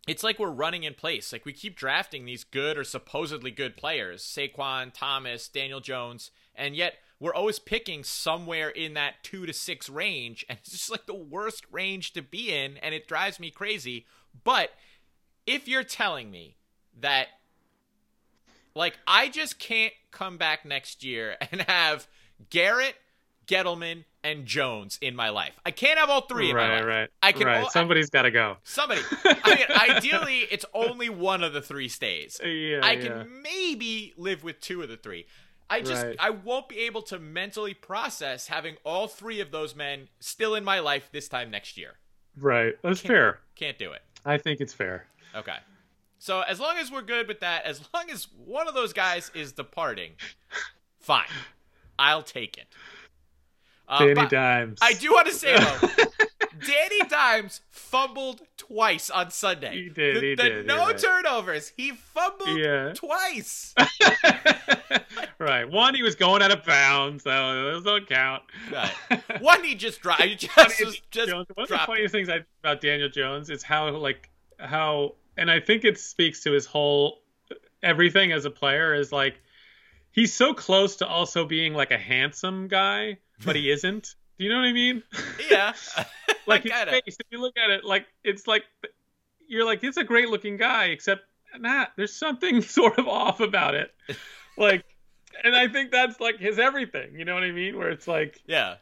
it's 0.08 0.24
like 0.24 0.38
we're 0.38 0.50
running 0.50 0.84
in 0.84 0.94
place. 0.94 1.32
Like 1.32 1.46
we 1.46 1.54
keep 1.54 1.76
drafting 1.76 2.26
these 2.26 2.44
good 2.44 2.78
or 2.78 2.84
supposedly 2.84 3.52
good 3.52 3.76
players, 3.76 4.24
Saquon, 4.24 4.91
Thomas, 4.94 5.48
Daniel 5.48 5.80
Jones, 5.80 6.32
and 6.54 6.76
yet 6.76 6.96
we're 7.20 7.34
always 7.34 7.60
picking 7.60 8.04
somewhere 8.04 8.70
in 8.70 8.94
that 8.94 9.24
two 9.24 9.46
to 9.46 9.54
six 9.54 9.89
range, 9.89 10.46
and 10.48 10.60
it's 10.62 10.72
just 10.72 10.91
like 10.91 11.06
the 11.06 11.15
worst 11.15 11.65
range 11.72 12.13
to 12.13 12.22
be 12.22 12.54
in, 12.54 12.78
and 12.78 12.94
it 12.94 13.08
drives 13.08 13.39
me 13.39 13.50
crazy. 13.50 14.06
But 14.44 14.72
if 15.48 15.68
you're 15.68 15.84
telling 15.84 16.30
me 16.30 16.58
that 17.00 17.28
like 18.76 18.98
I 19.08 19.30
just 19.30 19.58
can't 19.58 19.94
come 20.12 20.38
back 20.38 20.65
next 20.65 21.04
year 21.04 21.38
and 21.52 21.62
have 21.62 22.08
Garrett, 22.50 22.96
Gettleman, 23.48 24.04
and 24.25 24.45
Jones 24.45 24.97
in 25.01 25.15
my 25.15 25.29
life. 25.29 25.53
I 25.65 25.71
can't 25.71 25.99
have 25.99 26.09
all 26.09 26.21
three 26.21 26.49
in 26.49 26.55
my 26.55 26.67
right, 26.69 26.77
life. 26.79 26.85
right. 26.85 27.09
I 27.21 27.31
can 27.31 27.47
right. 27.47 27.71
Somebody's 27.71 28.09
got 28.09 28.23
to 28.23 28.31
go. 28.31 28.57
Somebody. 28.63 29.01
I 29.23 29.55
mean, 29.55 29.95
ideally, 29.97 30.39
it's 30.51 30.65
only 30.73 31.09
one 31.09 31.43
of 31.43 31.53
the 31.53 31.61
three 31.61 31.88
stays. 31.88 32.39
Yeah, 32.43 32.79
I 32.83 32.93
yeah. 32.93 33.01
can 33.01 33.41
maybe 33.43 34.13
live 34.17 34.43
with 34.43 34.59
two 34.59 34.81
of 34.81 34.89
the 34.89 34.97
three. 34.97 35.27
I 35.69 35.81
just 35.81 36.03
Right. 36.03 36.15
I 36.19 36.31
won't 36.31 36.67
be 36.69 36.79
able 36.79 37.01
to 37.03 37.19
mentally 37.19 37.73
process 37.73 38.47
having 38.47 38.75
all 38.83 39.07
three 39.07 39.39
of 39.39 39.51
those 39.51 39.75
men 39.75 40.09
still 40.19 40.55
in 40.55 40.63
my 40.63 40.79
life 40.79 41.09
this 41.11 41.27
time 41.27 41.49
next 41.51 41.77
year. 41.77 41.93
Right. 42.38 42.73
That's 42.81 43.01
Can't- 43.01 43.07
fair. 43.13 43.39
Can't 43.55 43.77
do 43.77 43.91
it. 43.91 44.01
I 44.25 44.38
think 44.38 44.59
it's 44.59 44.73
fair. 44.73 45.05
Okay. 45.35 45.57
So 46.17 46.41
as 46.41 46.59
long 46.59 46.77
as 46.77 46.91
we're 46.91 47.01
good 47.03 47.27
with 47.27 47.41
that, 47.41 47.65
as 47.65 47.81
long 47.93 48.09
as 48.11 48.27
one 48.43 48.67
of 48.67 48.73
those 48.73 48.93
guys 48.93 49.29
is 49.35 49.51
departing, 49.51 50.13
fine. 50.99 51.27
I'll 51.99 52.23
take 52.23 52.57
it. 52.57 52.67
Uh, 53.88 54.06
Danny 54.06 54.28
Dimes. 54.28 54.80
I 54.82 54.93
do 54.93 55.12
want 55.12 55.28
to 55.28 55.34
say 55.34 55.56
though, 55.58 55.88
Danny 56.65 57.10
Dimes 57.10 57.62
fumbled 57.69 58.41
twice 58.58 59.10
on 59.10 59.30
Sunday. 59.30 59.84
He 59.84 59.89
did, 59.89 60.15
The, 60.15 60.21
he 60.21 60.36
the 60.36 60.43
did, 60.43 60.67
no 60.67 60.78
right. 60.88 60.98
turnovers. 60.98 61.71
He 61.76 61.91
fumbled 61.91 62.58
Yeah. 62.58 62.93
twice. 62.93 63.74
right. 65.39 65.69
One, 65.69 65.95
he 65.95 66.02
was 66.04 66.15
going 66.15 66.41
out 66.41 66.52
of 66.52 66.65
bounds, 66.65 67.24
so 67.24 67.30
those 67.30 67.84
don't 67.84 68.08
count. 68.08 68.43
Right. 68.71 68.91
One 69.41 69.63
he 69.63 69.76
just 69.76 70.02
dropped. 70.02 70.24
He 70.24 70.36
just, 70.36 71.02
just, 71.12 71.34
one 71.34 71.45
of 71.58 71.67
the 71.67 71.78
funniest 71.86 72.12
things 72.12 72.30
I 72.30 72.43
about 72.63 72.82
Daniel 72.82 73.10
Jones 73.10 73.50
is 73.50 73.63
how 73.63 73.89
like 73.91 74.30
how 74.60 75.15
and 75.38 75.52
I 75.52 75.60
think 75.60 75.84
it 75.84 76.00
speaks 76.00 76.41
to 76.43 76.52
his 76.52 76.65
whole 76.65 77.19
everything 77.84 78.32
as 78.32 78.45
a 78.45 78.50
player 78.52 78.93
is 78.93 79.12
like 79.12 79.36
he's 80.12 80.34
so 80.34 80.54
close 80.54 80.95
to 80.98 81.08
also 81.08 81.45
being 81.45 81.74
like 81.74 81.91
a 81.91 81.98
handsome 81.98 82.67
guy, 82.67 83.17
but 83.43 83.56
he 83.56 83.69
isn't. 83.71 84.15
Do 84.38 84.43
you 84.43 84.50
know 84.50 84.58
what 84.58 84.65
I 84.65 84.74
mean? 84.74 85.02
Yeah. 85.50 85.74
like 86.48 86.63
his 86.63 86.71
face, 86.71 87.02
it. 87.08 87.15
if 87.19 87.28
you 87.32 87.39
look 87.39 87.58
at 87.58 87.69
it, 87.69 87.84
like 87.86 88.06
it's 88.24 88.48
like 88.48 88.63
you're 89.48 89.65
like 89.65 89.84
it's 89.84 89.98
a 89.98 90.04
great 90.04 90.30
looking 90.30 90.58
guy, 90.58 90.86
except 90.86 91.21
nah, 91.60 91.86
there's 91.95 92.13
something 92.15 92.62
sort 92.78 93.00
of 93.00 93.08
off 93.08 93.39
about 93.39 93.76
it. 93.76 93.91
Like, 94.58 94.84
and 95.43 95.56
I 95.56 95.67
think 95.67 95.91
that's 95.91 96.19
like 96.19 96.38
his 96.39 96.60
everything. 96.60 97.17
You 97.17 97.26
know 97.26 97.34
what 97.34 97.43
I 97.43 97.52
mean? 97.52 97.78
Where 97.78 97.89
it's 97.89 98.08
like 98.08 98.41
Yeah. 98.45 98.76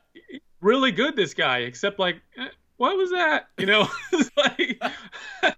really 0.62 0.92
good 0.92 1.16
this 1.16 1.34
guy, 1.34 1.60
except 1.60 2.00
like 2.00 2.22
eh, 2.38 2.48
what 2.84 2.98
was 2.98 3.12
that? 3.12 3.48
You 3.58 3.66
know, 3.66 3.88
like, 4.36 4.78
and 5.42 5.54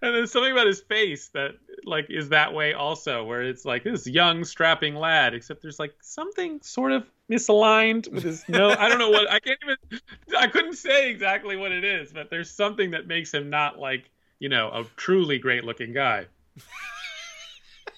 there's 0.00 0.32
something 0.32 0.50
about 0.50 0.66
his 0.66 0.80
face 0.80 1.28
that 1.34 1.52
like 1.84 2.06
is 2.10 2.30
that 2.30 2.52
way 2.52 2.74
also, 2.74 3.22
where 3.24 3.42
it's 3.42 3.64
like 3.64 3.84
this 3.84 4.08
young 4.08 4.44
strapping 4.44 4.96
lad, 4.96 5.34
except 5.34 5.62
there's 5.62 5.78
like 5.78 5.94
something 6.02 6.60
sort 6.60 6.90
of 6.90 7.06
misaligned 7.30 8.10
with 8.12 8.24
his 8.24 8.44
nose. 8.48 8.74
I 8.76 8.88
don't 8.88 8.98
know 8.98 9.10
what 9.10 9.30
I 9.30 9.38
can't 9.38 9.58
even. 9.62 10.00
I 10.36 10.48
couldn't 10.48 10.74
say 10.74 11.12
exactly 11.12 11.54
what 11.54 11.70
it 11.70 11.84
is, 11.84 12.12
but 12.12 12.28
there's 12.28 12.50
something 12.50 12.90
that 12.90 13.06
makes 13.06 13.32
him 13.32 13.48
not 13.48 13.78
like 13.78 14.10
you 14.40 14.48
know 14.48 14.68
a 14.70 14.84
truly 14.96 15.38
great 15.38 15.62
looking 15.62 15.92
guy. 15.92 16.26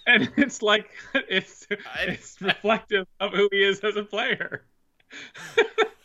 And 0.07 0.30
it's 0.37 0.61
like 0.61 0.90
it's 1.14 1.66
it's 2.00 2.42
reflective 2.42 3.07
of 3.20 3.33
who 3.33 3.48
he 3.50 3.64
is 3.64 3.80
as 3.80 3.96
a 3.96 4.04
player. 4.04 4.66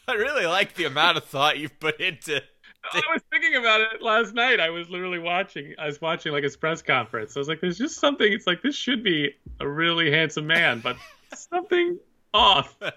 I 0.08 0.14
really 0.14 0.46
like 0.46 0.74
the 0.74 0.86
amount 0.86 1.18
of 1.18 1.26
thought 1.26 1.60
you've 1.60 1.80
put 1.80 2.00
into. 2.02 2.42
I 2.92 3.02
was 3.14 3.22
thinking 3.30 3.56
about 3.56 3.82
it 3.82 4.02
last 4.02 4.34
night. 4.34 4.60
I 4.60 4.70
was 4.70 4.90
literally 4.90 5.20
watching. 5.20 5.76
I 5.78 5.86
was 5.86 6.02
watching 6.02 6.32
like 6.32 6.44
his 6.44 6.56
press 6.56 6.82
conference. 6.82 7.36
I 7.36 7.40
was 7.40 7.48
like, 7.48 7.62
"There's 7.62 7.78
just 7.78 8.00
something." 8.00 8.32
It's 8.32 8.48
like 8.48 8.62
this 8.62 8.76
should 8.76 9.04
be 9.04 9.36
a 9.60 9.68
really 9.68 10.10
handsome 10.12 10.48
man, 10.48 10.80
but 10.80 10.96
something 11.34 12.00
off. 12.34 12.76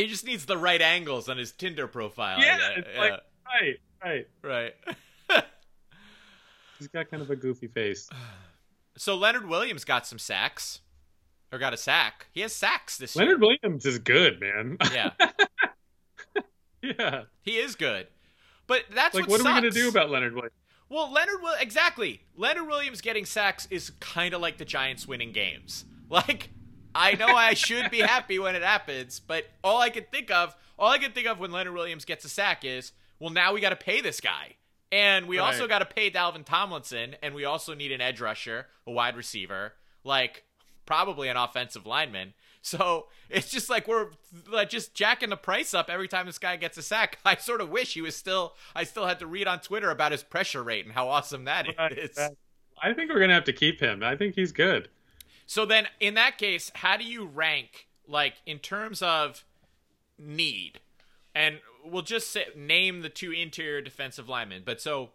He 0.00 0.06
just 0.06 0.24
needs 0.24 0.46
the 0.46 0.56
right 0.56 0.80
angles 0.80 1.28
on 1.28 1.36
his 1.36 1.52
Tinder 1.52 1.86
profile. 1.86 2.40
Yeah, 2.40 2.58
it's 2.76 2.88
yeah, 2.94 3.00
like 3.00 3.20
right, 3.46 4.26
right. 4.42 4.74
right. 5.28 5.44
He's 6.78 6.88
got 6.88 7.10
kind 7.10 7.22
of 7.22 7.30
a 7.30 7.36
goofy 7.36 7.68
face. 7.68 8.08
So 8.96 9.16
Leonard 9.16 9.48
Williams 9.48 9.84
got 9.84 10.06
some 10.06 10.18
sacks, 10.18 10.80
or 11.52 11.58
got 11.58 11.74
a 11.74 11.76
sack. 11.76 12.26
He 12.32 12.40
has 12.40 12.54
sacks 12.54 12.96
this 12.98 13.16
year. 13.16 13.26
Leonard 13.26 13.40
Williams 13.40 13.86
is 13.86 13.98
good, 13.98 14.40
man. 14.40 14.78
Yeah, 14.92 15.10
yeah. 16.82 17.22
he 17.42 17.58
is 17.58 17.74
good. 17.76 18.06
But 18.66 18.84
that's 18.94 19.14
Like, 19.14 19.28
what, 19.28 19.40
what 19.40 19.40
are 19.40 19.54
we 19.54 19.60
gonna 19.60 19.70
do 19.70 19.88
about 19.88 20.10
Leonard 20.10 20.34
Williams? 20.34 20.54
Well, 20.88 21.12
Leonard 21.12 21.40
will 21.40 21.54
exactly. 21.60 22.22
Leonard 22.36 22.66
Williams 22.66 23.00
getting 23.00 23.24
sacks 23.24 23.66
is 23.70 23.90
kind 24.00 24.34
of 24.34 24.40
like 24.40 24.58
the 24.58 24.64
Giants 24.64 25.06
winning 25.06 25.32
games. 25.32 25.84
Like, 26.10 26.50
I 26.92 27.14
know 27.14 27.28
I 27.28 27.54
should 27.54 27.88
be 27.88 28.00
happy 28.00 28.40
when 28.40 28.56
it 28.56 28.62
happens, 28.62 29.20
but 29.20 29.44
all 29.62 29.80
I 29.80 29.90
can 29.90 30.02
think 30.10 30.28
of, 30.32 30.56
all 30.76 30.90
I 30.90 30.98
can 30.98 31.12
think 31.12 31.28
of 31.28 31.38
when 31.38 31.52
Leonard 31.52 31.74
Williams 31.74 32.04
gets 32.04 32.24
a 32.24 32.28
sack 32.28 32.64
is, 32.64 32.90
well, 33.20 33.30
now 33.30 33.52
we 33.54 33.60
got 33.60 33.70
to 33.70 33.76
pay 33.76 34.00
this 34.00 34.20
guy, 34.20 34.56
and 34.90 35.28
we 35.28 35.38
also 35.38 35.68
got 35.68 35.78
to 35.78 35.84
pay 35.84 36.10
Dalvin 36.10 36.44
Tomlinson, 36.44 37.14
and 37.22 37.32
we 37.32 37.44
also 37.44 37.74
need 37.74 37.92
an 37.92 38.00
edge 38.00 38.20
rusher, 38.20 38.66
a 38.88 38.90
wide 38.90 39.16
receiver, 39.16 39.74
like 40.02 40.42
probably 40.90 41.28
an 41.28 41.36
offensive 41.36 41.86
lineman. 41.86 42.34
So 42.62 43.06
it's 43.30 43.48
just 43.48 43.70
like 43.70 43.88
we're 43.88 44.08
like 44.52 44.68
just 44.68 44.92
jacking 44.92 45.30
the 45.30 45.36
price 45.38 45.72
up 45.72 45.88
every 45.88 46.08
time 46.08 46.26
this 46.26 46.36
guy 46.36 46.56
gets 46.56 46.76
a 46.76 46.82
sack. 46.82 47.18
I 47.24 47.36
sort 47.36 47.62
of 47.62 47.70
wish 47.70 47.94
he 47.94 48.02
was 48.02 48.14
still. 48.14 48.52
I 48.76 48.84
still 48.84 49.06
had 49.06 49.18
to 49.20 49.26
read 49.26 49.46
on 49.46 49.60
Twitter 49.60 49.90
about 49.90 50.12
his 50.12 50.22
pressure 50.22 50.62
rate 50.62 50.84
and 50.84 50.92
how 50.92 51.08
awesome 51.08 51.46
that 51.46 51.66
is. 51.66 51.74
Right, 51.78 52.10
right. 52.18 52.30
I 52.82 52.92
think 52.92 53.10
we're 53.10 53.18
gonna 53.18 53.32
have 53.32 53.44
to 53.44 53.54
keep 53.54 53.80
him. 53.80 54.02
I 54.02 54.14
think 54.14 54.34
he's 54.34 54.52
good. 54.52 54.90
So 55.46 55.64
then, 55.64 55.86
in 56.00 56.12
that 56.16 56.36
case, 56.36 56.70
how 56.74 56.98
do 56.98 57.04
you 57.04 57.24
rank 57.24 57.86
like 58.06 58.34
in 58.44 58.58
terms 58.58 59.00
of 59.00 59.42
need? 60.18 60.80
And 61.34 61.60
we'll 61.82 62.02
just 62.02 62.30
say, 62.30 62.44
name 62.54 63.00
the 63.00 63.08
two 63.08 63.32
interior 63.32 63.80
defensive 63.80 64.28
linemen. 64.28 64.64
But 64.66 64.82
so 64.82 65.12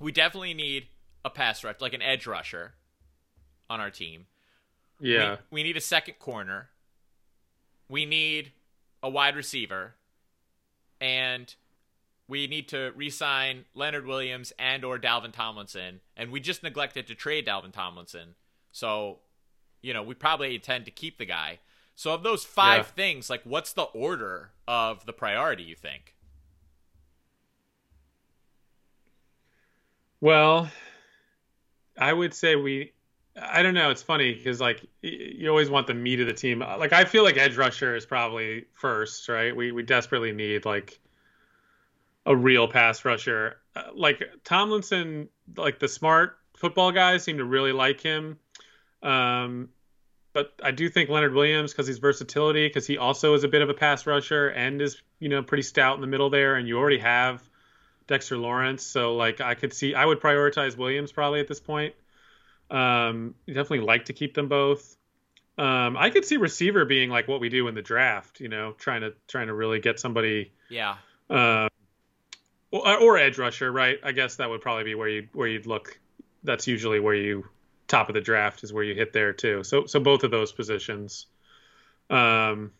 we 0.00 0.10
definitely 0.10 0.54
need 0.54 0.86
a 1.22 1.28
pass 1.28 1.62
rush, 1.62 1.82
like 1.82 1.92
an 1.92 2.00
edge 2.00 2.26
rusher, 2.26 2.76
on 3.68 3.78
our 3.78 3.90
team. 3.90 4.24
Yeah. 5.00 5.36
We, 5.50 5.56
we 5.56 5.62
need 5.62 5.76
a 5.76 5.80
second 5.80 6.18
corner. 6.18 6.68
We 7.88 8.04
need 8.06 8.52
a 9.02 9.08
wide 9.08 9.36
receiver, 9.36 9.94
and 11.00 11.54
we 12.28 12.46
need 12.48 12.68
to 12.68 12.92
re-sign 12.96 13.64
Leonard 13.74 14.06
Williams 14.06 14.52
and 14.58 14.84
or 14.84 14.98
Dalvin 14.98 15.32
Tomlinson. 15.32 16.00
And 16.16 16.32
we 16.32 16.40
just 16.40 16.62
neglected 16.62 17.06
to 17.06 17.14
trade 17.14 17.46
Dalvin 17.46 17.72
Tomlinson, 17.72 18.34
so 18.72 19.18
you 19.82 19.92
know 19.94 20.02
we 20.02 20.14
probably 20.14 20.54
intend 20.56 20.84
to 20.86 20.90
keep 20.90 21.18
the 21.18 21.26
guy. 21.26 21.60
So 21.94 22.12
of 22.12 22.22
those 22.24 22.44
five 22.44 22.78
Yeah. 22.78 22.82
things, 22.82 23.30
like 23.30 23.42
what's 23.44 23.72
the 23.72 23.82
order 23.84 24.50
of 24.66 25.06
the 25.06 25.12
priority? 25.12 25.62
You 25.62 25.76
think? 25.76 26.14
Well, 30.20 30.70
I 31.98 32.12
would 32.12 32.34
say 32.34 32.56
we. 32.56 32.92
I 33.40 33.62
don't 33.62 33.74
know. 33.74 33.90
It's 33.90 34.02
funny 34.02 34.34
because 34.34 34.60
like 34.60 34.84
you 35.02 35.48
always 35.48 35.68
want 35.68 35.86
the 35.86 35.94
meat 35.94 36.20
of 36.20 36.26
the 36.26 36.32
team. 36.32 36.60
Like 36.60 36.92
I 36.92 37.04
feel 37.04 37.22
like 37.22 37.36
edge 37.36 37.56
rusher 37.56 37.94
is 37.94 38.06
probably 38.06 38.64
first, 38.72 39.28
right? 39.28 39.54
We 39.54 39.72
we 39.72 39.82
desperately 39.82 40.32
need 40.32 40.64
like 40.64 40.98
a 42.24 42.34
real 42.34 42.66
pass 42.66 43.04
rusher. 43.04 43.58
Uh, 43.74 43.82
like 43.94 44.22
Tomlinson, 44.44 45.28
like 45.56 45.78
the 45.78 45.88
smart 45.88 46.38
football 46.56 46.92
guys 46.92 47.24
seem 47.24 47.38
to 47.38 47.44
really 47.44 47.72
like 47.72 48.00
him. 48.00 48.38
Um, 49.02 49.68
but 50.32 50.52
I 50.62 50.70
do 50.70 50.88
think 50.88 51.10
Leonard 51.10 51.34
Williams 51.34 51.72
because 51.72 51.86
his 51.86 51.98
versatility, 51.98 52.66
because 52.66 52.86
he 52.86 52.98
also 52.98 53.34
is 53.34 53.44
a 53.44 53.48
bit 53.48 53.62
of 53.62 53.68
a 53.68 53.74
pass 53.74 54.06
rusher 54.06 54.48
and 54.48 54.80
is 54.80 55.00
you 55.18 55.28
know 55.28 55.42
pretty 55.42 55.62
stout 55.62 55.94
in 55.94 56.00
the 56.00 56.06
middle 56.06 56.30
there, 56.30 56.56
and 56.56 56.66
you 56.66 56.78
already 56.78 56.98
have 56.98 57.42
Dexter 58.06 58.38
Lawrence. 58.38 58.82
So 58.82 59.14
like 59.14 59.42
I 59.42 59.54
could 59.54 59.74
see 59.74 59.94
I 59.94 60.06
would 60.06 60.20
prioritize 60.20 60.76
Williams 60.76 61.12
probably 61.12 61.40
at 61.40 61.48
this 61.48 61.60
point. 61.60 61.94
Um, 62.70 63.34
you 63.46 63.54
definitely 63.54 63.86
like 63.86 64.06
to 64.06 64.12
keep 64.12 64.34
them 64.34 64.48
both. 64.48 64.96
Um, 65.58 65.96
I 65.96 66.10
could 66.10 66.24
see 66.24 66.36
receiver 66.36 66.84
being 66.84 67.08
like 67.08 67.28
what 67.28 67.40
we 67.40 67.48
do 67.48 67.68
in 67.68 67.74
the 67.74 67.82
draft. 67.82 68.40
You 68.40 68.48
know, 68.48 68.72
trying 68.72 69.02
to 69.02 69.14
trying 69.26 69.46
to 69.46 69.54
really 69.54 69.80
get 69.80 69.98
somebody. 70.00 70.52
Yeah. 70.68 70.96
Uh, 71.30 71.68
or, 72.70 72.98
or 72.98 73.18
edge 73.18 73.38
rusher, 73.38 73.70
right? 73.70 73.98
I 74.02 74.12
guess 74.12 74.36
that 74.36 74.50
would 74.50 74.60
probably 74.60 74.84
be 74.84 74.94
where 74.94 75.08
you 75.08 75.28
where 75.32 75.48
you'd 75.48 75.66
look. 75.66 75.98
That's 76.44 76.66
usually 76.66 77.00
where 77.00 77.14
you 77.14 77.48
top 77.88 78.08
of 78.08 78.14
the 78.14 78.20
draft 78.20 78.64
is 78.64 78.72
where 78.72 78.84
you 78.84 78.94
hit 78.94 79.12
there 79.12 79.32
too. 79.32 79.64
So 79.64 79.86
so 79.86 80.00
both 80.00 80.24
of 80.24 80.30
those 80.30 80.52
positions. 80.52 81.26
Um, 82.10 82.72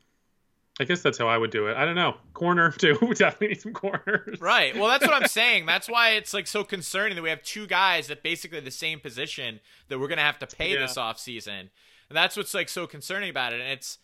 I 0.79 0.85
guess 0.85 1.01
that's 1.01 1.17
how 1.17 1.27
I 1.27 1.39
would 1.39 1.51
do 1.51 1.69
it. 1.69 1.77
I 1.77 1.85
don't 1.87 1.95
know. 1.95 2.17
Corner 2.35 2.71
too. 2.79 2.99
We 3.01 3.15
definitely 3.15 3.49
need 3.49 3.61
some 3.63 3.73
corners. 3.73 4.41
Right. 4.41 4.77
Well, 4.77 4.89
that's 4.89 5.07
what 5.07 5.15
I'm 5.15 5.29
saying. 5.41 5.65
That's 5.67 5.89
why 5.89 6.11
it's 6.11 6.35
like 6.35 6.47
so 6.47 6.65
concerning 6.65 7.17
that 7.17 7.23
we 7.23 7.31
have 7.31 7.43
two 7.43 7.67
guys 7.67 8.11
at 8.11 8.23
basically 8.23 8.61
the 8.61 8.71
same 8.71 9.01
position 9.01 9.61
that 9.89 9.99
we're 9.99 10.09
gonna 10.09 10.21
have 10.23 10.39
to 10.41 10.47
pay 10.47 10.75
Yeah. 10.75 10.81
this 10.81 10.97
off 10.97 11.19
season. 11.19 11.71
And 12.09 12.17
that's 12.17 12.37
what's 12.37 12.53
like 12.55 12.69
so 12.69 12.87
concerning 12.87 13.31
about 13.31 13.53
it. 13.55 13.61
And 13.61 13.71
it's 13.71 13.99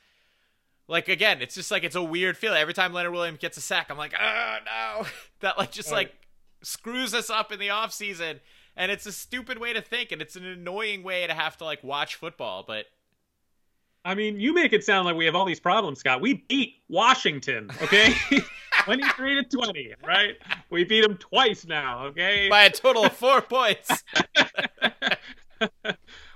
like 0.88 1.08
again, 1.08 1.42
it's 1.42 1.54
just 1.54 1.70
like 1.70 1.84
it's 1.84 1.94
a 1.96 2.02
weird 2.02 2.36
feeling. 2.36 2.58
Every 2.58 2.74
time 2.74 2.92
Leonard 2.92 3.12
Williams 3.12 3.38
gets 3.38 3.56
a 3.56 3.60
sack, 3.60 3.88
I'm 3.90 3.98
like, 3.98 4.14
oh 4.20 4.56
no. 4.64 5.06
That 5.40 5.58
like 5.58 5.72
just 5.72 5.90
Right. 5.90 5.98
like 6.08 6.14
screws 6.62 7.12
us 7.14 7.28
up 7.30 7.52
in 7.52 7.58
the 7.58 7.70
off 7.70 7.92
season. 7.92 8.40
And 8.76 8.90
it's 8.90 9.04
a 9.04 9.12
stupid 9.12 9.58
way 9.58 9.74
to 9.74 9.82
think, 9.82 10.12
and 10.12 10.22
it's 10.22 10.34
an 10.34 10.46
annoying 10.46 11.02
way 11.02 11.26
to 11.26 11.34
have 11.34 11.58
to 11.58 11.64
like 11.64 11.84
watch 11.84 12.14
football. 12.14 12.64
But 12.66 12.86
I 14.04 14.14
mean, 14.14 14.40
you 14.40 14.52
make 14.52 14.72
it 14.72 14.84
sound 14.84 15.06
like 15.06 15.16
we 15.16 15.26
have 15.26 15.34
all 15.34 15.44
these 15.44 15.60
problems, 15.60 16.00
Scott. 16.00 16.20
We 16.20 16.44
beat 16.48 16.76
Washington, 16.88 17.70
okay? 17.82 18.14
23 18.84 19.44
to 19.44 19.56
20, 19.56 19.94
right? 20.04 20.34
We 20.70 20.84
beat 20.84 21.02
them 21.02 21.16
twice 21.16 21.66
now, 21.66 22.06
okay? 22.06 22.48
by 22.48 22.64
a 22.64 22.70
total 22.70 23.04
of 23.04 23.12
four 23.12 23.40
points. 23.40 24.02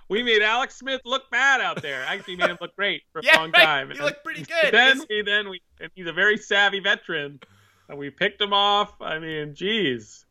we 0.09 0.23
made 0.23 0.43
Alex 0.43 0.77
Smith 0.77 1.01
look 1.05 1.29
bad 1.31 1.61
out 1.61 1.83
there. 1.83 2.05
Actually, 2.05 2.37
made 2.37 2.51
him 2.51 2.59
look 2.61 2.77
great 2.77 3.03
for 3.13 3.21
a 3.21 3.37
long 3.37 3.51
right. 3.51 3.65
time. 3.65 3.91
You 3.91 4.03
look 4.03 4.23
pretty 4.23 4.45
good. 4.45 4.73
then, 4.73 4.99
This- 4.99 5.07
he, 5.09 5.23
then 5.23 5.49
we, 5.49 5.61
and 5.81 5.91
he's 5.95 6.07
a 6.07 6.13
very 6.13 6.37
savvy 6.37 6.79
veteran, 6.79 7.41
and 7.89 7.99
we 7.99 8.11
picked 8.11 8.41
him 8.41 8.53
off. 8.53 8.93
I 9.01 9.19
mean, 9.19 9.57
geez. 9.57 10.26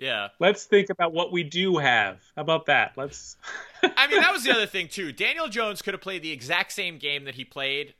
Yeah. 0.00 0.28
Let's 0.40 0.64
think 0.64 0.90
about 0.90 1.12
what 1.12 1.30
we 1.30 1.44
do 1.44 1.76
have. 1.76 2.20
How 2.34 2.42
about 2.42 2.66
that? 2.66 2.92
Let's. 2.96 3.36
I 3.82 4.08
mean, 4.08 4.20
that 4.20 4.32
was 4.32 4.44
the 4.44 4.52
other 4.52 4.66
thing 4.66 4.88
too. 4.88 5.12
Daniel 5.12 5.48
Jones 5.48 5.82
could 5.82 5.94
have 5.94 6.00
played 6.00 6.22
the 6.22 6.32
exact 6.32 6.72
same 6.72 6.98
game 6.98 7.24
that 7.24 7.36
he 7.36 7.44
played, 7.44 7.94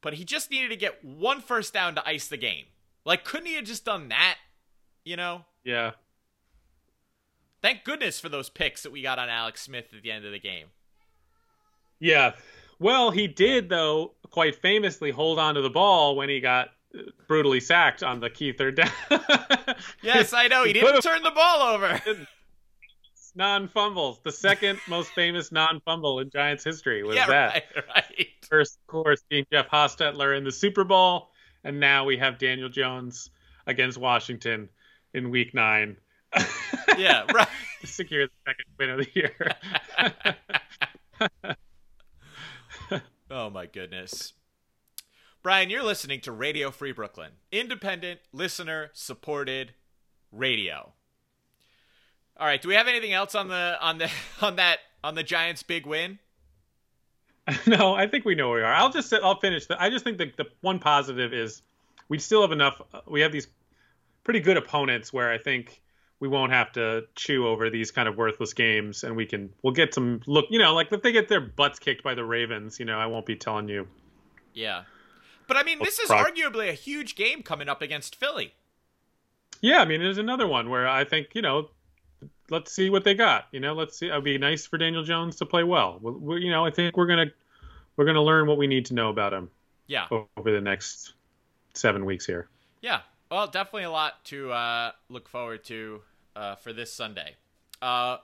but 0.00 0.14
he 0.14 0.24
just 0.24 0.50
needed 0.50 0.70
to 0.70 0.76
get 0.76 1.04
one 1.04 1.40
first 1.40 1.72
down 1.72 1.94
to 1.94 2.08
ice 2.08 2.26
the 2.26 2.36
game. 2.36 2.64
Like, 3.04 3.24
couldn't 3.24 3.46
he 3.46 3.54
have 3.54 3.64
just 3.64 3.84
done 3.84 4.08
that? 4.08 4.38
You 5.04 5.16
know? 5.16 5.44
yeah. 5.64 5.92
Thank 7.60 7.84
goodness 7.84 8.18
for 8.18 8.28
those 8.28 8.48
picks 8.48 8.82
that 8.82 8.90
we 8.90 9.02
got 9.02 9.20
on 9.20 9.28
Alex 9.28 9.62
Smith 9.62 9.86
at 9.96 10.02
the 10.02 10.10
end 10.10 10.24
of 10.24 10.32
the 10.32 10.40
game. 10.40 10.66
Yeah. 12.00 12.32
Well, 12.80 13.12
he 13.12 13.28
did 13.28 13.68
though 13.68 14.14
quite 14.30 14.56
famously 14.56 15.12
hold 15.12 15.38
on 15.38 15.54
to 15.54 15.60
the 15.60 15.70
ball 15.70 16.16
when 16.16 16.28
he 16.28 16.40
got 16.40 16.70
brutally 17.26 17.60
sacked 17.60 18.02
on 18.02 18.20
the 18.20 18.30
key 18.30 18.52
third 18.52 18.76
down. 18.76 18.90
Yes, 20.02 20.32
I 20.32 20.48
know. 20.48 20.64
He, 20.64 20.72
didn't 20.72 21.02
turn 21.02 21.22
the 21.22 21.30
ball 21.30 21.74
over. 21.74 22.00
non-fumbles. 23.34 24.20
The 24.24 24.32
second 24.32 24.78
most 24.88 25.10
famous 25.10 25.52
non-fumble 25.52 26.20
in 26.20 26.30
Giants 26.30 26.64
history 26.64 27.02
was 27.02 27.16
yeah, 27.16 27.26
that. 27.26 27.64
right, 27.76 27.84
right. 27.94 28.26
First, 28.48 28.78
of 28.80 28.86
course, 28.86 29.22
being 29.28 29.46
Jeff 29.50 29.68
Hostetler 29.70 30.36
in 30.36 30.44
the 30.44 30.52
Super 30.52 30.84
Bowl, 30.84 31.30
and 31.64 31.80
now 31.80 32.04
we 32.04 32.18
have 32.18 32.38
Daniel 32.38 32.68
Jones 32.68 33.30
against 33.66 33.96
Washington 33.98 34.68
in 35.14 35.30
Week 35.30 35.54
Nine. 35.54 35.96
Yeah, 36.98 37.24
right. 37.34 37.48
to 37.80 37.86
secure 37.86 38.26
the 38.26 38.32
second 38.46 38.64
win 38.78 38.90
of 38.90 38.98
the 38.98 39.08
year. 39.14 39.52
Oh 43.34 43.48
my 43.48 43.64
goodness. 43.64 44.34
Brian, 45.42 45.70
you're 45.70 45.82
listening 45.82 46.20
to 46.20 46.30
Radio 46.30 46.70
Free 46.70 46.92
Brooklyn. 46.92 47.32
Independent, 47.50 48.20
listener 48.32 48.90
supported 48.92 49.74
radio. 50.30 50.92
All 52.36 52.46
right, 52.46 52.62
do 52.62 52.68
we 52.68 52.74
have 52.74 52.86
anything 52.86 53.12
else 53.12 53.34
on 53.34 53.48
the 53.48 53.76
on 53.80 53.98
the 53.98 54.08
on 54.40 54.56
that 54.56 54.78
on 55.02 55.16
the 55.16 55.24
Giants 55.24 55.64
big 55.64 55.84
win? 55.84 56.20
no, 57.66 57.92
I 57.92 58.06
think 58.06 58.24
we 58.24 58.36
know 58.36 58.50
where 58.50 58.58
we 58.58 58.62
are. 58.62 58.72
I'll 58.72 58.92
just 58.92 59.12
I'll 59.12 59.40
finish. 59.40 59.66
The, 59.66 59.82
I 59.82 59.90
just 59.90 60.04
think 60.04 60.18
the 60.18 60.32
the 60.36 60.44
one 60.60 60.78
positive 60.78 61.32
is 61.32 61.60
we 62.08 62.20
still 62.20 62.42
have 62.42 62.52
enough. 62.52 62.80
Uh, 62.94 63.00
we 63.08 63.20
have 63.22 63.32
these 63.32 63.48
pretty 64.22 64.38
good 64.38 64.56
opponents 64.56 65.12
where 65.12 65.28
I 65.28 65.38
think 65.38 65.82
we 66.20 66.28
won't 66.28 66.52
have 66.52 66.70
to 66.74 67.02
chew 67.16 67.48
over 67.48 67.68
these 67.68 67.90
kind 67.90 68.08
of 68.08 68.16
worthless 68.16 68.54
games, 68.54 69.02
and 69.02 69.16
we 69.16 69.26
can 69.26 69.52
we'll 69.62 69.74
get 69.74 69.92
some 69.92 70.20
look. 70.28 70.44
You 70.50 70.60
know, 70.60 70.72
like 70.72 70.92
if 70.92 71.02
they 71.02 71.10
get 71.10 71.26
their 71.26 71.40
butts 71.40 71.80
kicked 71.80 72.04
by 72.04 72.14
the 72.14 72.24
Ravens, 72.24 72.78
you 72.78 72.84
know, 72.84 72.96
I 72.96 73.06
won't 73.06 73.26
be 73.26 73.34
telling 73.34 73.68
you. 73.68 73.88
Yeah. 74.54 74.82
But 75.46 75.56
I 75.56 75.62
mean, 75.62 75.78
this 75.82 75.98
is 75.98 76.08
Pro- 76.08 76.24
arguably 76.24 76.68
a 76.68 76.72
huge 76.74 77.14
game 77.14 77.42
coming 77.42 77.68
up 77.68 77.82
against 77.82 78.16
Philly. 78.16 78.54
Yeah, 79.60 79.80
I 79.80 79.84
mean, 79.84 80.00
there's 80.00 80.18
another 80.18 80.46
one 80.46 80.70
where 80.70 80.88
I 80.88 81.04
think 81.04 81.28
you 81.34 81.42
know, 81.42 81.70
let's 82.50 82.72
see 82.72 82.90
what 82.90 83.04
they 83.04 83.14
got. 83.14 83.46
You 83.52 83.60
know, 83.60 83.74
let's 83.74 83.98
see. 83.98 84.08
It'd 84.08 84.24
be 84.24 84.38
nice 84.38 84.66
for 84.66 84.78
Daniel 84.78 85.04
Jones 85.04 85.36
to 85.36 85.46
play 85.46 85.62
well. 85.64 85.98
we 86.02 86.12
we, 86.12 86.40
you 86.42 86.50
know, 86.50 86.64
I 86.64 86.70
think 86.70 86.96
we're 86.96 87.06
gonna 87.06 87.26
we're 87.96 88.06
gonna 88.06 88.22
learn 88.22 88.46
what 88.46 88.58
we 88.58 88.66
need 88.66 88.86
to 88.86 88.94
know 88.94 89.08
about 89.10 89.32
him 89.32 89.50
Yeah. 89.86 90.06
over 90.10 90.50
the 90.50 90.60
next 90.60 91.14
seven 91.74 92.04
weeks 92.04 92.26
here. 92.26 92.48
Yeah. 92.80 93.00
Well, 93.30 93.46
definitely 93.46 93.84
a 93.84 93.90
lot 93.90 94.24
to 94.26 94.50
uh, 94.52 94.92
look 95.08 95.28
forward 95.28 95.64
to 95.64 96.02
uh, 96.36 96.56
for 96.56 96.72
this 96.72 96.92
Sunday. 96.92 97.36
Uh, 97.80 98.18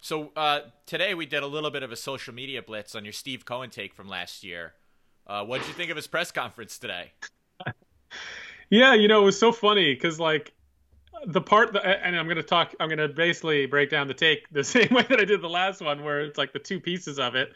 so 0.00 0.32
uh, 0.36 0.60
today 0.86 1.14
we 1.14 1.24
did 1.26 1.42
a 1.42 1.46
little 1.46 1.70
bit 1.70 1.82
of 1.82 1.92
a 1.92 1.96
social 1.96 2.34
media 2.34 2.62
blitz 2.62 2.94
on 2.94 3.04
your 3.04 3.12
Steve 3.12 3.44
Cohen 3.44 3.70
take 3.70 3.94
from 3.94 4.08
last 4.08 4.42
year. 4.44 4.74
Uh, 5.26 5.44
what 5.44 5.60
did 5.60 5.68
you 5.68 5.74
think 5.74 5.90
of 5.90 5.96
his 5.96 6.06
press 6.06 6.30
conference 6.30 6.78
today? 6.78 7.12
Yeah, 8.70 8.94
you 8.94 9.08
know, 9.08 9.22
it 9.22 9.24
was 9.26 9.38
so 9.38 9.52
funny 9.52 9.94
because 9.94 10.18
like 10.18 10.52
the 11.26 11.40
part 11.40 11.72
that, 11.74 12.04
and 12.04 12.16
I'm 12.16 12.28
gonna 12.28 12.42
talk, 12.42 12.74
I'm 12.80 12.88
gonna 12.88 13.08
basically 13.08 13.66
break 13.66 13.90
down 13.90 14.08
the 14.08 14.14
take 14.14 14.48
the 14.50 14.64
same 14.74 14.88
way 14.90 15.04
that 15.08 15.20
I 15.20 15.24
did 15.24 15.40
the 15.42 15.48
last 15.48 15.80
one, 15.80 16.02
where 16.02 16.20
it's 16.22 16.38
like 16.38 16.52
the 16.52 16.58
two 16.58 16.80
pieces 16.80 17.18
of 17.18 17.34
it. 17.34 17.52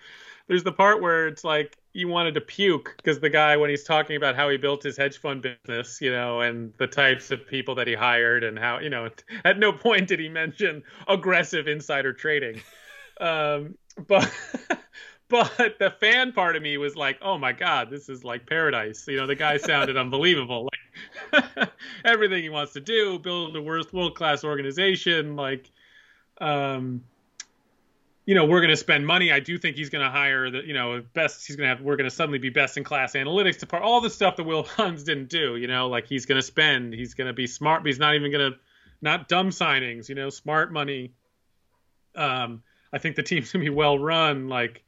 There's 0.47 0.65
the 0.65 0.73
part 0.73 1.03
where 1.03 1.27
it's 1.27 1.45
like 1.45 1.77
you 1.93 2.09
wanted 2.09 2.35
to 2.35 2.41
puke 2.41 2.95
because 2.97 3.21
the 3.21 3.29
guy 3.29 3.57
when 3.57 3.69
he's 3.69 3.85
talking 3.85 4.17
about 4.17 4.35
how 4.35 4.49
he 4.49 4.57
built 4.57 4.83
his 4.83 4.97
hedge 4.97 5.19
fund 5.19 5.43
business, 5.43 6.01
you 6.01 6.11
know, 6.11 6.41
and 6.41 6.73
the 6.79 6.87
types 6.87 7.31
of 7.31 7.47
people 7.47 7.75
that 7.75 7.87
he 7.87 7.95
hired 7.95 8.45
and 8.45 8.59
how, 8.59 8.79
you 8.79 8.89
know, 8.89 9.11
at 9.45 9.59
no 9.59 9.73
point 9.73 10.09
did 10.09 10.21
he 10.21 10.29
mention 10.29 10.83
aggressive 11.07 11.69
insider 11.69 12.13
trading. 12.13 12.63
Um, 13.21 13.75
but 14.07 14.33
but 15.29 15.79
the 15.79 15.93
fan 16.01 16.33
part 16.33 16.57
of 16.57 16.63
me 16.63 16.77
was 16.79 16.97
like, 16.97 17.19
oh 17.23 17.39
my 17.39 17.53
god, 17.53 17.91
this 17.91 18.09
is 18.09 18.25
like 18.25 18.47
paradise. 18.47 19.07
You 19.07 19.19
know, 19.19 19.27
the 19.27 19.35
guy 19.35 19.59
sounded 19.59 19.97
unbelievable. 20.05 20.69
Like 21.35 21.71
everything 22.05 22.43
he 22.43 22.49
wants 22.49 22.73
to 22.75 22.81
do, 22.81 23.19
build 23.19 23.57
a 23.57 23.63
world 23.63 24.15
class 24.15 24.45
organization, 24.45 25.37
like 25.37 25.71
um 26.41 27.03
you 28.29 28.35
know, 28.35 28.45
we're 28.45 28.61
going 28.61 28.69
to 28.69 28.77
spend 28.77 29.07
money. 29.07 29.33
I 29.33 29.41
do 29.41 29.57
think 29.57 29.77
he's 29.77 29.89
going 29.89 30.05
to 30.05 30.11
hire 30.11 30.51
the, 30.51 30.59
you 30.63 30.75
know, 30.75 31.03
best. 31.15 31.47
He's 31.47 31.57
going 31.57 31.67
to 31.67 31.75
have. 31.75 31.81
We're 31.81 31.97
going 31.97 32.11
to 32.11 32.15
suddenly 32.15 32.39
be 32.39 32.51
best 32.51 32.77
in 32.77 32.85
class 32.85 33.15
analytics 33.15 33.59
department. 33.59 33.91
All 33.91 34.03
the 34.03 34.11
stuff 34.11 34.37
that 34.37 34.45
Will 34.45 34.63
Huns 34.77 35.03
didn't 35.03 35.31
do. 35.31 35.57
You 35.57 35.67
know, 35.67 35.89
like 35.89 36.07
he's 36.07 36.27
going 36.27 36.39
to 36.39 36.47
spend. 36.47 36.93
He's 36.93 37.15
going 37.15 37.29
to 37.29 37.33
be 37.33 37.47
smart. 37.47 37.83
But 37.83 37.87
he's 37.87 37.99
not 37.99 38.15
even 38.17 38.31
going 38.31 38.53
to, 38.53 38.59
not 39.01 39.29
dumb 39.31 39.49
signings. 39.49 40.11
You 40.11 40.15
know, 40.15 40.29
smart 40.29 40.71
money. 40.71 41.15
Um, 42.15 42.63
I 42.93 42.99
think 42.99 43.17
the 43.17 43.23
team's 43.23 43.51
going 43.51 43.65
to 43.65 43.71
be 43.71 43.75
well 43.75 43.99
run. 43.99 44.49
Like, 44.49 44.85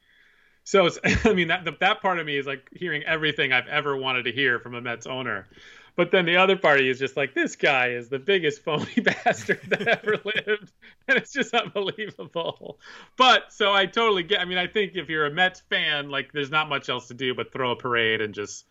so 0.63 0.85
it's. 0.85 0.99
I 1.25 1.33
mean, 1.33 1.49
that 1.49 1.65
the, 1.65 1.73
that 1.79 2.01
part 2.01 2.19
of 2.19 2.25
me 2.25 2.37
is 2.37 2.45
like 2.45 2.69
hearing 2.73 3.03
everything 3.03 3.51
I've 3.51 3.67
ever 3.67 3.95
wanted 3.95 4.23
to 4.23 4.31
hear 4.31 4.59
from 4.59 4.75
a 4.75 4.81
Mets 4.81 5.07
owner. 5.07 5.47
But 5.95 6.11
then 6.11 6.25
the 6.25 6.37
other 6.37 6.55
party 6.55 6.89
is 6.89 6.99
just 6.99 7.17
like, 7.17 7.33
this 7.33 7.55
guy 7.55 7.89
is 7.89 8.09
the 8.09 8.19
biggest 8.19 8.63
phony 8.63 8.93
bastard 9.03 9.59
that 9.67 9.87
ever 9.87 10.17
lived. 10.25 10.71
And 11.07 11.17
it's 11.17 11.33
just 11.33 11.53
unbelievable. 11.53 12.79
But 13.17 13.51
so 13.51 13.73
I 13.73 13.85
totally 13.85 14.23
get, 14.23 14.39
I 14.39 14.45
mean, 14.45 14.57
I 14.57 14.67
think 14.67 14.93
if 14.95 15.09
you're 15.09 15.25
a 15.25 15.31
Mets 15.31 15.61
fan, 15.69 16.09
like 16.09 16.31
there's 16.31 16.51
not 16.51 16.69
much 16.69 16.89
else 16.89 17.09
to 17.09 17.13
do 17.13 17.35
but 17.35 17.51
throw 17.51 17.71
a 17.71 17.75
parade 17.75 18.21
and 18.21 18.33
just, 18.33 18.65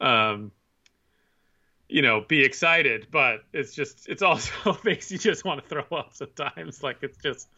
um, 0.00 0.50
you 1.88 2.00
know, 2.00 2.24
be 2.26 2.42
excited. 2.42 3.08
But 3.10 3.44
it's 3.52 3.74
just, 3.74 4.08
it's 4.08 4.22
also 4.22 4.78
makes 4.84 5.12
you 5.12 5.18
just 5.18 5.44
want 5.44 5.62
to 5.62 5.68
throw 5.68 5.98
up 5.98 6.14
sometimes. 6.14 6.82
Like 6.82 6.98
it's 7.02 7.18
just, 7.18 7.48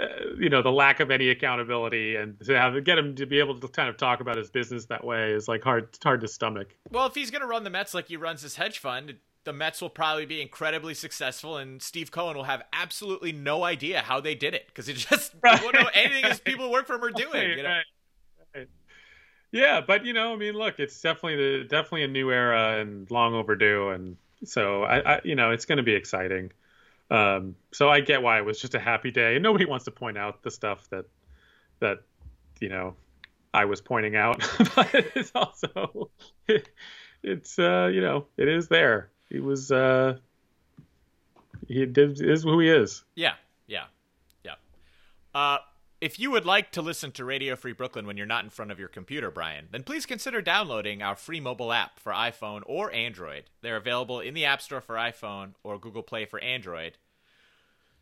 uh, 0.00 0.06
you 0.38 0.48
know 0.48 0.62
the 0.62 0.72
lack 0.72 1.00
of 1.00 1.10
any 1.10 1.28
accountability 1.28 2.16
and 2.16 2.40
to 2.40 2.58
have 2.58 2.82
get 2.84 2.98
him 2.98 3.14
to 3.14 3.26
be 3.26 3.38
able 3.38 3.58
to 3.58 3.68
kind 3.68 3.88
of 3.88 3.96
talk 3.96 4.20
about 4.20 4.36
his 4.36 4.50
business 4.50 4.86
that 4.86 5.04
way 5.04 5.32
is 5.32 5.48
like 5.48 5.62
hard 5.62 5.88
It's 5.88 6.02
hard 6.02 6.22
to 6.22 6.28
stomach. 6.28 6.74
Well, 6.90 7.06
if 7.06 7.14
he's 7.14 7.30
going 7.30 7.42
to 7.42 7.46
run 7.46 7.64
the 7.64 7.70
Mets 7.70 7.92
like 7.92 8.08
he 8.08 8.16
runs 8.16 8.40
his 8.42 8.56
hedge 8.56 8.78
fund, 8.78 9.16
the 9.44 9.52
Mets 9.52 9.82
will 9.82 9.90
probably 9.90 10.24
be 10.24 10.40
incredibly 10.40 10.94
successful, 10.94 11.56
and 11.56 11.82
Steve 11.82 12.10
Cohen 12.10 12.36
will 12.36 12.44
have 12.44 12.62
absolutely 12.72 13.32
no 13.32 13.64
idea 13.64 14.00
how 14.00 14.20
they 14.20 14.34
did 14.34 14.54
it 14.54 14.66
because 14.66 14.88
it 14.88 14.94
just 14.94 15.34
right. 15.42 15.60
won't 15.62 15.74
know 15.74 15.90
anything 15.92 16.24
his 16.24 16.40
people 16.40 16.70
work 16.70 16.86
for 16.86 16.94
him 16.94 17.04
are 17.04 17.10
doing. 17.10 17.50
You 17.50 17.62
know? 17.62 17.68
right, 17.68 17.84
right. 18.54 18.68
Yeah, 19.50 19.82
but 19.86 20.06
you 20.06 20.14
know, 20.14 20.32
I 20.32 20.36
mean, 20.36 20.54
look, 20.54 20.78
it's 20.78 21.00
definitely 21.00 21.36
the 21.36 21.64
definitely 21.64 22.04
a 22.04 22.08
new 22.08 22.30
era 22.30 22.80
and 22.80 23.10
long 23.10 23.34
overdue, 23.34 23.90
and 23.90 24.16
so 24.44 24.84
I, 24.84 25.16
I 25.16 25.20
you 25.24 25.34
know, 25.34 25.50
it's 25.50 25.66
going 25.66 25.76
to 25.76 25.82
be 25.82 25.94
exciting. 25.94 26.52
Um, 27.12 27.56
so 27.72 27.90
I 27.90 28.00
get 28.00 28.22
why 28.22 28.38
it 28.38 28.44
was 28.44 28.58
just 28.58 28.74
a 28.74 28.80
happy 28.80 29.10
day. 29.10 29.34
And 29.34 29.42
nobody 29.42 29.66
wants 29.66 29.84
to 29.84 29.90
point 29.90 30.16
out 30.16 30.42
the 30.42 30.50
stuff 30.50 30.88
that 30.88 31.04
that 31.80 31.98
you 32.58 32.70
know 32.70 32.94
I 33.52 33.66
was 33.66 33.82
pointing 33.82 34.16
out, 34.16 34.40
but 34.74 34.88
it's 35.14 35.30
also 35.34 36.10
it, 36.48 36.70
it's 37.22 37.58
uh, 37.58 37.90
you 37.92 38.00
know 38.00 38.26
it 38.38 38.48
is 38.48 38.68
there. 38.68 39.10
He 39.28 39.40
was 39.40 39.70
uh, 39.70 40.16
he 41.68 41.84
did 41.84 42.18
is 42.22 42.44
who 42.44 42.60
he 42.60 42.70
is. 42.70 43.04
Yeah, 43.14 43.34
yeah, 43.66 43.84
yeah. 44.42 44.54
Uh, 45.34 45.58
if 46.00 46.18
you 46.18 46.30
would 46.30 46.46
like 46.46 46.72
to 46.72 46.82
listen 46.82 47.12
to 47.12 47.24
Radio 47.24 47.56
Free 47.56 47.72
Brooklyn 47.72 48.06
when 48.06 48.16
you're 48.16 48.26
not 48.26 48.42
in 48.42 48.50
front 48.50 48.72
of 48.72 48.78
your 48.78 48.88
computer, 48.88 49.30
Brian, 49.30 49.68
then 49.70 49.84
please 49.84 50.04
consider 50.04 50.42
downloading 50.42 51.00
our 51.00 51.14
free 51.14 51.38
mobile 51.40 51.72
app 51.72 52.00
for 52.00 52.12
iPhone 52.12 52.62
or 52.66 52.92
Android. 52.92 53.44
They're 53.60 53.76
available 53.76 54.18
in 54.18 54.34
the 54.34 54.44
App 54.44 54.60
Store 54.60 54.80
for 54.80 54.96
iPhone 54.96 55.52
or 55.62 55.78
Google 55.78 56.02
Play 56.02 56.24
for 56.24 56.40
Android. 56.40 56.98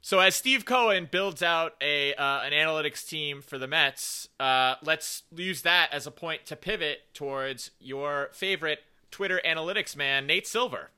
So 0.02 0.18
as 0.18 0.34
Steve 0.34 0.64
Cohen 0.64 1.08
builds 1.10 1.42
out 1.42 1.74
a 1.80 2.14
uh, 2.14 2.40
an 2.42 2.52
analytics 2.52 3.06
team 3.06 3.42
for 3.42 3.58
the 3.58 3.66
Mets, 3.66 4.28
uh, 4.38 4.76
let's 4.82 5.24
use 5.34 5.62
that 5.62 5.92
as 5.92 6.06
a 6.06 6.10
point 6.10 6.46
to 6.46 6.56
pivot 6.56 7.00
towards 7.12 7.70
your 7.78 8.30
favorite 8.32 8.80
Twitter 9.10 9.40
analytics 9.44 9.94
man, 9.94 10.26
Nate 10.26 10.46
Silver. 10.46 10.90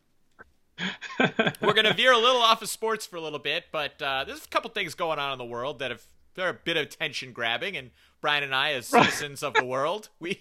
We're 1.60 1.74
gonna 1.74 1.94
veer 1.94 2.12
a 2.12 2.18
little 2.18 2.40
off 2.40 2.62
of 2.62 2.68
sports 2.68 3.04
for 3.04 3.16
a 3.16 3.20
little 3.20 3.38
bit, 3.38 3.64
but 3.72 4.00
uh, 4.00 4.24
there's 4.24 4.44
a 4.44 4.48
couple 4.48 4.70
things 4.70 4.94
going 4.94 5.18
on 5.18 5.32
in 5.32 5.38
the 5.38 5.44
world 5.44 5.80
that 5.80 5.90
have 5.90 6.04
they're 6.34 6.48
a 6.48 6.54
bit 6.54 6.76
of 6.76 6.84
attention 6.84 7.32
grabbing, 7.32 7.76
and 7.76 7.90
Brian 8.20 8.42
and 8.42 8.54
I, 8.54 8.72
as 8.72 8.86
citizens 8.86 9.42
of 9.42 9.54
the 9.54 9.64
world, 9.64 10.08
we 10.20 10.40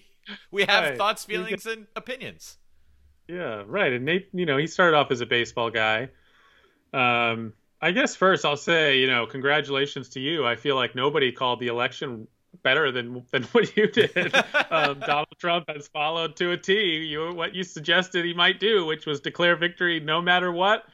we 0.50 0.62
have 0.62 0.84
right. 0.84 0.96
thoughts, 0.96 1.24
feelings, 1.24 1.66
and 1.66 1.86
opinions. 1.96 2.58
Yeah, 3.28 3.62
right. 3.66 3.92
And 3.92 4.04
Nate, 4.04 4.28
you 4.32 4.46
know, 4.46 4.56
he 4.56 4.66
started 4.66 4.96
off 4.96 5.10
as 5.10 5.20
a 5.20 5.26
baseball 5.26 5.70
guy. 5.70 6.08
Um, 6.92 7.52
I 7.82 7.90
guess 7.90 8.14
first 8.14 8.44
I'll 8.44 8.56
say, 8.56 8.98
you 8.98 9.08
know, 9.08 9.26
congratulations 9.26 10.08
to 10.10 10.20
you. 10.20 10.46
I 10.46 10.54
feel 10.54 10.76
like 10.76 10.94
nobody 10.94 11.32
called 11.32 11.58
the 11.58 11.66
election 11.66 12.28
better 12.62 12.92
than 12.92 13.24
than 13.32 13.42
what 13.52 13.76
you 13.76 13.88
did. 13.88 14.34
um, 14.70 15.00
Donald 15.06 15.34
Trump 15.38 15.68
has 15.68 15.88
followed 15.88 16.36
to 16.36 16.52
a 16.52 16.56
T 16.56 16.96
you 16.98 17.32
what 17.34 17.54
you 17.54 17.64
suggested 17.64 18.24
he 18.24 18.34
might 18.34 18.60
do, 18.60 18.86
which 18.86 19.04
was 19.04 19.20
declare 19.20 19.56
victory 19.56 19.98
no 20.00 20.22
matter 20.22 20.52
what. 20.52 20.84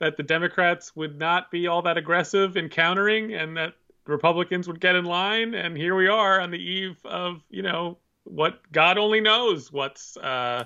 That 0.00 0.16
the 0.16 0.24
Democrats 0.24 0.96
would 0.96 1.18
not 1.18 1.52
be 1.52 1.68
all 1.68 1.80
that 1.82 1.96
aggressive 1.96 2.56
in 2.56 2.68
countering, 2.68 3.32
and 3.32 3.56
that 3.56 3.74
Republicans 4.06 4.66
would 4.66 4.80
get 4.80 4.96
in 4.96 5.04
line. 5.04 5.54
And 5.54 5.76
here 5.76 5.94
we 5.94 6.08
are 6.08 6.40
on 6.40 6.50
the 6.50 6.58
eve 6.58 6.98
of, 7.04 7.42
you 7.48 7.62
know, 7.62 7.98
what 8.24 8.60
God 8.72 8.98
only 8.98 9.20
knows 9.20 9.70
what's 9.70 10.16
uh, 10.16 10.64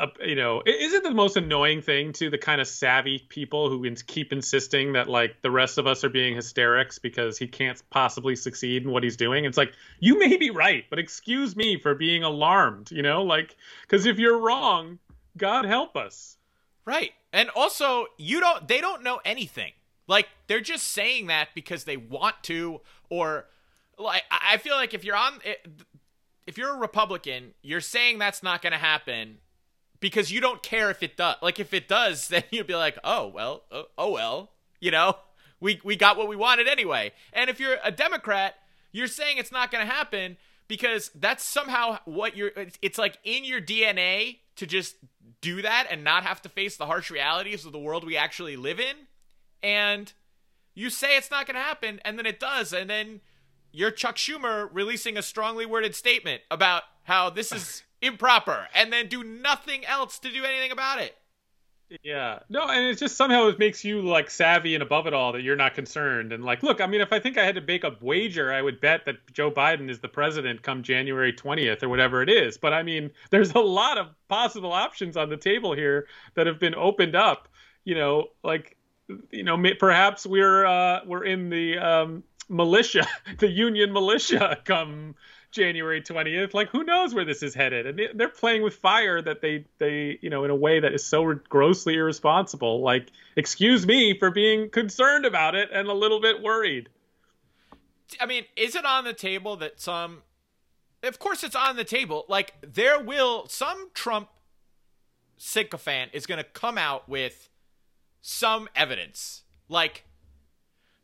uh, 0.00 0.06
you 0.24 0.34
know, 0.34 0.62
is 0.64 0.94
it 0.94 1.02
the 1.02 1.10
most 1.10 1.36
annoying 1.36 1.82
thing 1.82 2.14
to 2.14 2.30
the 2.30 2.38
kind 2.38 2.58
of 2.58 2.66
savvy 2.66 3.18
people 3.28 3.68
who 3.68 3.94
keep 4.06 4.32
insisting 4.32 4.94
that 4.94 5.10
like 5.10 5.42
the 5.42 5.50
rest 5.50 5.76
of 5.76 5.86
us 5.86 6.02
are 6.04 6.08
being 6.08 6.34
hysterics 6.34 6.98
because 6.98 7.36
he 7.36 7.46
can't 7.46 7.82
possibly 7.90 8.34
succeed 8.34 8.84
in 8.84 8.90
what 8.90 9.02
he's 9.04 9.18
doing? 9.18 9.44
It's 9.44 9.58
like 9.58 9.74
you 9.98 10.18
may 10.18 10.38
be 10.38 10.50
right, 10.50 10.84
but 10.88 10.98
excuse 10.98 11.54
me 11.54 11.78
for 11.78 11.94
being 11.94 12.24
alarmed. 12.24 12.90
You 12.90 13.02
know, 13.02 13.22
like 13.22 13.56
because 13.82 14.06
if 14.06 14.18
you're 14.18 14.38
wrong, 14.38 14.98
God 15.36 15.66
help 15.66 15.96
us. 15.96 16.38
Right, 16.86 17.12
and 17.34 17.50
also 17.50 18.06
you 18.16 18.40
don't. 18.40 18.66
They 18.66 18.80
don't 18.80 19.02
know 19.02 19.20
anything. 19.22 19.72
Like 20.06 20.28
they're 20.46 20.62
just 20.62 20.88
saying 20.88 21.26
that 21.26 21.48
because 21.54 21.84
they 21.84 21.98
want 21.98 22.36
to, 22.44 22.80
or 23.10 23.44
like 23.98 24.22
I 24.30 24.56
feel 24.56 24.76
like 24.76 24.94
if 24.94 25.04
you're 25.04 25.16
on. 25.16 25.40
If 26.46 26.58
you're 26.58 26.74
a 26.74 26.78
Republican, 26.78 27.52
you're 27.62 27.82
saying 27.82 28.18
that's 28.18 28.42
not 28.42 28.60
going 28.60 28.72
to 28.72 28.78
happen 28.78 29.38
because 30.00 30.32
you 30.32 30.40
don't 30.40 30.62
care 30.62 30.90
if 30.90 31.02
it 31.02 31.16
does. 31.16 31.36
Like 31.42 31.60
if 31.60 31.72
it 31.72 31.88
does, 31.88 32.28
then 32.28 32.44
you'd 32.50 32.66
be 32.66 32.74
like, 32.74 32.98
oh 33.04 33.28
well, 33.28 33.62
oh, 33.70 33.84
oh 33.96 34.10
well, 34.10 34.50
you 34.80 34.90
know, 34.90 35.16
we 35.60 35.80
we 35.84 35.96
got 35.96 36.16
what 36.16 36.28
we 36.28 36.36
wanted 36.36 36.66
anyway. 36.66 37.12
And 37.32 37.48
if 37.48 37.60
you're 37.60 37.78
a 37.84 37.92
Democrat, 37.92 38.56
you're 38.92 39.06
saying 39.06 39.38
it's 39.38 39.52
not 39.52 39.70
going 39.70 39.86
to 39.86 39.92
happen 39.92 40.36
because 40.68 41.10
that's 41.14 41.44
somehow 41.44 41.98
what 42.04 42.36
you're. 42.36 42.52
It's 42.82 42.98
like 42.98 43.18
in 43.24 43.44
your 43.44 43.60
DNA 43.60 44.38
to 44.56 44.66
just 44.66 44.96
do 45.40 45.62
that 45.62 45.86
and 45.90 46.04
not 46.04 46.24
have 46.24 46.42
to 46.42 46.48
face 46.48 46.76
the 46.76 46.86
harsh 46.86 47.10
realities 47.10 47.64
of 47.64 47.72
the 47.72 47.78
world 47.78 48.04
we 48.04 48.16
actually 48.16 48.56
live 48.56 48.78
in. 48.78 48.94
And 49.62 50.12
you 50.74 50.90
say 50.90 51.16
it's 51.16 51.30
not 51.30 51.46
going 51.46 51.56
to 51.56 51.62
happen, 51.62 52.00
and 52.04 52.18
then 52.18 52.26
it 52.26 52.40
does, 52.40 52.72
and 52.72 52.88
then 52.88 53.20
you're 53.72 53.90
Chuck 53.90 54.16
Schumer 54.16 54.68
releasing 54.72 55.16
a 55.16 55.22
strongly 55.22 55.66
worded 55.66 55.94
statement 55.94 56.42
about 56.50 56.84
how 57.04 57.30
this 57.30 57.52
is 57.52 57.82
improper 58.02 58.68
and 58.74 58.92
then 58.92 59.08
do 59.08 59.22
nothing 59.22 59.84
else 59.84 60.18
to 60.20 60.30
do 60.30 60.44
anything 60.44 60.72
about 60.72 61.00
it. 61.00 61.16
Yeah. 62.04 62.40
No, 62.48 62.68
and 62.68 62.86
it's 62.86 63.00
just 63.00 63.16
somehow 63.16 63.48
it 63.48 63.58
makes 63.58 63.84
you 63.84 64.00
like 64.00 64.30
savvy 64.30 64.74
and 64.74 64.82
above 64.82 65.08
it 65.08 65.14
all 65.14 65.32
that 65.32 65.42
you're 65.42 65.56
not 65.56 65.74
concerned. 65.74 66.32
And 66.32 66.44
like, 66.44 66.62
look, 66.62 66.80
I 66.80 66.86
mean, 66.86 67.00
if 67.00 67.12
I 67.12 67.18
think 67.18 67.36
I 67.36 67.44
had 67.44 67.56
to 67.56 67.60
make 67.60 67.82
a 67.82 67.96
wager, 68.00 68.52
I 68.52 68.62
would 68.62 68.80
bet 68.80 69.06
that 69.06 69.16
Joe 69.32 69.50
Biden 69.50 69.90
is 69.90 69.98
the 69.98 70.08
president 70.08 70.62
come 70.62 70.84
January 70.84 71.32
20th 71.32 71.82
or 71.82 71.88
whatever 71.88 72.22
it 72.22 72.28
is. 72.28 72.58
But 72.58 72.72
I 72.72 72.84
mean, 72.84 73.10
there's 73.30 73.52
a 73.52 73.60
lot 73.60 73.98
of 73.98 74.08
possible 74.28 74.72
options 74.72 75.16
on 75.16 75.30
the 75.30 75.36
table 75.36 75.72
here 75.72 76.06
that 76.34 76.46
have 76.46 76.60
been 76.60 76.76
opened 76.76 77.16
up. 77.16 77.48
You 77.84 77.96
know, 77.96 78.28
like, 78.44 78.76
you 79.30 79.42
know, 79.42 79.60
perhaps 79.78 80.24
we're 80.24 80.64
uh, 80.64 81.00
we're 81.04 81.24
in 81.24 81.50
the 81.50 81.78
um, 81.78 82.22
militia, 82.48 83.06
the 83.38 83.48
union 83.48 83.92
militia 83.92 84.58
come 84.64 85.16
January 85.50 86.00
20th. 86.00 86.54
Like, 86.54 86.68
who 86.70 86.84
knows 86.84 87.14
where 87.14 87.24
this 87.24 87.42
is 87.42 87.54
headed? 87.54 87.86
And 87.86 88.18
they're 88.18 88.28
playing 88.28 88.62
with 88.62 88.76
fire 88.76 89.20
that 89.22 89.40
they, 89.40 89.64
they, 89.78 90.18
you 90.22 90.30
know, 90.30 90.44
in 90.44 90.50
a 90.50 90.54
way 90.54 90.80
that 90.80 90.92
is 90.92 91.04
so 91.04 91.34
grossly 91.48 91.94
irresponsible. 91.94 92.80
Like, 92.80 93.08
excuse 93.36 93.86
me 93.86 94.18
for 94.18 94.30
being 94.30 94.70
concerned 94.70 95.26
about 95.26 95.54
it 95.54 95.68
and 95.72 95.88
a 95.88 95.94
little 95.94 96.20
bit 96.20 96.42
worried. 96.42 96.88
I 98.20 98.26
mean, 98.26 98.44
is 98.56 98.74
it 98.74 98.84
on 98.84 99.04
the 99.04 99.12
table 99.12 99.56
that 99.56 99.80
some, 99.80 100.22
of 101.02 101.18
course 101.18 101.42
it's 101.42 101.56
on 101.56 101.76
the 101.76 101.84
table. 101.84 102.24
Like, 102.28 102.54
there 102.60 103.00
will, 103.00 103.46
some 103.48 103.90
Trump 103.94 104.28
sycophant 105.36 106.10
is 106.12 106.26
going 106.26 106.38
to 106.38 106.44
come 106.44 106.76
out 106.76 107.08
with 107.08 107.48
some 108.20 108.68
evidence. 108.76 109.42
Like, 109.68 110.04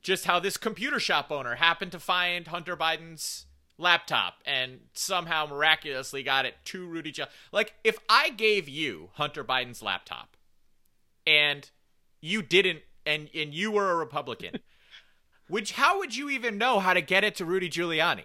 just 0.03 0.26
how 0.26 0.38
this 0.38 0.57
computer 0.57 1.01
shop 1.01 1.32
owner 1.32 1.57
happened 1.57 1.92
to 1.92 1.99
find 1.99 2.47
Hunter 2.47 2.76
Biden's 2.76 3.45
laptop 3.78 4.34
and 4.44 4.80
somehow 4.92 5.46
miraculously 5.46 6.22
got 6.22 6.46
it 6.46 6.54
to 6.66 6.86
Rudy 6.86 7.12
Giuliani. 7.12 7.28
Like, 7.52 7.74
if 7.84 7.98
I 8.08 8.30
gave 8.30 8.68
you 8.68 9.10
Hunter 9.14 9.44
Biden's 9.44 9.82
laptop 9.82 10.36
and 11.26 11.68
you 12.20 12.42
didn't, 12.42 12.80
and 13.04 13.28
and 13.34 13.54
you 13.54 13.70
were 13.70 13.90
a 13.90 13.96
Republican, 13.96 14.58
which 15.48 15.72
how 15.72 15.98
would 15.98 16.16
you 16.16 16.30
even 16.30 16.58
know 16.58 16.80
how 16.80 16.94
to 16.94 17.00
get 17.00 17.24
it 17.24 17.36
to 17.36 17.44
Rudy 17.44 17.68
Giuliani? 17.68 18.24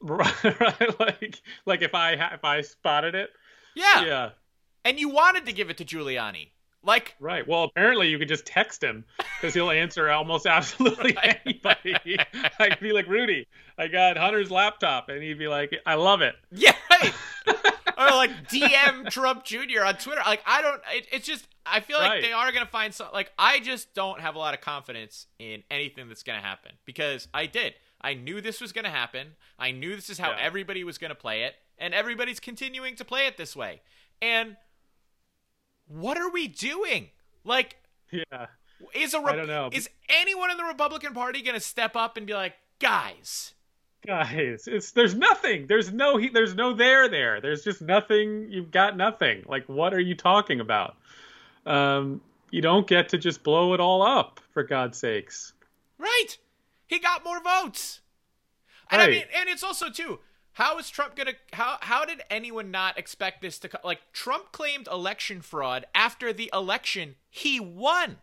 Right, 0.00 0.44
right. 0.60 1.00
Like, 1.00 1.40
like 1.64 1.82
if 1.82 1.94
I 1.94 2.12
if 2.12 2.44
I 2.44 2.62
spotted 2.62 3.14
it. 3.14 3.30
Yeah. 3.74 4.04
Yeah. 4.04 4.30
And 4.84 5.00
you 5.00 5.08
wanted 5.08 5.46
to 5.46 5.52
give 5.52 5.68
it 5.68 5.78
to 5.78 5.84
Giuliani. 5.84 6.50
Like 6.86 7.16
right. 7.20 7.46
Well, 7.46 7.64
apparently 7.64 8.08
you 8.08 8.18
could 8.18 8.28
just 8.28 8.46
text 8.46 8.82
him 8.82 9.04
because 9.40 9.54
he'll 9.54 9.70
answer 9.70 10.08
almost 10.08 10.46
absolutely 10.46 11.16
anybody. 11.22 11.96
I'd 12.60 12.78
be 12.80 12.92
like, 12.92 13.08
Rudy, 13.08 13.46
I 13.76 13.88
got 13.88 14.16
Hunter's 14.16 14.50
laptop, 14.50 15.08
and 15.08 15.22
he'd 15.22 15.38
be 15.38 15.48
like, 15.48 15.74
I 15.84 15.94
love 15.94 16.22
it. 16.22 16.36
Yeah. 16.52 16.72
Right. 16.90 17.12
or 17.98 18.06
like 18.10 18.30
DM 18.48 19.10
Trump 19.10 19.44
Jr. 19.44 19.84
on 19.84 19.96
Twitter. 19.96 20.22
Like 20.24 20.42
I 20.46 20.62
don't. 20.62 20.80
It, 20.94 21.06
it's 21.12 21.26
just 21.26 21.46
I 21.66 21.80
feel 21.80 21.98
like 21.98 22.10
right. 22.10 22.22
they 22.22 22.32
are 22.32 22.52
gonna 22.52 22.66
find 22.66 22.94
some. 22.94 23.08
Like 23.12 23.32
I 23.38 23.58
just 23.58 23.92
don't 23.94 24.20
have 24.20 24.36
a 24.36 24.38
lot 24.38 24.54
of 24.54 24.60
confidence 24.60 25.26
in 25.38 25.64
anything 25.70 26.08
that's 26.08 26.22
gonna 26.22 26.40
happen 26.40 26.72
because 26.84 27.26
I 27.34 27.46
did. 27.46 27.74
I 28.00 28.14
knew 28.14 28.40
this 28.40 28.60
was 28.60 28.72
going 28.72 28.84
to 28.84 28.90
happen. 28.90 29.28
I 29.58 29.70
knew 29.70 29.96
this 29.96 30.10
is 30.10 30.18
how 30.18 30.30
Yeah. 30.30 30.38
everybody 30.40 30.84
was 30.84 30.98
going 30.98 31.08
to 31.08 31.16
play 31.16 31.42
it, 31.44 31.56
and 31.78 31.94
everybody's 31.94 32.38
continuing 32.38 32.94
to 32.96 33.04
play 33.04 33.26
it 33.26 33.36
this 33.36 33.56
way. 33.56 33.80
And 34.22 34.56
what 35.88 36.18
are 36.18 36.30
we 36.30 36.48
doing? 36.48 37.10
Like, 37.44 37.76
Yeah. 38.10 38.46
is 38.94 39.14
a 39.14 39.18
I 39.18 39.36
don't 39.36 39.46
know. 39.46 39.70
is 39.72 39.88
anyone 40.08 40.50
in 40.50 40.56
the 40.56 40.64
Republican 40.64 41.12
Party 41.14 41.42
going 41.42 41.54
to 41.54 41.60
step 41.60 41.96
up 41.96 42.16
and 42.16 42.26
be 42.26 42.34
like, 42.34 42.54
guys? 42.78 43.54
Guys, 44.06 44.68
it's 44.68 44.92
there's 44.92 45.14
nothing. 45.14 45.66
There's 45.66 45.92
no 45.92 46.16
he, 46.16 46.28
there's 46.28 46.54
no 46.54 46.74
there 46.74 47.08
there. 47.08 47.40
There's 47.40 47.64
just 47.64 47.82
nothing. 47.82 48.48
You've 48.50 48.70
got 48.70 48.96
nothing. 48.96 49.42
Like 49.46 49.68
what 49.68 49.92
are 49.94 50.00
you 50.00 50.14
talking 50.14 50.60
about? 50.60 50.96
Um, 51.64 52.20
you 52.50 52.62
don't 52.62 52.86
get 52.86 53.08
to 53.10 53.18
just 53.18 53.42
blow 53.42 53.74
it 53.74 53.80
all 53.80 54.02
up 54.02 54.38
for 54.52 54.62
God's 54.62 54.98
sakes. 54.98 55.52
Right. 55.98 56.36
He 56.86 57.00
got 57.00 57.24
more 57.24 57.42
votes. 57.42 58.00
And 58.90 59.02
I 59.02 59.06
Right. 59.06 59.10
mean, 59.10 59.24
and 59.36 59.48
it's 59.48 59.64
also 59.64 59.90
too, 59.90 60.20
how 60.56 60.78
is 60.78 60.88
Trump 60.88 61.14
gonna 61.16 61.32
how 61.52 61.76
how 61.80 62.04
did 62.06 62.22
anyone 62.30 62.70
not 62.70 62.98
expect 62.98 63.42
this 63.42 63.58
to 63.58 63.68
like 63.84 64.00
Trump 64.12 64.52
claimed 64.52 64.88
election 64.88 65.42
fraud 65.42 65.84
after 65.94 66.32
the 66.32 66.50
election 66.52 67.14
he 67.30 67.60
won. 67.60 68.16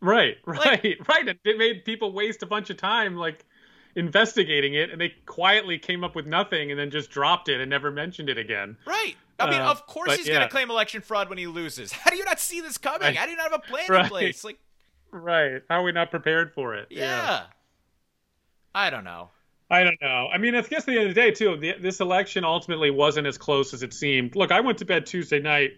Right, 0.00 0.36
Like- 0.46 0.64
right, 0.64 0.96
right. 1.08 1.28
And 1.28 1.38
it 1.44 1.58
made 1.58 1.84
people 1.84 2.12
waste 2.12 2.42
a 2.42 2.46
bunch 2.46 2.70
of 2.70 2.76
time 2.76 3.16
like 3.16 3.44
investigating 3.94 4.74
it, 4.74 4.90
and 4.90 5.00
they 5.00 5.10
quietly 5.26 5.78
came 5.78 6.02
up 6.02 6.16
with 6.16 6.26
nothing, 6.26 6.70
and 6.70 6.80
then 6.80 6.90
just 6.90 7.10
dropped 7.10 7.48
it 7.48 7.60
and 7.60 7.68
never 7.70 7.90
mentioned 7.90 8.28
it 8.30 8.38
again. 8.38 8.76
Right. 8.86 9.14
I 9.38 9.50
mean, 9.50 9.60
Uh, 9.60 9.70
of 9.70 9.86
course 9.86 10.08
but 10.08 10.18
he's 10.18 10.26
yeah. 10.26 10.34
gonna 10.34 10.48
claim 10.48 10.70
election 10.70 11.02
fraud 11.02 11.28
when 11.28 11.38
he 11.38 11.46
loses. 11.46 11.92
How 11.92 12.10
do 12.10 12.16
you 12.16 12.24
not 12.24 12.40
see 12.40 12.60
this 12.62 12.78
coming? 12.78 13.02
Right. 13.02 13.16
How 13.16 13.26
do 13.26 13.30
you 13.32 13.36
not 13.36 13.50
have 13.52 13.60
a 13.64 13.68
plan 13.68 13.92
in 14.04 14.08
place? 14.08 14.42
Like, 14.44 14.58
Right. 15.10 15.62
How 15.68 15.80
are 15.80 15.84
we 15.84 15.92
not 15.92 16.10
prepared 16.10 16.52
for 16.54 16.74
it? 16.74 16.88
yeah. 16.90 17.44
I 18.74 18.88
don't 18.88 19.04
know. 19.04 19.28
I 19.72 19.84
don't 19.84 20.00
know. 20.02 20.28
I 20.32 20.36
mean, 20.36 20.54
I 20.54 20.60
guess 20.60 20.80
at 20.80 20.86
the 20.86 20.98
end 20.98 21.08
of 21.08 21.14
the 21.14 21.20
day, 21.20 21.30
too, 21.30 21.56
the, 21.56 21.74
this 21.80 22.00
election 22.00 22.44
ultimately 22.44 22.90
wasn't 22.90 23.26
as 23.26 23.38
close 23.38 23.72
as 23.72 23.82
it 23.82 23.94
seemed. 23.94 24.36
Look, 24.36 24.52
I 24.52 24.60
went 24.60 24.76
to 24.78 24.84
bed 24.84 25.06
Tuesday 25.06 25.40
night 25.40 25.70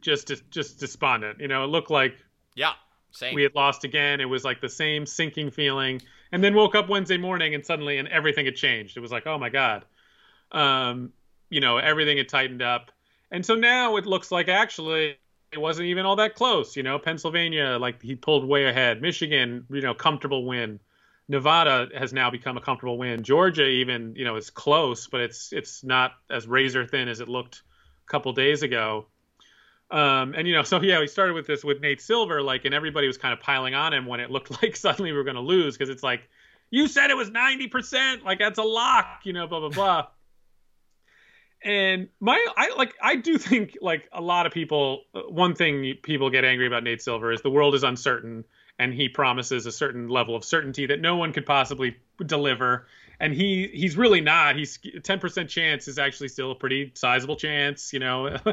just 0.00 0.32
just 0.50 0.80
despondent. 0.80 1.40
You 1.40 1.48
know, 1.48 1.64
it 1.64 1.66
looked 1.66 1.90
like 1.90 2.16
Yeah. 2.54 2.72
Same. 3.10 3.34
we 3.34 3.42
had 3.42 3.54
lost 3.54 3.84
again. 3.84 4.20
It 4.20 4.24
was 4.24 4.44
like 4.44 4.60
the 4.62 4.68
same 4.68 5.04
sinking 5.04 5.50
feeling. 5.50 6.00
And 6.32 6.42
then 6.42 6.54
woke 6.54 6.74
up 6.74 6.88
Wednesday 6.88 7.18
morning 7.18 7.54
and 7.54 7.64
suddenly 7.64 7.98
and 7.98 8.08
everything 8.08 8.46
had 8.46 8.56
changed. 8.56 8.96
It 8.96 9.00
was 9.00 9.12
like, 9.12 9.26
oh 9.26 9.38
my 9.38 9.50
God. 9.50 9.84
Um, 10.52 11.12
you 11.50 11.60
know, 11.60 11.76
everything 11.76 12.16
had 12.16 12.28
tightened 12.28 12.62
up. 12.62 12.90
And 13.30 13.44
so 13.44 13.54
now 13.54 13.96
it 13.96 14.06
looks 14.06 14.32
like 14.32 14.48
actually 14.48 15.18
it 15.52 15.58
wasn't 15.58 15.86
even 15.88 16.06
all 16.06 16.16
that 16.16 16.34
close. 16.34 16.76
You 16.76 16.82
know, 16.82 16.98
Pennsylvania, 16.98 17.76
like 17.78 18.00
he 18.00 18.14
pulled 18.14 18.46
way 18.46 18.66
ahead. 18.66 19.02
Michigan, 19.02 19.66
you 19.70 19.82
know, 19.82 19.94
comfortable 19.94 20.46
win. 20.46 20.80
Nevada 21.28 21.88
has 21.98 22.12
now 22.12 22.30
become 22.30 22.56
a 22.56 22.60
comfortable 22.60 22.98
win. 22.98 23.22
Georgia 23.24 23.66
even, 23.66 24.14
you 24.16 24.24
know, 24.24 24.36
is 24.36 24.50
close, 24.50 25.08
but 25.08 25.20
it's 25.20 25.52
it's 25.52 25.82
not 25.82 26.12
as 26.30 26.46
razor 26.46 26.86
thin 26.86 27.08
as 27.08 27.20
it 27.20 27.28
looked 27.28 27.62
a 28.06 28.10
couple 28.10 28.32
days 28.32 28.62
ago. 28.62 29.06
Um, 29.90 30.34
and 30.36 30.46
you 30.46 30.54
know, 30.54 30.62
so 30.64 30.80
yeah, 30.80 31.00
we 31.00 31.06
started 31.08 31.34
with 31.34 31.46
this 31.46 31.64
with 31.64 31.80
Nate 31.80 32.00
Silver, 32.00 32.42
like, 32.42 32.64
and 32.64 32.74
everybody 32.74 33.06
was 33.06 33.18
kind 33.18 33.32
of 33.32 33.40
piling 33.40 33.74
on 33.74 33.92
him 33.92 34.06
when 34.06 34.20
it 34.20 34.30
looked 34.30 34.50
like 34.62 34.76
suddenly 34.76 35.10
we 35.12 35.18
were 35.18 35.24
going 35.24 35.36
to 35.36 35.40
lose 35.42 35.76
because 35.76 35.90
it's 35.90 36.02
like, 36.02 36.28
you 36.70 36.88
said 36.88 37.10
it 37.10 37.16
was 37.16 37.30
ninety 37.30 37.68
percent, 37.68 38.24
like 38.24 38.38
that's 38.38 38.58
a 38.58 38.62
lock, 38.64 39.20
you 39.24 39.32
know, 39.32 39.46
blah 39.46 39.60
blah 39.60 39.68
blah. 39.70 40.06
and 41.64 42.08
my, 42.20 42.44
I 42.56 42.74
like, 42.76 42.94
I 43.02 43.16
do 43.16 43.38
think 43.38 43.76
like 43.80 44.08
a 44.12 44.20
lot 44.20 44.46
of 44.46 44.52
people. 44.52 45.02
uh, 45.14 45.22
One 45.22 45.54
thing 45.54 45.94
people 46.02 46.30
get 46.30 46.44
angry 46.44 46.66
about 46.66 46.84
Nate 46.84 47.02
Silver 47.02 47.32
is 47.32 47.42
the 47.42 47.50
world 47.50 47.74
is 47.74 47.82
uncertain, 47.82 48.44
and 48.78 48.92
he 48.92 49.08
promises 49.08 49.66
a 49.66 49.72
certain 49.72 50.08
level 50.08 50.36
of 50.36 50.44
certainty 50.44 50.86
that 50.86 51.00
no 51.00 51.16
one 51.16 51.32
could 51.32 51.46
possibly 51.46 51.96
deliver. 52.24 52.86
And 53.18 53.32
he 53.32 53.70
he's 53.72 53.96
really 53.96 54.20
not. 54.20 54.56
He's 54.56 54.78
ten 55.02 55.18
percent 55.18 55.48
chance 55.48 55.88
is 55.88 55.98
actually 55.98 56.28
still 56.28 56.52
a 56.52 56.54
pretty 56.54 56.92
sizable 56.94 57.36
chance, 57.36 57.92
you 57.92 57.98
know. 57.98 58.36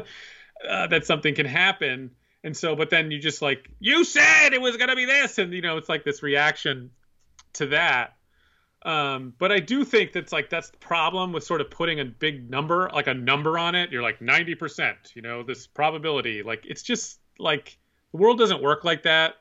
uh, 0.68 0.86
that 0.88 1.06
something 1.06 1.34
can 1.34 1.46
happen. 1.46 2.10
And 2.42 2.56
so, 2.56 2.76
but 2.76 2.90
then 2.90 3.10
you 3.10 3.18
just 3.18 3.42
like, 3.42 3.70
you 3.80 4.04
said 4.04 4.52
it 4.52 4.60
was 4.60 4.76
going 4.76 4.90
to 4.90 4.96
be 4.96 5.06
this. 5.06 5.38
And, 5.38 5.52
you 5.52 5.62
know, 5.62 5.76
it's 5.78 5.88
like 5.88 6.04
this 6.04 6.22
reaction 6.22 6.90
to 7.54 7.66
that. 7.68 8.16
Um, 8.84 9.32
but 9.38 9.50
I 9.50 9.60
do 9.60 9.82
think 9.82 10.12
that's 10.12 10.32
like, 10.32 10.50
that's 10.50 10.68
the 10.68 10.76
problem 10.76 11.32
with 11.32 11.44
sort 11.44 11.62
of 11.62 11.70
putting 11.70 12.00
a 12.00 12.04
big 12.04 12.50
number, 12.50 12.90
like 12.92 13.06
a 13.06 13.14
number 13.14 13.58
on 13.58 13.74
it. 13.74 13.90
You're 13.90 14.02
like 14.02 14.20
90%, 14.20 14.94
you 15.14 15.22
know, 15.22 15.42
this 15.42 15.66
probability. 15.66 16.42
Like, 16.42 16.64
it's 16.66 16.82
just 16.82 17.18
like 17.38 17.78
the 18.12 18.18
world 18.18 18.38
doesn't 18.38 18.62
work 18.62 18.84
like 18.84 19.04
that. 19.04 19.36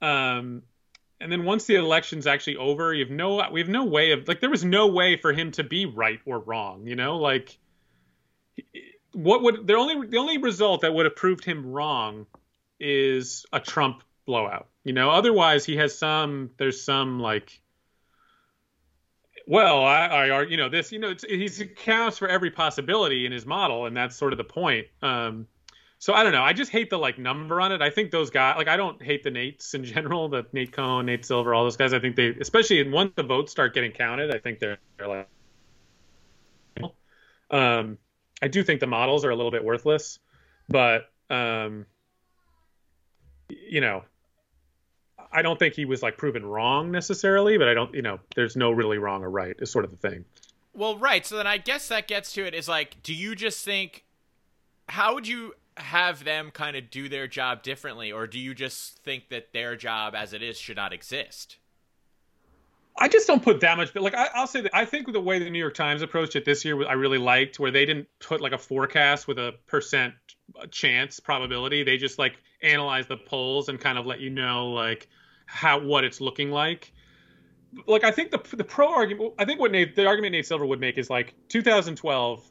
Um, 0.00 0.62
and 1.20 1.30
then 1.30 1.44
once 1.44 1.66
the 1.66 1.74
election's 1.74 2.26
actually 2.26 2.56
over, 2.56 2.94
you 2.94 3.04
have 3.04 3.12
no, 3.12 3.46
we 3.52 3.60
have 3.60 3.68
no 3.68 3.84
way 3.84 4.12
of, 4.12 4.26
like, 4.26 4.40
there 4.40 4.50
was 4.50 4.64
no 4.64 4.86
way 4.86 5.16
for 5.16 5.32
him 5.32 5.52
to 5.52 5.64
be 5.64 5.86
right 5.86 6.20
or 6.24 6.38
wrong, 6.38 6.86
you 6.86 6.96
know, 6.96 7.18
like, 7.18 7.58
what 9.12 9.42
would 9.42 9.66
the 9.66 9.74
only 9.74 10.06
the 10.06 10.18
only 10.18 10.38
result 10.38 10.82
that 10.82 10.94
would 10.94 11.06
have 11.06 11.16
proved 11.16 11.44
him 11.44 11.66
wrong 11.66 12.26
is 12.78 13.44
a 13.52 13.60
Trump 13.60 14.02
blowout. 14.26 14.68
You 14.84 14.92
know, 14.92 15.10
otherwise 15.10 15.64
he 15.64 15.76
has 15.76 15.96
some 15.96 16.50
there's 16.56 16.82
some 16.82 17.20
like 17.20 17.60
well, 19.46 19.84
I, 19.84 20.06
I 20.06 20.30
are 20.30 20.44
you 20.44 20.56
know 20.56 20.68
this 20.68 20.92
you 20.92 20.98
know 20.98 21.10
it's, 21.10 21.24
he 21.24 21.46
accounts 21.62 22.18
for 22.18 22.28
every 22.28 22.50
possibility 22.50 23.26
in 23.26 23.32
his 23.32 23.46
model, 23.46 23.86
and 23.86 23.96
that's 23.96 24.16
sort 24.16 24.32
of 24.32 24.38
the 24.38 24.44
point. 24.44 24.86
Um, 25.02 25.46
so 26.00 26.14
I 26.14 26.22
don't 26.22 26.32
know. 26.32 26.42
I 26.42 26.54
just 26.54 26.72
hate 26.72 26.88
the 26.88 26.98
like 26.98 27.18
number 27.18 27.60
on 27.60 27.72
it. 27.72 27.82
I 27.82 27.90
think 27.90 28.10
those 28.10 28.30
guys 28.30 28.56
like 28.56 28.68
I 28.68 28.76
don't 28.76 29.00
hate 29.00 29.22
the 29.22 29.30
Nates 29.30 29.74
in 29.74 29.84
general, 29.94 30.28
the 30.28 30.46
Nate 30.52 30.72
Cohn, 30.72 31.06
Nate 31.06 31.24
Silver, 31.24 31.54
all 31.54 31.62
those 31.62 31.76
guys. 31.76 31.92
I 31.92 32.00
think 32.00 32.16
they 32.16 32.30
especially 32.40 32.88
once 32.88 33.12
the 33.14 33.22
votes 33.22 33.52
start 33.52 33.74
getting 33.74 33.92
counted, 33.92 34.34
I 34.34 34.38
think 34.38 34.58
they're 34.58 34.78
they're 34.96 35.08
like 35.08 35.28
um 37.50 37.98
I 38.42 38.48
do 38.48 38.64
think 38.64 38.80
the 38.80 38.86
models 38.86 39.24
are 39.26 39.30
a 39.30 39.36
little 39.36 39.50
bit 39.50 39.62
worthless, 39.62 40.18
but 40.68 41.10
um, 41.28 41.84
you 43.50 43.82
know, 43.82 44.02
I 45.30 45.42
don't 45.42 45.58
think 45.58 45.74
he 45.74 45.84
was 45.84 46.02
like 46.02 46.16
proven 46.16 46.46
wrong 46.46 46.90
necessarily. 46.90 47.58
But 47.58 47.68
I 47.68 47.74
don't, 47.74 47.94
you 47.94 48.02
know, 48.02 48.20
there's 48.34 48.56
no 48.56 48.70
really 48.70 48.96
wrong 48.96 49.22
or 49.22 49.30
right 49.30 49.54
is 49.58 49.70
sort 49.70 49.84
of 49.84 49.90
the 49.90 50.08
thing. 50.08 50.24
Well, 50.72 50.96
right. 50.96 51.26
So 51.26 51.36
then 51.36 51.46
I 51.46 51.58
guess 51.58 51.88
that 51.88 52.08
gets 52.08 52.32
to 52.34 52.46
it 52.46 52.54
is 52.54 52.68
like, 52.68 53.02
do 53.02 53.12
you 53.12 53.34
just 53.34 53.64
think, 53.64 54.04
how 54.88 55.14
would 55.14 55.26
you 55.26 55.54
have 55.80 56.24
them 56.24 56.50
kind 56.50 56.76
of 56.76 56.90
do 56.90 57.08
their 57.08 57.26
job 57.26 57.62
differently? 57.62 58.12
Or 58.12 58.26
do 58.26 58.38
you 58.38 58.54
just 58.54 58.98
think 58.98 59.28
that 59.30 59.52
their 59.52 59.76
job 59.76 60.14
as 60.14 60.32
it 60.32 60.42
is 60.42 60.58
should 60.58 60.76
not 60.76 60.92
exist? 60.92 61.56
I 62.98 63.08
just 63.08 63.26
don't 63.26 63.42
put 63.42 63.60
that 63.60 63.76
much, 63.76 63.94
like 63.94 64.14
I, 64.14 64.28
I'll 64.34 64.46
say 64.46 64.60
that 64.62 64.74
I 64.74 64.84
think 64.84 65.10
the 65.10 65.20
way 65.20 65.38
the 65.38 65.48
New 65.48 65.58
York 65.58 65.74
Times 65.74 66.02
approached 66.02 66.36
it 66.36 66.44
this 66.44 66.64
year, 66.64 66.86
I 66.86 66.92
really 66.92 67.18
liked, 67.18 67.58
where 67.58 67.70
they 67.70 67.86
didn't 67.86 68.08
put 68.18 68.40
like 68.40 68.52
a 68.52 68.58
forecast 68.58 69.26
with 69.26 69.38
a 69.38 69.54
percent 69.66 70.14
uh, 70.60 70.66
chance 70.70 71.18
probability. 71.18 71.82
They 71.82 71.96
just 71.96 72.18
like 72.18 72.34
analyze 72.62 73.06
the 73.06 73.16
polls 73.16 73.68
and 73.68 73.80
kind 73.80 73.96
of 73.96 74.06
let 74.06 74.20
you 74.20 74.28
know 74.28 74.70
like 74.70 75.08
how 75.46 75.80
what 75.80 76.04
it's 76.04 76.20
looking 76.20 76.50
like. 76.50 76.92
Like 77.86 78.04
I 78.04 78.10
think 78.10 78.32
the 78.32 78.56
the 78.56 78.64
pro 78.64 78.92
argument, 78.92 79.34
I 79.38 79.44
think 79.44 79.60
what 79.60 79.72
Nate, 79.72 79.96
the 79.96 80.06
argument 80.06 80.32
Nate 80.32 80.46
Silver 80.46 80.66
would 80.66 80.80
make 80.80 80.98
is 80.98 81.08
like 81.08 81.34
2012, 81.48 82.50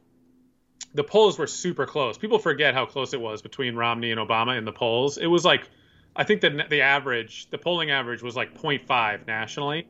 the 0.93 1.03
polls 1.03 1.37
were 1.37 1.47
super 1.47 1.85
close. 1.85 2.17
People 2.17 2.39
forget 2.39 2.73
how 2.73 2.85
close 2.85 3.13
it 3.13 3.21
was 3.21 3.41
between 3.41 3.75
Romney 3.75 4.11
and 4.11 4.19
Obama 4.19 4.57
in 4.57 4.65
the 4.65 4.71
polls. 4.71 5.17
It 5.17 5.27
was 5.27 5.45
like 5.45 5.69
I 6.15 6.23
think 6.23 6.41
the 6.41 6.65
the 6.69 6.81
average, 6.81 7.49
the 7.49 7.57
polling 7.57 7.91
average 7.91 8.21
was 8.21 8.35
like 8.35 8.59
0.5 8.59 9.27
nationally. 9.27 9.87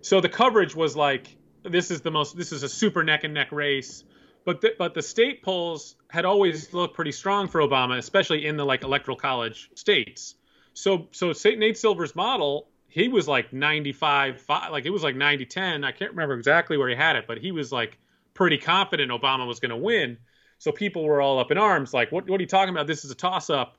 So 0.00 0.20
the 0.20 0.28
coverage 0.28 0.74
was 0.74 0.96
like 0.96 1.36
this 1.62 1.90
is 1.90 2.00
the 2.00 2.10
most 2.10 2.36
this 2.36 2.52
is 2.52 2.62
a 2.62 2.68
super 2.68 3.02
neck 3.02 3.24
and 3.24 3.34
neck 3.34 3.50
race, 3.52 4.04
but 4.44 4.60
the, 4.60 4.74
but 4.78 4.94
the 4.94 5.02
state 5.02 5.42
polls 5.42 5.96
had 6.08 6.24
always 6.24 6.72
looked 6.72 6.94
pretty 6.94 7.12
strong 7.12 7.48
for 7.48 7.60
Obama, 7.60 7.98
especially 7.98 8.46
in 8.46 8.56
the 8.56 8.64
like 8.64 8.84
electoral 8.84 9.16
college 9.16 9.70
states. 9.74 10.36
So 10.74 11.08
so 11.10 11.32
Nate 11.44 11.76
Silver's 11.76 12.14
model, 12.14 12.68
he 12.88 13.08
was 13.08 13.26
like 13.26 13.52
95 13.52 14.40
five, 14.40 14.70
like 14.70 14.86
it 14.86 14.90
was 14.90 15.02
like 15.02 15.16
90 15.16 15.46
10. 15.46 15.84
I 15.84 15.92
can't 15.92 16.12
remember 16.12 16.34
exactly 16.34 16.76
where 16.76 16.88
he 16.88 16.94
had 16.94 17.16
it, 17.16 17.26
but 17.26 17.38
he 17.38 17.50
was 17.50 17.72
like 17.72 17.98
pretty 18.34 18.58
confident 18.58 19.10
Obama 19.10 19.46
was 19.46 19.60
going 19.60 19.70
to 19.70 19.76
win. 19.76 20.18
So 20.58 20.72
people 20.72 21.04
were 21.04 21.20
all 21.20 21.38
up 21.38 21.50
in 21.50 21.58
arms 21.58 21.92
like 21.92 22.10
what 22.12 22.28
what 22.28 22.40
are 22.40 22.42
you 22.42 22.48
talking 22.48 22.74
about? 22.74 22.86
This 22.86 23.04
is 23.04 23.10
a 23.10 23.14
toss 23.14 23.50
up. 23.50 23.76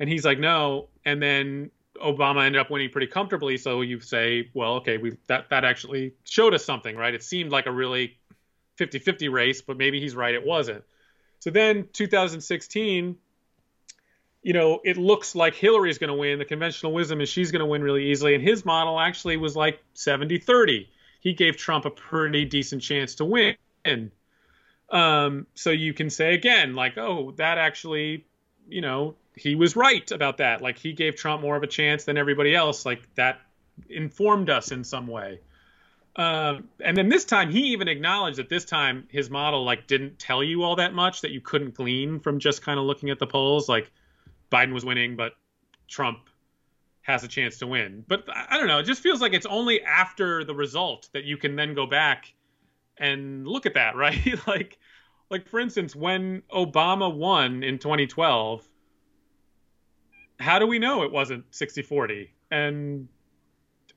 And 0.00 0.08
he's 0.08 0.24
like 0.24 0.38
no, 0.38 0.88
and 1.04 1.22
then 1.22 1.70
Obama 2.02 2.44
ended 2.44 2.60
up 2.60 2.70
winning 2.70 2.90
pretty 2.90 3.06
comfortably. 3.06 3.56
So 3.56 3.80
you 3.82 4.00
say, 4.00 4.50
well, 4.54 4.74
okay, 4.76 4.98
we 4.98 5.16
that 5.28 5.50
that 5.50 5.64
actually 5.64 6.14
showed 6.24 6.54
us 6.54 6.64
something, 6.64 6.96
right? 6.96 7.14
It 7.14 7.22
seemed 7.22 7.52
like 7.52 7.66
a 7.66 7.72
really 7.72 8.18
50-50 8.78 9.30
race, 9.30 9.62
but 9.62 9.76
maybe 9.76 10.00
he's 10.00 10.14
right, 10.14 10.34
it 10.34 10.44
wasn't. 10.44 10.82
So 11.38 11.50
then 11.50 11.88
2016, 11.92 13.16
you 14.42 14.52
know, 14.52 14.80
it 14.84 14.96
looks 14.96 15.34
like 15.34 15.54
Hillary's 15.54 15.98
going 15.98 16.08
to 16.08 16.14
win. 16.14 16.38
The 16.38 16.44
conventional 16.44 16.92
wisdom 16.92 17.20
is 17.20 17.28
she's 17.28 17.52
going 17.52 17.60
to 17.60 17.66
win 17.66 17.82
really 17.82 18.10
easily, 18.10 18.34
and 18.34 18.42
his 18.42 18.64
model 18.64 18.98
actually 18.98 19.36
was 19.36 19.54
like 19.54 19.82
70-30. 19.94 20.88
He 21.20 21.32
gave 21.32 21.56
Trump 21.56 21.84
a 21.84 21.90
pretty 21.90 22.44
decent 22.44 22.82
chance 22.82 23.14
to 23.16 23.24
win. 23.24 23.56
Um, 24.94 25.48
so 25.54 25.70
you 25.70 25.92
can 25.92 26.08
say 26.08 26.34
again, 26.34 26.74
like, 26.74 26.96
oh, 26.96 27.32
that 27.32 27.58
actually, 27.58 28.24
you 28.68 28.80
know, 28.80 29.16
he 29.34 29.56
was 29.56 29.74
right 29.74 30.08
about 30.12 30.38
that. 30.38 30.62
Like 30.62 30.78
he 30.78 30.92
gave 30.92 31.16
Trump 31.16 31.42
more 31.42 31.56
of 31.56 31.64
a 31.64 31.66
chance 31.66 32.04
than 32.04 32.16
everybody 32.16 32.54
else. 32.54 32.86
Like 32.86 33.02
that 33.16 33.40
informed 33.90 34.48
us 34.48 34.70
in 34.70 34.84
some 34.84 35.08
way. 35.08 35.40
Um, 36.16 36.68
and 36.80 36.96
then 36.96 37.08
this 37.08 37.24
time, 37.24 37.50
he 37.50 37.72
even 37.72 37.88
acknowledged 37.88 38.38
that 38.38 38.48
this 38.48 38.64
time 38.64 39.08
his 39.10 39.28
model 39.28 39.64
like 39.64 39.88
didn't 39.88 40.20
tell 40.20 40.44
you 40.44 40.62
all 40.62 40.76
that 40.76 40.94
much 40.94 41.22
that 41.22 41.32
you 41.32 41.40
couldn't 41.40 41.74
glean 41.74 42.20
from 42.20 42.38
just 42.38 42.62
kind 42.62 42.78
of 42.78 42.86
looking 42.86 43.10
at 43.10 43.18
the 43.18 43.26
polls. 43.26 43.68
Like 43.68 43.90
Biden 44.52 44.72
was 44.72 44.84
winning, 44.84 45.16
but 45.16 45.32
Trump 45.88 46.20
has 47.02 47.24
a 47.24 47.28
chance 47.28 47.58
to 47.58 47.66
win. 47.66 48.04
But 48.06 48.28
I 48.32 48.58
don't 48.58 48.68
know. 48.68 48.78
It 48.78 48.84
just 48.84 49.02
feels 49.02 49.20
like 49.20 49.32
it's 49.32 49.44
only 49.46 49.82
after 49.82 50.44
the 50.44 50.54
result 50.54 51.08
that 51.12 51.24
you 51.24 51.36
can 51.36 51.56
then 51.56 51.74
go 51.74 51.84
back 51.84 52.32
and 52.96 53.46
look 53.46 53.66
at 53.66 53.74
that, 53.74 53.96
right? 53.96 54.46
like, 54.46 54.78
like 55.34 55.48
for 55.48 55.58
instance, 55.58 55.96
when 55.96 56.42
Obama 56.52 57.12
won 57.12 57.64
in 57.64 57.80
2012, 57.80 58.64
how 60.38 60.60
do 60.60 60.66
we 60.68 60.78
know 60.78 61.02
it 61.02 61.10
wasn't 61.10 61.50
60-40? 61.50 62.28
And 62.52 63.08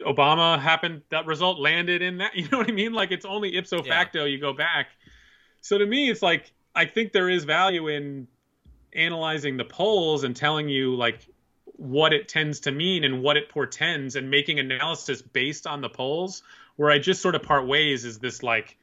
Obama 0.02 0.60
happened 0.60 1.04
that 1.12 1.28
result 1.28 1.60
landed 1.60 2.02
in 2.02 2.18
that 2.18 2.36
you 2.36 2.48
know 2.50 2.58
what 2.58 2.68
I 2.68 2.72
mean 2.72 2.94
like 2.94 3.12
it's 3.12 3.26
only 3.26 3.56
ipso 3.56 3.84
facto 3.84 4.22
yeah. 4.22 4.26
you 4.26 4.40
go 4.40 4.54
back 4.54 4.88
so 5.62 5.78
to 5.78 5.86
me 5.86 6.10
it's 6.10 6.22
like 6.24 6.52
I 6.76 6.86
think 6.86 7.14
there 7.14 7.30
is 7.30 7.44
value 7.46 7.88
in 7.88 8.28
analyzing 8.94 9.58
the 9.58 9.66
polls 9.66 10.24
and 10.24 10.36
telling 10.36 10.70
you 10.70 10.96
like 10.96 11.20
what 11.66 12.14
it 12.14 12.28
tends 12.28 12.62
to 12.62 12.72
mean 12.72 13.04
and 13.04 13.22
what 13.22 13.38
it 13.38 13.50
portends 13.50 14.16
and 14.16 14.32
making 14.32 14.60
analysis 14.60 15.22
based 15.22 15.68
on 15.68 15.82
the 15.82 15.90
polls 15.90 16.42
where 16.78 16.90
I 16.90 16.98
just 16.98 17.22
sort 17.22 17.36
of 17.36 17.44
part 17.44 17.68
ways 17.68 18.06
is 18.06 18.18
this 18.18 18.42
like 18.42 18.78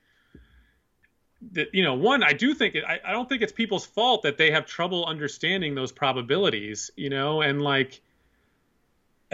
that 1.52 1.74
you 1.74 1.82
know 1.82 1.94
one 1.94 2.22
I 2.22 2.32
do 2.32 2.54
think 2.54 2.74
it 2.74 2.84
I, 2.86 3.00
I 3.06 3.12
don't 3.12 3.28
think 3.28 3.42
it's 3.42 3.52
people's 3.52 3.86
fault 3.86 4.22
that 4.22 4.38
they 4.38 4.50
have 4.50 4.66
trouble 4.66 5.04
understanding 5.06 5.74
those 5.74 5.92
probabilities 5.92 6.90
you 6.96 7.10
know 7.10 7.40
and 7.40 7.62
like 7.62 8.00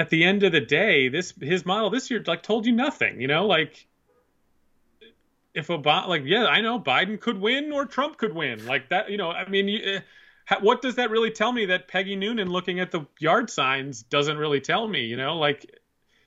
at 0.01 0.09
the 0.09 0.25
end 0.25 0.43
of 0.43 0.53
the 0.53 0.61
day, 0.61 1.09
this 1.09 1.35
his 1.41 1.67
model 1.67 1.91
this 1.91 2.11
year 2.11 2.23
like 2.27 2.43
told 2.43 2.67
you 2.67 2.73
nothing. 2.73 3.21
You 3.21 3.29
know, 3.29 3.47
like 3.47 3.87
if 5.55 5.69
a 5.69 5.79
Obama, 5.79 6.09
like 6.09 6.23
yeah, 6.25 6.47
I 6.47 6.61
know 6.61 6.81
Biden 6.81 7.21
could 7.21 7.41
win 7.41 7.71
or 7.71 7.85
Trump 7.85 8.17
could 8.17 8.35
win, 8.35 8.67
like 8.67 8.89
that. 8.89 9.11
You 9.11 9.19
know, 9.19 9.31
I 9.31 9.49
mean, 9.49 9.69
you, 9.69 10.01
uh, 10.49 10.57
what 10.61 10.81
does 10.81 10.97
that 10.97 11.11
really 11.11 11.31
tell 11.31 11.53
me? 11.53 11.67
That 11.67 11.87
Peggy 11.87 12.17
Noonan 12.17 12.49
looking 12.49 12.81
at 12.81 12.91
the 12.91 13.07
yard 13.19 13.51
signs 13.51 14.03
doesn't 14.03 14.39
really 14.39 14.61
tell 14.61 14.89
me. 14.89 15.05
You 15.05 15.17
know, 15.17 15.37
like 15.37 15.79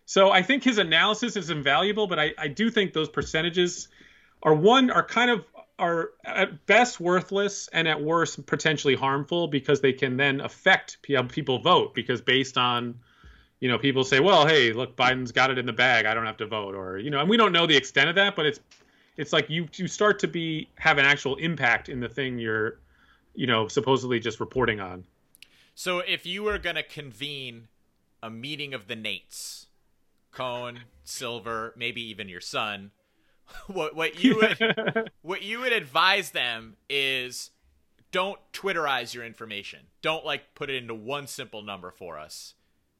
so 0.06 0.30
I 0.30 0.44
think 0.44 0.64
his 0.64 0.78
analysis 0.78 1.36
is 1.36 1.50
invaluable, 1.50 2.06
but 2.06 2.20
I 2.20 2.34
I 2.38 2.48
do 2.50 2.70
think 2.70 2.94
those 2.94 3.10
percentages 3.10 3.88
are 4.44 4.54
one 4.54 4.92
are 4.92 5.04
kind 5.04 5.32
of 5.32 5.46
are 5.80 6.12
at 6.24 6.66
best 6.66 7.00
worthless 7.00 7.68
and 7.74 7.88
at 7.88 8.02
worst 8.02 8.46
potentially 8.46 8.96
harmful 8.96 9.48
because 9.48 9.82
they 9.82 9.94
can 9.94 10.18
then 10.18 10.40
affect 10.42 10.98
how 11.10 11.22
uh, 11.22 11.24
people 11.24 11.60
vote 11.60 11.94
because 11.96 12.22
based 12.22 12.58
on 12.58 13.00
you 13.64 13.70
know, 13.70 13.78
people 13.78 14.04
say, 14.04 14.20
well, 14.20 14.46
hey, 14.46 14.74
look, 14.74 14.98
Biden's 14.98 15.32
got 15.32 15.50
it 15.50 15.58
in 15.58 15.66
the 15.66 15.72
bag. 15.72 16.06
I 16.06 16.14
don't 16.14 16.26
have 16.26 16.36
to 16.36 16.46
vote, 16.46 16.76
or 16.76 16.98
you 16.98 17.10
know, 17.10 17.22
and 17.22 17.30
we 17.30 17.38
don't 17.38 17.54
know 17.54 17.66
the 17.66 17.78
extent 17.78 18.10
of 18.10 18.16
that, 18.16 18.36
but 18.36 18.46
it's 18.46 18.60
it's 19.16 19.32
like 19.32 19.50
you 19.50 19.70
you 19.76 19.88
start 19.88 20.20
to 20.20 20.28
be 20.28 20.68
have 20.76 20.98
an 20.98 21.06
actual 21.06 21.38
impact 21.38 21.88
in 21.88 22.02
the 22.02 22.10
thing 22.10 22.38
you're, 22.38 22.80
you 23.34 23.48
know, 23.48 23.70
supposedly 23.70 24.20
just 24.20 24.42
reporting 24.42 24.82
on. 24.82 25.06
So 25.76 26.00
if 26.00 26.26
you 26.26 26.44
were 26.44 26.58
going 26.58 26.76
to 26.76 26.84
convene 26.84 27.70
a 28.22 28.30
meeting 28.30 28.74
of 28.74 28.88
the 28.88 28.98
Nates, 28.98 29.68
Cohn, 30.34 30.82
Silver, 31.06 31.74
maybe 31.78 32.02
even 32.02 32.28
your 32.28 32.42
son, 32.42 32.92
what 33.68 33.96
what 33.96 34.20
you 34.24 34.36
would 34.38 35.12
what 35.22 35.44
you 35.44 35.60
would 35.60 35.74
advise 35.74 36.32
them 36.32 36.76
is 36.90 37.52
don't 38.12 38.40
twitterize 38.52 39.14
your 39.14 39.26
information. 39.26 39.80
Don't 40.02 40.26
like 40.26 40.54
put 40.56 40.70
it 40.70 40.76
into 40.76 40.94
one 40.94 41.28
simple 41.28 41.62
number 41.62 41.92
for 41.92 42.20
us 42.20 42.56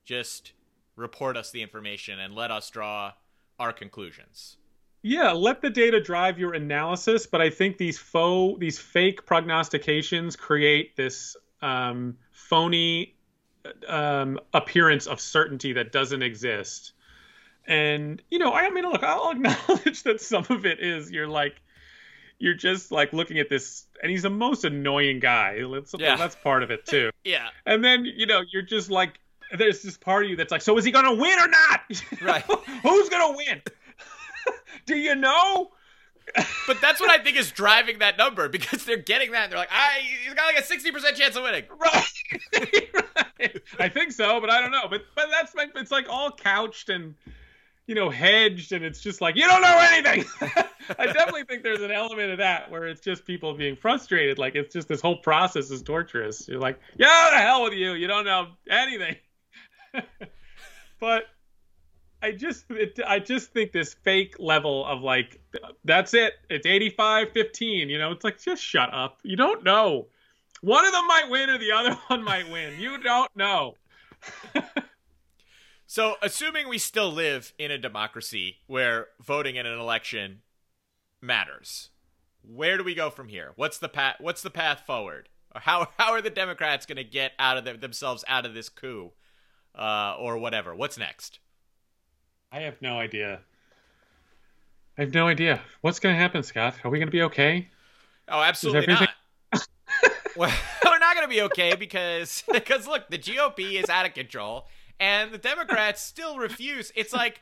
just 0.06 0.54
report 0.96 1.38
us 1.38 1.52
the 1.52 1.62
information 1.62 2.20
and 2.20 2.36
let 2.36 2.52
us 2.52 2.70
draw 2.70 3.14
our 3.60 3.74
conclusions. 3.74 4.58
Yeah, 5.02 5.32
let 5.32 5.62
the 5.62 5.70
data 5.70 6.02
drive 6.02 6.40
your 6.40 6.54
analysis, 6.54 7.26
but 7.26 7.42
I 7.42 7.50
think 7.50 7.78
these 7.78 7.98
faux, 7.98 8.60
these 8.60 8.80
fake 8.80 9.26
prognostications 9.26 10.36
create 10.36 10.96
this 10.96 11.36
um, 11.62 12.18
phony 12.32 13.16
um, 13.88 14.40
appearance 14.54 15.08
of 15.08 15.20
certainty 15.20 15.74
that 15.74 15.92
doesn't 15.92 16.22
exist. 16.22 16.94
And 17.66 18.22
you 18.30 18.40
know, 18.40 18.52
I 18.52 18.70
mean, 18.70 18.84
look, 18.84 19.04
I'll 19.04 19.32
acknowledge 19.36 20.04
that 20.04 20.22
some 20.22 20.46
of 20.50 20.66
it 20.66 20.80
is 20.80 21.12
you're 21.12 21.28
like, 21.28 21.62
you're 22.40 22.54
just 22.54 22.92
like 22.92 23.14
looking 23.14 23.40
at 23.40 23.50
this, 23.50 23.86
and 24.02 24.12
he's 24.12 24.24
the 24.24 24.30
most 24.30 24.66
annoying 24.66 25.20
guy. 25.20 25.62
That's, 25.72 25.96
yeah. 25.98 26.16
that's 26.16 26.36
part 26.36 26.64
of 26.64 26.72
it 26.72 26.86
too. 26.88 27.12
yeah. 27.24 27.48
And 27.66 27.84
then 27.84 28.06
you 28.06 28.26
know, 28.26 28.42
you're 28.52 28.64
just 28.64 28.90
like, 28.90 29.20
there's 29.58 29.82
this 29.82 29.98
part 29.98 30.26
of 30.26 30.30
you 30.30 30.36
that's 30.36 30.52
like, 30.52 30.62
so 30.62 30.78
is 30.78 30.86
he 30.86 30.92
gonna 30.92 31.14
win 31.14 31.40
or 31.40 31.48
not? 31.48 31.82
Right. 32.22 32.44
Who's 32.84 33.10
gonna 33.10 33.36
win? 33.36 33.62
Do 34.86 34.96
you 34.98 35.16
know? 35.16 35.72
but 36.68 36.80
that's 36.82 37.02
what 37.02 37.12
I 37.12 37.22
think 37.22 37.38
is 37.38 37.52
driving 37.52 38.00
that 38.00 38.18
number 38.18 38.48
because 38.50 38.86
they're 38.86 38.98
getting 38.98 39.32
that. 39.32 39.50
they're 39.50 39.60
like, 39.60 39.72
I, 39.72 40.00
he's 40.24 40.34
got 40.34 40.46
like 40.46 40.58
a 40.62 40.66
sixty 40.66 40.92
percent 40.92 41.16
chance 41.16 41.36
of 41.36 41.44
winning. 41.44 41.66
Right. 41.78 42.90
right. 43.40 43.62
I 43.80 43.90
think 43.90 44.12
so, 44.12 44.40
but 44.40 44.50
I 44.50 44.62
don't 44.62 44.72
know. 44.72 44.88
But 44.90 45.04
but 45.16 45.28
that's 45.32 45.54
like 45.54 45.72
it's 45.76 45.92
like 45.92 46.08
all 46.10 46.32
couched 46.32 46.90
and 46.90 47.16
you 47.88 47.96
know 47.96 48.10
hedged, 48.10 48.72
and 48.72 48.84
it's 48.84 49.02
just 49.02 49.22
like 49.22 49.36
you 49.36 49.48
don't 49.48 49.62
know 49.62 49.88
anything. 49.92 50.26
I 51.00 51.06
definitely 51.06 51.44
think 51.44 51.64
there's 51.64 51.82
an 51.82 51.92
element 51.92 52.32
of 52.32 52.38
that 52.40 52.70
where 52.70 52.88
it's 52.88 53.02
just 53.02 53.26
people 53.26 53.54
being 53.54 53.76
frustrated. 53.76 54.38
Like 54.38 54.56
it's 54.56 54.74
just 54.74 54.88
this 54.88 55.02
whole 55.02 55.18
process 55.18 55.72
is 55.72 55.82
torturous. 55.82 56.48
You're 56.48 56.60
like, 56.60 56.80
yeah, 56.98 57.30
the 57.32 57.38
hell 57.38 57.64
with 57.64 57.74
you. 57.74 57.94
You 57.94 58.08
don't 58.08 58.26
know 58.26 58.48
anything. 58.70 59.16
but 61.00 61.24
I 62.22 62.32
just 62.32 62.66
it, 62.70 63.00
I 63.06 63.20
just 63.20 63.52
think 63.52 63.74
this 63.74 63.94
fake 63.94 64.36
level 64.40 64.86
of 64.86 65.02
like 65.02 65.42
that's 65.84 66.14
it. 66.14 66.34
It's 66.50 66.66
85-15, 66.66 67.90
you 67.90 67.98
know. 67.98 68.12
It's 68.12 68.24
like 68.24 68.40
just 68.42 68.64
shut 68.64 68.94
up. 68.94 69.20
You 69.24 69.36
don't 69.36 69.64
know. 69.64 70.08
One 70.62 70.86
of 70.86 70.94
them 70.94 71.06
might 71.08 71.30
win 71.30 71.50
or 71.50 71.58
the 71.58 71.74
other 71.74 71.94
one 72.08 72.24
might 72.24 72.50
win. 72.50 72.80
You 72.80 72.98
don't 73.04 73.36
know. 73.36 73.76
So, 75.94 76.16
assuming 76.22 76.68
we 76.68 76.78
still 76.78 77.12
live 77.12 77.54
in 77.58 77.72
a 77.72 77.78
democracy 77.78 78.58
where 78.68 79.08
voting 79.22 79.56
in 79.56 79.66
an 79.66 79.80
election 79.80 80.42
matters, 81.22 81.90
where 82.42 82.78
do 82.78 82.84
we 82.84 82.96
go 82.96 83.10
from 83.10 83.28
here? 83.28 83.52
What's 83.56 83.78
the 83.78 83.90
path 83.90 84.16
what's 84.20 84.42
the 84.42 84.50
path 84.50 84.84
forward? 84.86 85.30
How 85.56 85.90
how 85.98 86.14
are 86.14 86.22
the 86.22 86.30
Democrats 86.30 86.86
going 86.86 86.98
to 86.98 87.04
get 87.04 87.34
out 87.38 87.58
of 87.58 87.66
the, 87.66 87.74
themselves 87.74 88.24
out 88.28 88.46
of 88.46 88.54
this 88.54 88.70
coup? 88.70 89.12
uh, 89.76 90.16
or 90.20 90.38
whatever. 90.38 90.76
What's 90.76 90.98
next? 90.98 91.40
I 92.52 92.62
have 92.62 92.82
no 92.82 93.00
idea. 93.00 93.40
I 94.98 95.02
have 95.02 95.14
no 95.14 95.28
idea. 95.28 95.62
What's 95.82 96.00
going 96.00 96.16
to 96.16 96.22
happen, 96.22 96.44
Scott? 96.44 96.76
Are 96.84 96.92
we 96.92 97.00
going 97.00 97.08
to 97.08 97.12
be 97.12 97.24
okay? 97.24 97.70
Oh, 98.28 98.42
absolutely 98.42 98.84
everything... 98.84 99.08
not. 99.52 99.68
well, 100.36 100.54
we're 100.86 101.00
not 101.00 101.16
going 101.16 101.28
to 101.28 101.34
be 101.34 101.42
okay 101.44 101.76
because 101.76 102.44
because 102.52 102.88
look, 102.88 103.10
the 103.10 103.18
GOP 103.18 103.82
is 103.82 103.90
out 103.90 104.06
of 104.06 104.14
control 104.14 104.68
and 105.00 105.32
the 105.32 105.38
Democrats 105.38 106.02
still 106.02 106.38
refuse. 106.38 106.92
It's 106.96 107.14
like 107.14 107.42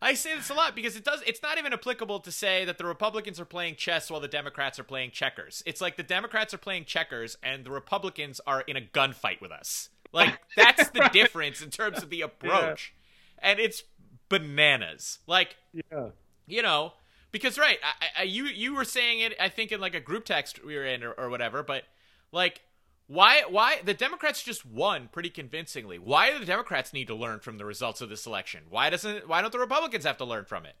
I 0.00 0.14
say 0.14 0.36
this 0.36 0.50
a 0.50 0.54
lot 0.54 0.76
because 0.76 0.96
it 0.96 1.04
does 1.04 1.22
it's 1.26 1.42
not 1.42 1.58
even 1.58 1.72
applicable 1.72 2.20
to 2.20 2.30
say 2.30 2.64
that 2.64 2.78
the 2.78 2.86
Republicans 2.86 3.40
are 3.40 3.44
playing 3.44 3.76
chess 3.76 4.10
while 4.10 4.20
the 4.20 4.28
Democrats 4.28 4.78
are 4.78 4.84
playing 4.84 5.10
checkers. 5.10 5.62
It's 5.66 5.80
like 5.80 5.96
the 5.96 6.02
Democrats 6.02 6.54
are 6.54 6.58
playing 6.58 6.84
checkers 6.84 7.36
and 7.42 7.64
the 7.64 7.70
Republicans 7.70 8.40
are 8.46 8.60
in 8.62 8.76
a 8.76 8.80
gunfight 8.80 9.40
with 9.40 9.50
us. 9.50 9.88
Like 10.12 10.38
that's 10.56 10.90
the 10.90 11.00
right. 11.00 11.12
difference 11.12 11.62
in 11.62 11.70
terms 11.70 12.02
of 12.02 12.10
the 12.10 12.20
approach. 12.20 12.94
Yeah. 13.42 13.50
And 13.50 13.60
it's 13.60 13.82
bananas. 14.28 15.18
Like 15.26 15.56
Yeah. 15.72 16.10
You 16.46 16.62
know, 16.62 16.94
because 17.30 17.58
right, 17.58 17.78
I, 17.82 18.20
I, 18.20 18.22
you 18.22 18.44
you 18.44 18.74
were 18.74 18.84
saying 18.84 19.20
it 19.20 19.34
I 19.40 19.48
think 19.48 19.72
in 19.72 19.80
like 19.80 19.94
a 19.94 20.00
group 20.00 20.24
text 20.24 20.64
we 20.64 20.76
were 20.76 20.84
in 20.84 21.02
or, 21.02 21.12
or 21.12 21.28
whatever, 21.28 21.64
but 21.64 21.82
like 22.30 22.60
why 23.08 23.42
why 23.48 23.80
the 23.82 23.94
Democrats 23.94 24.42
just 24.42 24.64
won 24.66 25.08
pretty 25.10 25.30
convincingly. 25.30 25.98
Why 25.98 26.30
do 26.30 26.38
the 26.38 26.44
Democrats 26.44 26.92
need 26.92 27.06
to 27.06 27.14
learn 27.14 27.40
from 27.40 27.56
the 27.56 27.64
results 27.64 28.02
of 28.02 28.10
this 28.10 28.26
election? 28.26 28.64
Why 28.68 28.90
doesn't 28.90 29.26
why 29.26 29.40
don't 29.40 29.50
the 29.50 29.58
Republicans 29.58 30.04
have 30.04 30.18
to 30.18 30.26
learn 30.26 30.44
from 30.44 30.66
it? 30.66 30.76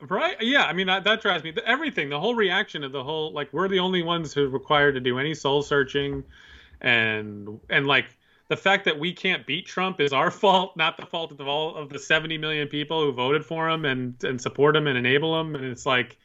Right? 0.00 0.36
Yeah, 0.40 0.64
I 0.64 0.72
mean 0.72 0.86
that, 0.86 1.04
that 1.04 1.20
drives 1.20 1.44
me. 1.44 1.54
Everything, 1.64 2.08
the 2.08 2.18
whole 2.18 2.34
reaction 2.34 2.82
of 2.82 2.92
the 2.92 3.04
whole 3.04 3.30
like 3.32 3.52
we're 3.52 3.68
the 3.68 3.78
only 3.78 4.02
ones 4.02 4.32
who 4.32 4.44
are 4.44 4.48
required 4.48 4.94
to 4.94 5.00
do 5.00 5.18
any 5.18 5.34
soul 5.34 5.62
searching 5.62 6.24
and 6.80 7.60
and 7.68 7.86
like 7.86 8.06
the 8.48 8.56
fact 8.56 8.86
that 8.86 8.98
we 8.98 9.12
can't 9.12 9.46
beat 9.46 9.66
Trump 9.66 10.00
is 10.00 10.14
our 10.14 10.30
fault, 10.42 10.78
not 10.78 10.96
the 10.96 11.04
fault 11.04 11.30
of 11.30 11.46
all 11.46 11.76
of 11.76 11.90
the 11.90 11.98
70 11.98 12.38
million 12.38 12.68
people 12.68 13.04
who 13.04 13.12
voted 13.12 13.44
for 13.44 13.68
him 13.68 13.84
and 13.84 14.22
and 14.24 14.40
support 14.40 14.74
him 14.74 14.86
and 14.86 14.96
enable 14.96 15.38
him. 15.38 15.54
And 15.56 15.66
it's 15.66 15.84
like 15.84 16.16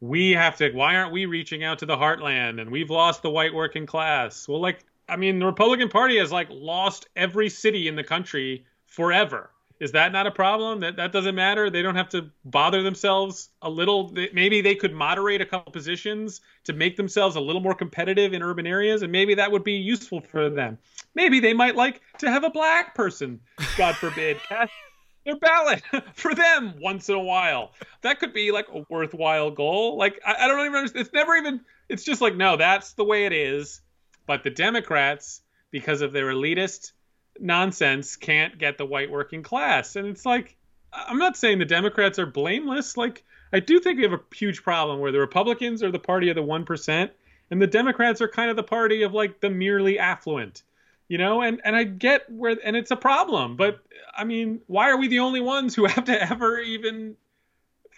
we 0.00 0.30
have 0.32 0.56
to. 0.56 0.70
Why 0.72 0.96
aren't 0.96 1.12
we 1.12 1.26
reaching 1.26 1.62
out 1.62 1.78
to 1.80 1.86
the 1.86 1.96
heartland? 1.96 2.60
And 2.60 2.70
we've 2.70 2.90
lost 2.90 3.22
the 3.22 3.30
white 3.30 3.54
working 3.54 3.86
class. 3.86 4.48
Well, 4.48 4.60
like 4.60 4.84
I 5.08 5.16
mean, 5.16 5.38
the 5.38 5.46
Republican 5.46 5.88
Party 5.88 6.18
has 6.18 6.32
like 6.32 6.48
lost 6.50 7.08
every 7.16 7.48
city 7.48 7.88
in 7.88 7.96
the 7.96 8.04
country 8.04 8.64
forever. 8.86 9.50
Is 9.80 9.92
that 9.92 10.12
not 10.12 10.26
a 10.26 10.30
problem? 10.30 10.80
That 10.80 10.96
that 10.96 11.10
doesn't 11.10 11.34
matter. 11.34 11.70
They 11.70 11.80
don't 11.80 11.96
have 11.96 12.10
to 12.10 12.30
bother 12.44 12.82
themselves 12.82 13.48
a 13.62 13.70
little. 13.70 14.14
Maybe 14.32 14.60
they 14.60 14.74
could 14.74 14.92
moderate 14.92 15.40
a 15.40 15.46
couple 15.46 15.72
positions 15.72 16.42
to 16.64 16.74
make 16.74 16.96
themselves 16.96 17.36
a 17.36 17.40
little 17.40 17.62
more 17.62 17.74
competitive 17.74 18.34
in 18.34 18.42
urban 18.42 18.66
areas, 18.66 19.02
and 19.02 19.10
maybe 19.10 19.34
that 19.34 19.50
would 19.50 19.64
be 19.64 19.72
useful 19.72 20.20
for 20.20 20.50
them. 20.50 20.78
Maybe 21.14 21.40
they 21.40 21.54
might 21.54 21.76
like 21.76 22.02
to 22.18 22.30
have 22.30 22.44
a 22.44 22.50
black 22.50 22.94
person, 22.94 23.40
God 23.78 23.96
forbid, 23.96 24.36
cast, 24.48 24.70
their 25.24 25.36
ballot 25.36 25.82
for 26.14 26.34
them 26.34 26.74
once 26.80 27.08
in 27.08 27.14
a 27.14 27.20
while. 27.20 27.72
That 28.02 28.20
could 28.20 28.32
be 28.32 28.52
like 28.52 28.68
a 28.72 28.84
worthwhile 28.88 29.50
goal. 29.50 29.96
Like 29.96 30.20
I, 30.26 30.44
I 30.44 30.48
don't 30.48 30.60
even 30.60 30.74
understand. 30.74 31.06
It's 31.06 31.14
never 31.14 31.36
even. 31.36 31.60
It's 31.88 32.04
just 32.04 32.20
like 32.20 32.36
no, 32.36 32.56
that's 32.56 32.92
the 32.94 33.04
way 33.04 33.26
it 33.26 33.32
is. 33.32 33.80
But 34.26 34.42
the 34.44 34.50
Democrats, 34.50 35.42
because 35.70 36.02
of 36.02 36.12
their 36.12 36.26
elitist 36.26 36.92
nonsense, 37.38 38.16
can't 38.16 38.58
get 38.58 38.78
the 38.78 38.86
white 38.86 39.10
working 39.10 39.42
class, 39.42 39.96
and 39.96 40.06
it's 40.06 40.26
like 40.26 40.56
I'm 40.92 41.18
not 41.18 41.36
saying 41.36 41.58
the 41.58 41.64
Democrats 41.64 42.18
are 42.18 42.26
blameless. 42.26 42.96
Like 42.96 43.24
I 43.52 43.60
do 43.60 43.80
think 43.80 43.98
we 43.98 44.04
have 44.04 44.12
a 44.12 44.34
huge 44.34 44.62
problem 44.62 45.00
where 45.00 45.12
the 45.12 45.20
Republicans 45.20 45.82
are 45.82 45.90
the 45.90 45.98
party 45.98 46.30
of 46.30 46.36
the 46.36 46.42
one 46.42 46.64
percent, 46.64 47.12
and 47.50 47.60
the 47.60 47.66
Democrats 47.66 48.20
are 48.20 48.28
kind 48.28 48.50
of 48.50 48.56
the 48.56 48.62
party 48.62 49.02
of 49.02 49.12
like 49.12 49.40
the 49.40 49.50
merely 49.50 49.98
affluent 49.98 50.62
you 51.10 51.18
know 51.18 51.42
and 51.42 51.60
and 51.64 51.76
i 51.76 51.84
get 51.84 52.22
where 52.30 52.56
and 52.64 52.76
it's 52.76 52.90
a 52.90 52.96
problem 52.96 53.56
but 53.56 53.80
i 54.16 54.24
mean 54.24 54.60
why 54.66 54.88
are 54.88 54.96
we 54.96 55.08
the 55.08 55.18
only 55.18 55.40
ones 55.40 55.74
who 55.74 55.84
have 55.94 56.04
to 56.04 56.30
ever 56.30 56.58
even 56.58 57.16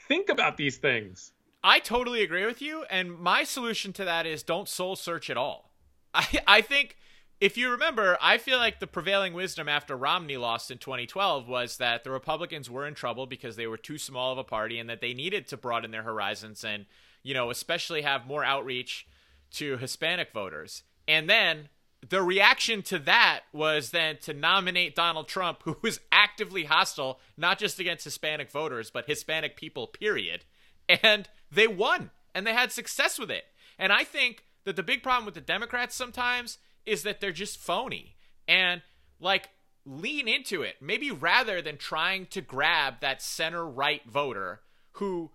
think 0.08 0.28
about 0.28 0.56
these 0.56 0.78
things? 0.78 1.32
I 1.64 1.78
totally 1.78 2.22
agree 2.22 2.44
with 2.44 2.60
you 2.60 2.84
and 2.90 3.16
my 3.16 3.44
solution 3.44 3.92
to 3.94 4.04
that 4.04 4.26
is 4.26 4.42
don't 4.42 4.68
soul 4.68 4.96
search 4.96 5.30
at 5.30 5.36
all. 5.36 5.70
I 6.14 6.26
i 6.46 6.60
think 6.60 6.96
if 7.40 7.56
you 7.56 7.70
remember 7.70 8.18
i 8.20 8.38
feel 8.38 8.58
like 8.58 8.80
the 8.80 8.86
prevailing 8.86 9.34
wisdom 9.34 9.68
after 9.68 9.96
romney 9.96 10.36
lost 10.36 10.70
in 10.70 10.78
2012 10.78 11.48
was 11.48 11.76
that 11.76 12.04
the 12.04 12.10
republicans 12.10 12.68
were 12.68 12.86
in 12.86 12.94
trouble 12.94 13.26
because 13.26 13.56
they 13.56 13.66
were 13.66 13.76
too 13.76 13.98
small 13.98 14.32
of 14.32 14.38
a 14.38 14.44
party 14.44 14.78
and 14.78 14.88
that 14.90 15.00
they 15.00 15.14
needed 15.14 15.46
to 15.46 15.56
broaden 15.56 15.90
their 15.90 16.02
horizons 16.02 16.64
and 16.64 16.86
you 17.22 17.34
know 17.34 17.50
especially 17.50 18.02
have 18.02 18.26
more 18.26 18.44
outreach 18.44 19.06
to 19.52 19.76
hispanic 19.76 20.32
voters. 20.32 20.82
And 21.06 21.28
then 21.28 21.68
the 22.08 22.22
reaction 22.22 22.82
to 22.82 22.98
that 23.00 23.40
was 23.52 23.90
then 23.90 24.16
to 24.22 24.34
nominate 24.34 24.96
Donald 24.96 25.28
Trump, 25.28 25.62
who 25.62 25.76
was 25.82 26.00
actively 26.10 26.64
hostile, 26.64 27.20
not 27.36 27.58
just 27.58 27.78
against 27.78 28.04
Hispanic 28.04 28.50
voters, 28.50 28.90
but 28.90 29.06
Hispanic 29.06 29.56
people, 29.56 29.86
period. 29.86 30.44
And 30.88 31.28
they 31.50 31.68
won 31.68 32.10
and 32.34 32.46
they 32.46 32.54
had 32.54 32.72
success 32.72 33.18
with 33.18 33.30
it. 33.30 33.44
And 33.78 33.92
I 33.92 34.04
think 34.04 34.44
that 34.64 34.76
the 34.76 34.82
big 34.82 35.02
problem 35.02 35.24
with 35.24 35.34
the 35.34 35.40
Democrats 35.40 35.94
sometimes 35.94 36.58
is 36.84 37.04
that 37.04 37.20
they're 37.20 37.32
just 37.32 37.58
phony 37.58 38.16
and 38.48 38.82
like 39.20 39.50
lean 39.86 40.26
into 40.26 40.62
it. 40.62 40.76
Maybe 40.80 41.10
rather 41.10 41.62
than 41.62 41.76
trying 41.76 42.26
to 42.26 42.40
grab 42.40 42.94
that 43.00 43.22
center 43.22 43.64
right 43.66 44.02
voter 44.04 44.60
who 44.92 45.30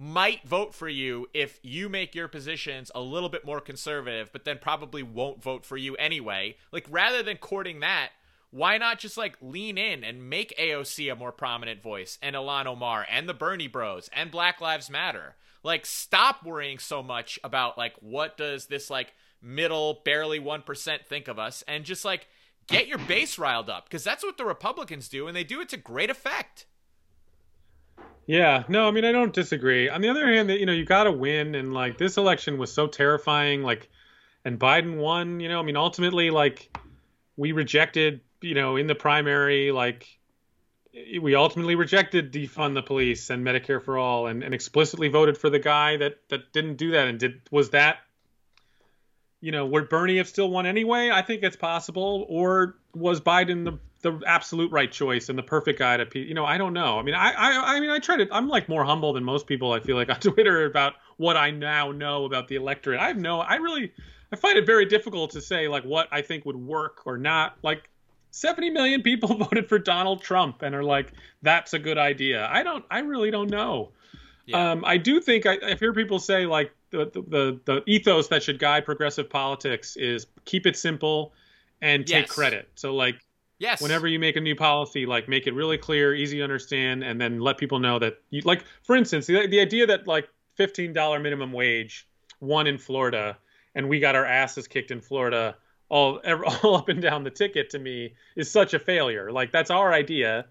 might 0.00 0.48
vote 0.48 0.74
for 0.74 0.88
you 0.88 1.28
if 1.34 1.60
you 1.62 1.90
make 1.90 2.14
your 2.14 2.26
positions 2.26 2.90
a 2.94 3.00
little 3.02 3.28
bit 3.28 3.44
more 3.44 3.60
conservative, 3.60 4.32
but 4.32 4.46
then 4.46 4.56
probably 4.58 5.02
won't 5.02 5.42
vote 5.42 5.66
for 5.66 5.76
you 5.76 5.94
anyway. 5.96 6.56
Like, 6.72 6.86
rather 6.88 7.22
than 7.22 7.36
courting 7.36 7.80
that, 7.80 8.08
why 8.50 8.78
not 8.78 8.98
just 8.98 9.18
like 9.18 9.36
lean 9.42 9.76
in 9.76 10.02
and 10.02 10.30
make 10.30 10.56
AOC 10.58 11.12
a 11.12 11.16
more 11.16 11.32
prominent 11.32 11.82
voice 11.82 12.18
and 12.22 12.34
Ilhan 12.34 12.64
Omar 12.64 13.06
and 13.10 13.28
the 13.28 13.34
Bernie 13.34 13.68
Bros 13.68 14.08
and 14.14 14.30
Black 14.30 14.62
Lives 14.62 14.88
Matter? 14.88 15.36
Like, 15.62 15.84
stop 15.84 16.46
worrying 16.46 16.78
so 16.78 17.02
much 17.02 17.38
about 17.44 17.76
like 17.76 17.92
what 18.00 18.38
does 18.38 18.66
this 18.66 18.88
like 18.88 19.12
middle, 19.42 20.00
barely 20.02 20.40
1% 20.40 21.04
think 21.06 21.28
of 21.28 21.38
us 21.38 21.62
and 21.68 21.84
just 21.84 22.06
like 22.06 22.26
get 22.66 22.88
your 22.88 22.98
base 22.98 23.38
riled 23.38 23.68
up 23.68 23.84
because 23.84 24.02
that's 24.02 24.24
what 24.24 24.38
the 24.38 24.46
Republicans 24.46 25.10
do 25.10 25.26
and 25.26 25.36
they 25.36 25.44
do 25.44 25.60
it 25.60 25.68
to 25.68 25.76
great 25.76 26.08
effect. 26.08 26.64
Yeah, 28.30 28.62
no, 28.68 28.86
I 28.86 28.92
mean 28.92 29.04
I 29.04 29.10
don't 29.10 29.32
disagree. 29.32 29.88
On 29.88 30.00
the 30.00 30.08
other 30.08 30.24
hand, 30.24 30.50
that 30.50 30.60
you 30.60 30.66
know 30.66 30.72
you 30.72 30.84
got 30.84 31.04
to 31.04 31.10
win, 31.10 31.56
and 31.56 31.74
like 31.74 31.98
this 31.98 32.16
election 32.16 32.58
was 32.58 32.72
so 32.72 32.86
terrifying. 32.86 33.64
Like, 33.64 33.90
and 34.44 34.56
Biden 34.56 34.98
won. 34.98 35.40
You 35.40 35.48
know, 35.48 35.58
I 35.58 35.64
mean 35.64 35.76
ultimately, 35.76 36.30
like 36.30 36.70
we 37.36 37.50
rejected. 37.50 38.20
You 38.40 38.54
know, 38.54 38.76
in 38.76 38.86
the 38.86 38.94
primary, 38.94 39.72
like 39.72 40.06
we 41.20 41.34
ultimately 41.34 41.74
rejected 41.74 42.32
defund 42.32 42.74
the 42.74 42.82
police 42.82 43.30
and 43.30 43.44
Medicare 43.44 43.82
for 43.82 43.98
all, 43.98 44.28
and, 44.28 44.44
and 44.44 44.54
explicitly 44.54 45.08
voted 45.08 45.36
for 45.36 45.50
the 45.50 45.58
guy 45.58 45.96
that 45.96 46.18
that 46.28 46.52
didn't 46.52 46.76
do 46.76 46.92
that. 46.92 47.08
And 47.08 47.18
did 47.18 47.40
was 47.50 47.70
that 47.70 47.98
you 49.40 49.50
know, 49.50 49.66
would 49.66 49.88
Bernie 49.88 50.18
have 50.18 50.28
still 50.28 50.50
won 50.50 50.66
anyway? 50.66 51.10
I 51.10 51.22
think 51.22 51.42
it's 51.42 51.56
possible. 51.56 52.26
Or 52.28 52.76
was 52.94 53.20
Biden 53.20 53.64
the 53.64 53.78
the 54.02 54.20
absolute 54.26 54.72
right 54.72 54.90
choice 54.90 55.28
and 55.28 55.38
the 55.38 55.42
perfect 55.42 55.78
guy 55.78 55.96
to, 55.96 56.18
you 56.18 56.34
know, 56.34 56.44
I 56.44 56.58
don't 56.58 56.72
know. 56.72 56.98
I 56.98 57.02
mean, 57.02 57.14
I, 57.14 57.32
I, 57.32 57.76
I 57.76 57.80
mean, 57.80 57.90
I 57.90 57.98
try 57.98 58.16
to. 58.16 58.26
I'm 58.32 58.48
like 58.48 58.68
more 58.68 58.84
humble 58.84 59.12
than 59.12 59.24
most 59.24 59.46
people. 59.46 59.72
I 59.72 59.80
feel 59.80 59.96
like 59.96 60.08
on 60.08 60.20
Twitter 60.20 60.64
about 60.64 60.94
what 61.16 61.36
I 61.36 61.50
now 61.50 61.92
know 61.92 62.24
about 62.24 62.48
the 62.48 62.56
electorate. 62.56 63.00
I 63.00 63.08
have 63.08 63.18
no. 63.18 63.40
I 63.40 63.56
really, 63.56 63.92
I 64.32 64.36
find 64.36 64.56
it 64.56 64.66
very 64.66 64.86
difficult 64.86 65.30
to 65.32 65.40
say 65.40 65.68
like 65.68 65.84
what 65.84 66.08
I 66.10 66.22
think 66.22 66.46
would 66.46 66.56
work 66.56 67.02
or 67.04 67.18
not. 67.18 67.56
Like 67.62 67.90
70 68.30 68.70
million 68.70 69.02
people 69.02 69.34
voted 69.36 69.68
for 69.68 69.78
Donald 69.78 70.22
Trump 70.22 70.62
and 70.62 70.74
are 70.74 70.84
like, 70.84 71.12
that's 71.42 71.74
a 71.74 71.78
good 71.78 71.98
idea. 71.98 72.48
I 72.50 72.62
don't. 72.62 72.84
I 72.90 73.00
really 73.00 73.30
don't 73.30 73.50
know. 73.50 73.90
Yeah. 74.46 74.72
Um, 74.72 74.84
I 74.84 74.96
do 74.96 75.20
think 75.20 75.46
I, 75.46 75.58
I 75.64 75.74
hear 75.74 75.92
people 75.92 76.18
say 76.18 76.46
like 76.46 76.72
the, 76.90 77.04
the 77.12 77.60
the 77.64 77.82
ethos 77.86 78.28
that 78.28 78.42
should 78.42 78.58
guide 78.58 78.84
progressive 78.84 79.30
politics 79.30 79.96
is 79.96 80.26
keep 80.44 80.66
it 80.66 80.76
simple 80.76 81.32
and 81.82 82.06
take 82.06 82.26
yes. 82.26 82.32
credit. 82.32 82.68
So 82.74 82.94
like 82.94 83.20
Yes. 83.60 83.80
Whenever 83.80 84.08
you 84.08 84.18
make 84.18 84.36
a 84.36 84.40
new 84.40 84.56
policy, 84.56 85.06
like 85.06 85.28
make 85.28 85.46
it 85.46 85.54
really 85.54 85.78
clear, 85.78 86.14
easy 86.14 86.38
to 86.38 86.42
understand, 86.42 87.04
and 87.04 87.20
then 87.20 87.40
let 87.40 87.58
people 87.58 87.78
know 87.78 87.98
that 87.98 88.14
you 88.30 88.40
like. 88.44 88.64
For 88.82 88.96
instance, 88.96 89.26
the, 89.26 89.46
the 89.46 89.60
idea 89.60 89.86
that 89.86 90.08
like 90.08 90.28
fifteen 90.56 90.92
dollar 90.92 91.20
minimum 91.20 91.52
wage 91.52 92.08
won 92.40 92.66
in 92.66 92.78
Florida, 92.78 93.36
and 93.74 93.88
we 93.88 94.00
got 94.00 94.16
our 94.16 94.24
asses 94.24 94.66
kicked 94.66 94.90
in 94.90 95.02
Florida 95.02 95.56
all 95.90 96.20
all 96.62 96.76
up 96.76 96.88
and 96.88 97.02
down 97.02 97.24
the 97.24 97.30
ticket 97.30 97.70
to 97.70 97.78
me 97.78 98.14
is 98.34 98.50
such 98.50 98.72
a 98.72 98.78
failure. 98.78 99.30
Like 99.30 99.52
that's 99.52 99.70
our 99.70 99.92
idea. 99.92 100.46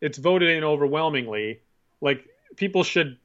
It's 0.00 0.16
voted 0.16 0.48
in 0.48 0.64
overwhelmingly. 0.64 1.60
Like 2.00 2.26
people 2.56 2.84
should 2.84 3.18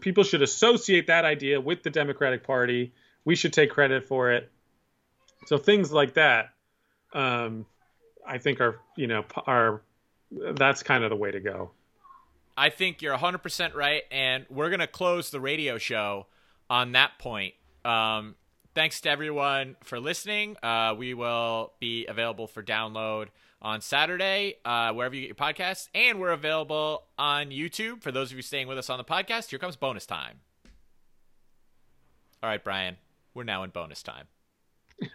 people 0.00 0.24
should 0.24 0.42
associate 0.42 1.06
that 1.06 1.24
idea 1.24 1.58
with 1.60 1.82
the 1.82 1.90
Democratic 1.90 2.44
Party. 2.44 2.92
We 3.24 3.36
should 3.36 3.54
take 3.54 3.70
credit 3.70 4.06
for 4.06 4.32
it. 4.32 4.50
So 5.46 5.56
things 5.56 5.92
like 5.92 6.14
that, 6.14 6.50
um, 7.12 7.66
I 8.26 8.38
think 8.38 8.60
are 8.60 8.80
you 8.96 9.06
know 9.06 9.24
are 9.46 9.82
that's 10.30 10.82
kind 10.82 11.04
of 11.04 11.10
the 11.10 11.16
way 11.16 11.30
to 11.30 11.40
go. 11.40 11.70
I 12.56 12.70
think 12.70 13.02
you're 13.02 13.16
100% 13.16 13.74
right, 13.74 14.02
and 14.12 14.46
we're 14.48 14.70
gonna 14.70 14.86
close 14.86 15.30
the 15.30 15.40
radio 15.40 15.78
show 15.78 16.26
on 16.70 16.92
that 16.92 17.18
point. 17.18 17.54
Um, 17.84 18.36
thanks 18.74 19.00
to 19.02 19.10
everyone 19.10 19.76
for 19.82 19.98
listening. 20.00 20.56
Uh, 20.62 20.94
we 20.96 21.14
will 21.14 21.72
be 21.80 22.06
available 22.06 22.46
for 22.46 22.62
download 22.62 23.28
on 23.60 23.80
Saturday, 23.80 24.56
uh, 24.64 24.92
wherever 24.92 25.14
you 25.14 25.22
get 25.22 25.28
your 25.28 25.34
podcasts, 25.36 25.88
and 25.94 26.20
we're 26.20 26.32
available 26.32 27.04
on 27.18 27.48
YouTube 27.48 28.02
for 28.02 28.12
those 28.12 28.30
of 28.30 28.36
you 28.36 28.42
staying 28.42 28.68
with 28.68 28.78
us 28.78 28.90
on 28.90 28.98
the 28.98 29.04
podcast. 29.04 29.50
Here 29.50 29.58
comes 29.58 29.76
bonus 29.76 30.06
time. 30.06 30.40
All 32.42 32.50
right, 32.50 32.62
Brian, 32.62 32.96
we're 33.32 33.44
now 33.44 33.62
in 33.62 33.70
bonus 33.70 34.02
time. 34.02 34.26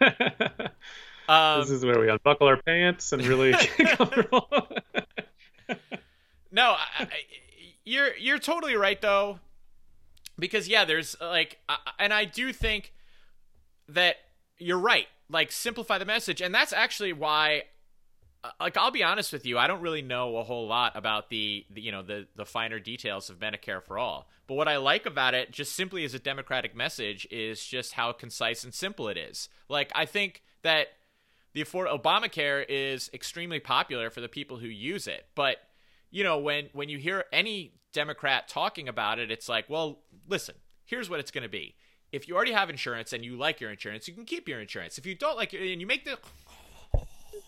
um, 1.30 1.60
this 1.60 1.70
is 1.70 1.84
where 1.84 2.00
we 2.00 2.08
unbuckle 2.08 2.46
our 2.46 2.56
pants 2.56 3.12
and 3.12 3.24
really 3.24 3.52
get 3.76 3.96
comfortable. 3.96 4.48
no, 6.50 6.72
I, 6.72 7.02
I, 7.02 7.06
you're 7.84 8.16
you're 8.16 8.38
totally 8.38 8.76
right 8.76 9.00
though, 9.00 9.38
because 10.38 10.68
yeah, 10.68 10.84
there's 10.84 11.16
like, 11.20 11.58
and 11.98 12.12
I 12.12 12.24
do 12.24 12.52
think 12.52 12.92
that 13.88 14.16
you're 14.58 14.78
right. 14.78 15.06
Like 15.28 15.52
simplify 15.52 15.98
the 15.98 16.04
message, 16.04 16.40
and 16.40 16.52
that's 16.52 16.72
actually 16.72 17.12
why 17.12 17.62
uh, 18.42 18.50
like 18.58 18.76
I'll 18.76 18.90
be 18.90 19.02
honest 19.02 19.32
with 19.32 19.44
you, 19.44 19.58
I 19.58 19.66
don't 19.66 19.80
really 19.80 20.02
know 20.02 20.36
a 20.38 20.42
whole 20.42 20.66
lot 20.66 20.96
about 20.96 21.28
the, 21.28 21.66
the, 21.70 21.80
you 21.80 21.92
know 21.92 22.02
the 22.02 22.26
the 22.36 22.44
finer 22.44 22.78
details 22.78 23.30
of 23.30 23.38
Medicare 23.38 23.82
for 23.82 23.98
all. 23.98 24.28
But 24.46 24.54
what 24.54 24.66
I 24.66 24.78
like 24.78 25.06
about 25.06 25.34
it, 25.34 25.52
just 25.52 25.76
simply 25.76 26.04
as 26.04 26.14
a 26.14 26.18
democratic 26.18 26.74
message, 26.74 27.26
is 27.30 27.64
just 27.64 27.92
how 27.92 28.12
concise 28.12 28.64
and 28.64 28.74
simple 28.74 29.08
it 29.08 29.16
is. 29.16 29.48
Like 29.68 29.92
I 29.94 30.06
think 30.06 30.42
that 30.62 30.88
the 31.52 31.62
afford 31.62 31.88
Obamacare 31.88 32.64
is 32.68 33.10
extremely 33.12 33.60
popular 33.60 34.10
for 34.10 34.20
the 34.20 34.28
people 34.28 34.58
who 34.58 34.68
use 34.68 35.06
it, 35.06 35.26
but 35.34 35.56
you 36.10 36.24
know 36.24 36.38
when 36.38 36.68
when 36.72 36.88
you 36.88 36.98
hear 36.98 37.24
any 37.32 37.72
Democrat 37.92 38.48
talking 38.48 38.88
about 38.88 39.18
it, 39.18 39.30
it's 39.30 39.48
like, 39.48 39.68
well, 39.68 40.00
listen, 40.28 40.54
here's 40.84 41.10
what 41.10 41.20
it's 41.20 41.30
going 41.30 41.42
to 41.42 41.48
be. 41.48 41.74
If 42.12 42.28
you 42.28 42.34
already 42.34 42.52
have 42.52 42.70
insurance 42.70 43.12
and 43.12 43.24
you 43.24 43.36
like 43.36 43.60
your 43.60 43.70
insurance, 43.70 44.08
you 44.08 44.14
can 44.14 44.24
keep 44.24 44.48
your 44.48 44.60
insurance. 44.60 44.98
If 44.98 45.06
you 45.06 45.14
don't 45.14 45.36
like 45.36 45.54
it 45.54 45.72
and 45.72 45.80
you 45.80 45.86
make 45.86 46.04
the 46.04 46.18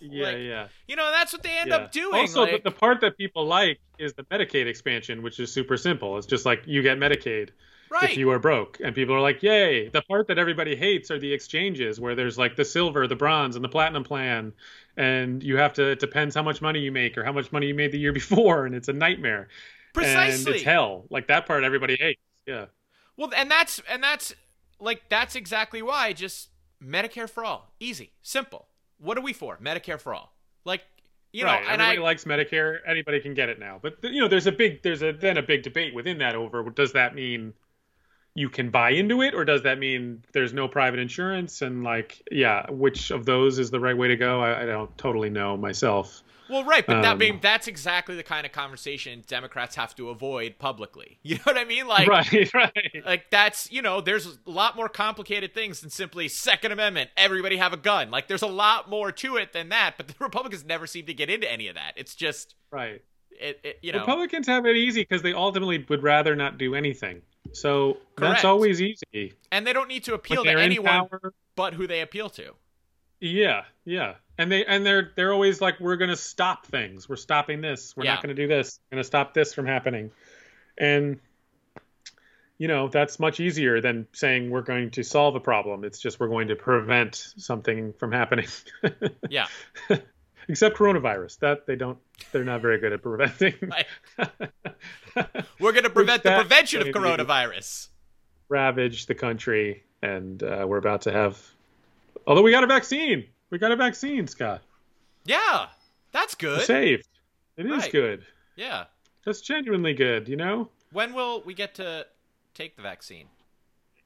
yeah, 0.01 0.25
like, 0.25 0.37
yeah. 0.39 0.69
You 0.87 0.97
know, 0.97 1.11
that's 1.11 1.33
what 1.33 1.43
they 1.43 1.57
end 1.57 1.71
yeah. 1.71 1.77
up 1.77 1.93
doing. 1.93 2.15
Also, 2.15 2.43
like... 2.43 2.63
the, 2.63 2.71
the 2.71 2.77
part 2.77 3.01
that 3.01 3.17
people 3.17 3.47
like 3.47 3.79
is 3.99 4.15
the 4.15 4.25
Medicaid 4.25 4.67
expansion, 4.67 5.23
which 5.23 5.39
is 5.39 5.53
super 5.53 5.77
simple. 5.77 6.19
It's 6.19 6.27
just 6.27 6.45
like 6.45 6.63
you 6.67 6.83
get 6.83 6.99
Medicaid 6.99 7.51
right. 7.93 8.11
if 8.11 8.17
you 8.17 8.31
are 8.31 8.39
broke, 8.39 8.79
and 8.83 8.95
people 8.95 9.15
are 9.15 9.21
like, 9.21 9.43
"Yay!" 9.43 9.89
The 9.89 10.03
part 10.03 10.29
that 10.29 10.39
everybody 10.39 10.75
hates 10.75 11.11
are 11.11 11.19
the 11.19 11.33
exchanges, 11.33 12.01
where 12.01 12.15
there's 12.15 12.39
like 12.39 12.57
the 12.57 12.65
silver, 12.65 13.07
the 13.07 13.17
bronze, 13.17 13.57
and 13.57 13.65
the 13.65 13.69
platinum 13.69 14.05
plan, 14.05 14.53
and 14.97 15.43
you 15.43 15.57
have 15.57 15.75
to. 15.75 15.91
It 15.91 16.01
depends 16.01 16.35
how 16.35 16.43
much 16.43 16.61
money 16.63 16.81
you 16.81 16.93
make 16.93 17.17
or 17.19 17.25
how 17.25 17.33
much 17.33 17.53
money 17.53 17.67
you 17.67 17.75
made 17.75 17.93
the 17.93 17.99
year 17.99 18.13
before, 18.23 18.67
and 18.67 18.75
it's 18.75 18.89
a 18.89 18.93
nightmare. 18.93 19.49
Precisely, 19.95 20.53
and 20.53 20.57
it's 20.57 20.65
hell. 20.65 21.05
Like 21.11 21.29
that 21.29 21.47
part, 21.47 21.65
everybody 21.65 21.97
hates. 21.97 22.21
Yeah. 22.47 22.67
Well, 23.17 23.31
and 23.37 23.51
that's 23.51 23.81
and 23.89 24.03
that's 24.03 24.35
like 24.81 25.03
that's 25.09 25.37
exactly 25.37 25.83
why 25.83 26.13
just 26.13 26.49
Medicare 26.83 27.29
for 27.29 27.45
all, 27.45 27.73
easy, 27.79 28.13
simple 28.23 28.69
what 29.03 29.19
are 29.19 29.23
we 29.23 29.33
for? 29.33 29.59
Medicare 29.59 30.01
for 30.01 30.15
all. 30.15 30.33
Like, 30.65 30.83
you 31.33 31.45
know, 31.45 31.51
right. 31.51 31.61
and 31.61 31.83
everybody 31.83 31.99
I 31.99 32.03
likes 32.03 32.25
Medicare. 32.25 32.79
Anybody 32.87 33.21
can 33.21 33.35
get 33.35 33.49
it 33.49 33.59
now. 33.59 33.79
But 33.83 33.97
you 34.03 34.21
know, 34.21 34.29
there's 34.29 34.47
a 34.47 34.53
big 34.53 34.83
there's 34.83 35.03
a 35.03 35.13
then 35.13 35.37
a 35.37 35.43
big 35.43 35.63
debate 35.63 35.95
within 35.95 36.19
that 36.19 36.35
over 36.35 36.63
does 36.71 36.93
that 36.93 37.15
mean 37.15 37.53
you 38.35 38.49
can 38.49 38.71
buy 38.71 38.91
into 38.91 39.23
it 39.23 39.35
or 39.35 39.45
does 39.45 39.63
that 39.63 39.79
mean 39.79 40.23
there's 40.33 40.53
no 40.53 40.67
private 40.67 40.99
insurance 40.99 41.63
and 41.63 41.85
like 41.85 42.23
yeah 42.31 42.69
which 42.71 43.11
of 43.11 43.27
those 43.27 43.59
is 43.59 43.71
the 43.71 43.81
right 43.81 43.97
way 43.97 44.09
to 44.09 44.17
go 44.17 44.41
i, 44.41 44.63
I 44.63 44.67
don't 44.67 44.97
totally 44.97 45.31
know 45.31 45.57
myself 45.57 46.23
well, 46.53 46.65
right, 46.65 46.87
but 46.87 47.01
that 47.01 47.13
Um, 47.13 47.19
being 47.19 47.39
that's 47.41 47.67
exactly 47.67 48.15
the 48.15 48.23
kind 48.23 48.45
of 48.45 48.53
conversation 48.53 49.25
Democrats 49.27 49.75
have 49.77 49.95
to 49.97 50.11
avoid 50.11 50.59
publicly. 50.59 51.19
You 51.33 51.37
know 51.37 51.43
what 51.45 51.57
I 51.57 51.65
mean? 51.65 51.87
Like, 51.87 52.07
right 52.09 52.55
right 52.55 53.03
like 53.07 53.31
that's 53.31 53.73
you 53.73 53.81
know, 53.81 54.03
there's 54.03 54.27
a 54.27 54.51
lot 54.51 54.77
more 54.77 54.89
complicated 54.91 55.55
things 55.55 55.81
than 55.81 55.89
simply 55.89 56.29
Second 56.29 56.73
Amendment. 56.73 57.09
Everybody 57.17 57.57
have 57.57 57.73
a 57.73 57.79
gun. 57.79 58.11
Like, 58.11 58.29
there's 58.29 58.43
a 58.43 58.49
lot 58.49 58.91
more 58.91 59.11
to 59.13 59.37
it 59.37 59.55
than 59.55 59.71
that. 59.71 59.95
But 59.97 60.09
the 60.09 60.15
Republicans 60.19 60.65
never 60.65 60.87
seem 60.87 61.07
to 61.07 61.15
get 61.15 61.31
into 61.31 61.51
any 61.51 61.69
of 61.69 61.77
that. 61.77 61.95
It's 61.97 62.15
just, 62.15 62.55
right 62.71 63.01
it, 63.41 63.61
it 63.65 63.79
you 63.83 63.93
know, 63.93 64.01
republicans 64.01 64.47
have 64.47 64.67
it 64.67 64.77
easy 64.77 65.03
because 65.03 65.23
they 65.23 65.33
ultimately 65.33 65.85
would 65.89 66.03
rather 66.03 66.37
not 66.37 66.59
do 66.59 66.75
anything 66.75 67.23
so 67.53 67.95
Correct. 68.17 68.35
that's 68.35 68.45
always 68.45 68.81
easy. 68.81 69.35
And 69.51 69.67
they 69.67 69.73
don't 69.73 69.89
need 69.89 70.05
to 70.05 70.15
appeal 70.15 70.45
to 70.45 70.51
anyone 70.51 71.09
but 71.57 71.75
who 71.75 71.87
they 71.87 72.01
appeal 72.01 72.31
to. 72.31 72.53
yeah 73.21 73.65
yeah. 73.85 74.15
And 74.39 74.51
they 74.51 74.65
and 74.65 74.87
they're 74.87 75.11
they're 75.17 75.33
always 75.33 75.61
like 75.61 75.79
we're 75.81 75.97
going 75.97 76.11
to 76.11 76.17
stop 76.17 76.67
things. 76.67 77.09
We're 77.09 77.17
stopping 77.17 77.61
this. 77.61 77.95
We're 77.97 78.05
Yeah. 78.05 78.15
not 78.15 78.23
going 78.23 78.35
to 78.35 78.43
do 78.43 78.49
this. 78.49 78.81
We're 78.91 78.97
going 78.97 79.03
to 79.03 79.07
stop 79.07 79.35
this 79.35 79.53
from 79.53 79.67
happening. 79.67 80.11
And 80.79 81.21
you 82.59 82.69
know 82.69 82.89
that's 82.89 83.19
much 83.21 83.41
easier 83.41 83.81
than 83.81 84.07
saying 84.13 84.49
we're 84.51 84.63
going 84.63 84.91
to 84.93 85.03
solve 85.03 85.35
a 85.35 85.41
problem. 85.41 85.85
It's 85.85 85.99
just 85.99 86.19
we're 86.21 86.29
going 86.29 86.49
to 86.49 86.57
prevent 86.57 87.17
something 87.37 87.93
from 87.99 88.13
happening. 88.13 88.47
Yeah, 89.29 89.47
except 90.49 90.77
coronavirus 90.77 91.39
that 91.41 91.67
they 91.67 91.77
don't 91.77 91.99
they're 92.33 92.45
not 92.45 92.61
very 92.61 92.79
good 92.79 92.93
at 92.93 93.03
preventing 93.03 93.55
we're 95.61 95.73
going 95.73 95.85
to 95.85 95.91
prevent 95.91 96.23
the 96.23 96.31
prevention 96.35 96.81
of 96.83 96.89
coronavirus. 96.89 97.89
ravage 98.49 99.07
the 99.07 99.15
country 99.15 99.83
and 100.03 100.43
uh, 100.43 100.65
we're 100.67 100.79
about 100.79 101.03
to 101.03 101.13
have 101.13 101.41
although 102.27 102.43
we 102.43 102.51
got 102.51 102.65
a 102.65 102.67
vaccine 102.67 103.25
we 103.51 103.59
got 103.59 103.73
a 103.73 103.77
vaccine 103.77 104.27
scott 104.27 104.63
Yeah, 105.25 105.67
that's 106.13 106.37
We're 106.41 106.57
good. 106.57 106.67
saved 106.67 107.09
it 107.57 107.67
is 107.67 107.83
Right. 107.83 107.93
good 107.93 108.25
Yeah. 108.57 108.85
that's 109.25 109.41
genuinely 109.41 109.95
good 109.95 110.29
you 110.29 110.37
know 110.37 110.69
When 110.93 111.15
will 111.15 111.43
we 111.43 111.55
get 111.55 111.75
to 111.77 112.07
take 112.55 112.77
the 112.77 112.83
vaccine? 112.83 113.27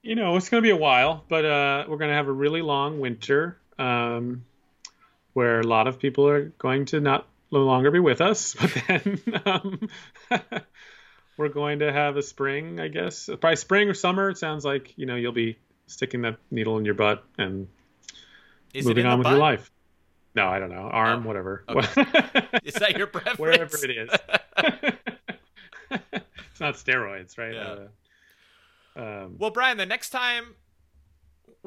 you 0.03 0.15
know 0.15 0.37
it's 0.37 0.49
going 0.49 0.63
to 0.63 0.67
be 0.67 0.71
a 0.71 0.77
while 0.77 1.25
but 1.29 1.45
uh, 1.45 1.85
we're 1.89 1.97
going 1.99 2.11
to 2.11 2.17
have 2.17 2.29
a 2.29 2.33
really 2.33 2.63
long 2.63 3.01
winter 3.01 3.59
um, 3.79 4.45
where 5.37 5.61
a 5.61 5.67
lot 5.67 5.87
of 5.87 5.99
people 5.99 6.27
are 6.27 6.47
going 6.59 6.87
to 6.87 6.99
not 6.99 7.27
no 7.53 7.59
longer 7.61 7.91
be 7.91 7.99
with 8.01 8.23
us 8.23 8.55
but 8.61 8.75
then 8.89 9.21
um, 9.45 9.89
we're 11.37 11.51
going 11.51 11.81
to 11.81 11.93
have 11.93 12.17
a 12.17 12.23
spring 12.23 12.81
i 12.81 12.89
guess. 12.89 13.27
Probably 13.27 13.57
spring 13.57 13.89
or 13.91 13.95
summer 13.95 14.31
it 14.31 14.39
sounds 14.39 14.65
like 14.65 14.95
you 14.97 15.05
know 15.05 15.15
you'll 15.15 15.33
be 15.33 15.59
sticking 15.89 16.23
that 16.23 16.39
needle 16.51 16.79
in 16.79 16.85
your 16.87 16.95
butt 16.95 17.23
and 17.39 17.69
Is 18.73 18.87
moving 18.87 19.05
on 19.05 19.19
with 19.19 19.27
your 19.27 19.35
butt? 19.37 19.41
life. 19.41 19.71
No 20.35 20.49
i 20.49 20.59
don't 20.59 20.71
know. 20.71 20.89
Arm 20.91 21.23
Oh, 21.23 21.29
whatever. 21.29 21.65
Is 22.65 22.75
that 22.75 22.97
your 22.97 23.07
preference? 23.07 23.39
wherever 23.39 23.77
it 23.85 23.91
is. 23.91 24.11
It's 25.93 26.61
not 26.61 26.75
steroids 26.75 27.37
right? 27.39 27.55
Yeah. 27.55 27.77
Uh, 28.97 29.25
um, 29.25 29.37
Well, 29.39 29.51
Brian, 29.51 29.77
the 29.77 29.87
next 29.87 30.11
time 30.11 30.55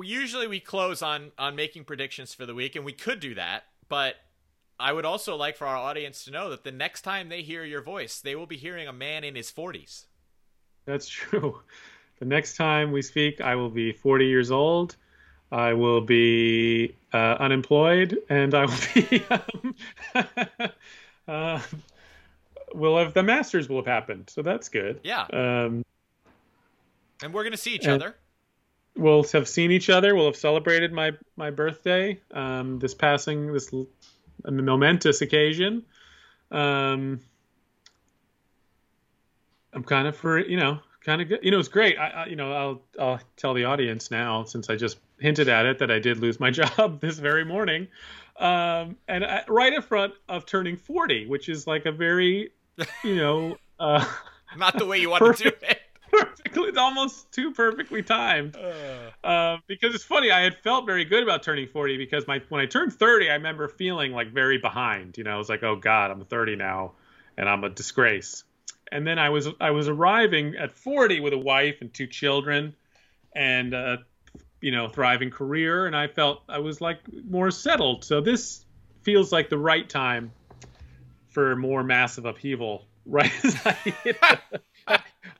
usually 0.04 0.47
we 0.47 0.60
close 0.60 1.02
on 1.02 1.32
on 1.38 1.56
making 1.56 1.84
predictions 1.86 2.34
for 2.34 2.45
the 2.45 2.54
week, 2.56 2.76
and 2.76 2.84
we 2.86 2.93
could 2.93 3.20
do 3.20 3.36
that, 3.36 3.64
but 3.88 4.16
I 4.80 4.93
would 4.93 5.06
also 5.06 5.36
like 5.36 5.58
for 5.58 5.68
our 5.68 5.76
audience 5.78 6.24
to 6.26 6.32
know 6.32 6.50
that 6.52 6.64
the 6.64 6.72
next 6.72 7.02
time 7.02 7.30
they 7.30 7.41
hear 7.41 7.64
your 7.66 7.82
voice, 7.82 8.22
they 8.22 8.36
will 8.36 8.45
be 8.47 8.58
hearing 8.58 8.88
a 8.88 8.93
man 8.93 9.24
in 9.24 9.36
his 9.36 9.50
forties. 9.52 10.06
That's 10.86 11.08
true. 11.10 11.60
The 12.20 12.26
next 12.26 12.56
time 12.58 12.91
we 12.91 13.02
speak, 13.02 13.39
I 13.41 13.56
will 13.56 13.70
be 13.70 13.91
40 13.93 14.26
years 14.28 14.52
old. 14.52 14.95
I 15.52 15.74
will 15.74 16.02
be 16.02 16.95
uh, 17.14 17.38
unemployed, 17.39 18.18
and 18.30 18.54
I 18.54 18.66
will 18.66 18.74
be. 18.93 19.24
Um, 19.30 19.76
uh, 21.28 21.62
will 22.74 22.97
have 22.97 23.14
the 23.14 23.24
Masters 23.24 23.68
will 23.70 23.78
have 23.78 23.86
happened, 23.88 24.30
so 24.30 24.41
that's 24.41 24.70
good. 24.70 25.00
Yeah, 25.04 25.24
Um, 25.34 25.84
and 27.24 27.34
we're 27.34 27.43
gonna 27.43 27.58
see 27.58 27.74
each 27.76 27.86
and- 27.86 28.02
other. 28.02 28.16
We'll 29.00 29.24
have 29.24 29.47
seen 29.47 29.72
each 29.72 29.89
other. 29.89 30.16
We'll 30.16 30.28
have 30.28 30.36
celebrated 30.36 30.91
my 30.91 31.14
my 31.36 31.52
birthday. 31.52 32.20
Um, 32.32 32.80
this 32.80 32.93
passing 32.93 33.54
this 33.54 33.74
momentous 34.45 35.22
occasion. 35.22 35.86
Um, 36.52 37.22
I'm 39.74 39.84
kind 39.84 40.08
of 40.08 40.16
for 40.16 40.39
you 40.39 40.58
know 40.58 40.80
kind 41.04 41.22
of 41.22 41.30
good. 41.30 41.39
You 41.43 41.52
know, 41.52 41.60
it's 41.60 41.70
great. 41.70 41.97
I, 41.97 42.10
I 42.10 42.26
you 42.28 42.36
know 42.36 42.54
I'll 42.54 42.82
I'll 43.00 43.20
tell 43.38 43.54
the 43.54 43.66
audience 43.66 44.12
now 44.12 44.43
since 44.43 44.70
I 44.70 44.76
just 44.76 45.00
hinted 45.20 45.50
at 45.50 45.66
it 45.66 45.80
that 45.80 45.91
I 45.91 46.00
did 46.00 46.20
lose 46.20 46.39
my 46.39 46.52
job 46.52 47.02
this 47.02 47.18
very 47.20 47.45
morning. 47.45 47.88
Um, 48.38 48.95
and 49.08 49.26
I, 49.26 49.43
right 49.50 49.74
in 49.74 49.82
front 49.82 50.14
of 50.30 50.45
turning 50.45 50.78
40, 50.78 51.28
which 51.28 51.50
is 51.50 51.68
like 51.68 51.86
a 51.86 51.91
very, 51.91 52.52
you 53.04 53.16
know, 53.18 53.58
uh, 53.82 54.06
Not 54.58 54.78
the 54.78 54.86
way 54.86 55.00
you 55.00 55.10
want 55.12 55.38
to 55.38 55.43
do 55.43 55.50
it. 55.50 55.82
Perfectly, 56.12 56.70
it's 56.70 56.78
almost 56.78 57.32
too 57.32 57.51
perfectly 57.51 58.03
timed. 58.03 58.55
Uh, 59.24 59.57
because 59.68 59.95
it's 59.95 60.03
funny, 60.03 60.32
I 60.32 60.41
had 60.41 60.57
felt 60.57 60.86
very 60.86 61.05
good 61.05 61.24
about 61.24 61.43
turning 61.43 61.68
40 61.68 61.97
because 61.97 62.28
my 62.28 62.41
when 62.49 62.62
I 62.62 62.66
turned 62.66 62.93
30, 62.93 63.30
I 63.30 63.34
remember 63.34 63.68
feeling 63.68 64.12
like 64.12 64.32
very 64.32 64.57
behind. 64.57 65.18
You 65.18 65.24
know, 65.24 65.32
I 65.32 65.38
was 65.38 65.49
like, 65.49 65.64
oh 65.64 65.76
God, 65.76 66.12
I'm 66.12 66.24
30 66.26 66.55
now, 66.55 66.93
and 67.38 67.47
I'm 67.47 67.64
a 67.64 67.70
disgrace. 67.70 68.43
And 68.91 69.05
then 69.05 69.20
I 69.20 69.30
was 69.30 69.47
I 69.60 69.72
was 69.72 69.88
arriving 69.88 70.55
at 70.55 70.72
40 70.72 71.20
with 71.20 71.34
a 71.34 71.38
wife 71.38 71.82
and 71.82 71.93
two 71.93 72.07
children, 72.07 72.76
and 73.36 73.74
uh, 73.74 73.97
you 74.62 74.72
know, 74.72 74.88
thriving 74.88 75.30
career, 75.30 75.86
and 75.86 75.95
I 75.95 76.07
felt 76.07 76.43
I 76.49 76.60
was 76.60 76.82
like 76.82 76.99
more 77.30 77.51
settled. 77.51 78.03
So 78.03 78.22
this 78.22 78.66
feels 79.03 79.32
like 79.32 79.49
the 79.49 79.57
right 79.57 79.88
time 79.88 80.32
for 81.30 81.55
more 81.55 81.84
massive 81.84 82.26
upheaval. 82.26 82.86
Right 83.05 83.32
as 83.43 83.55
I 83.66 83.72
hit 83.72 84.22
the, 84.22 84.62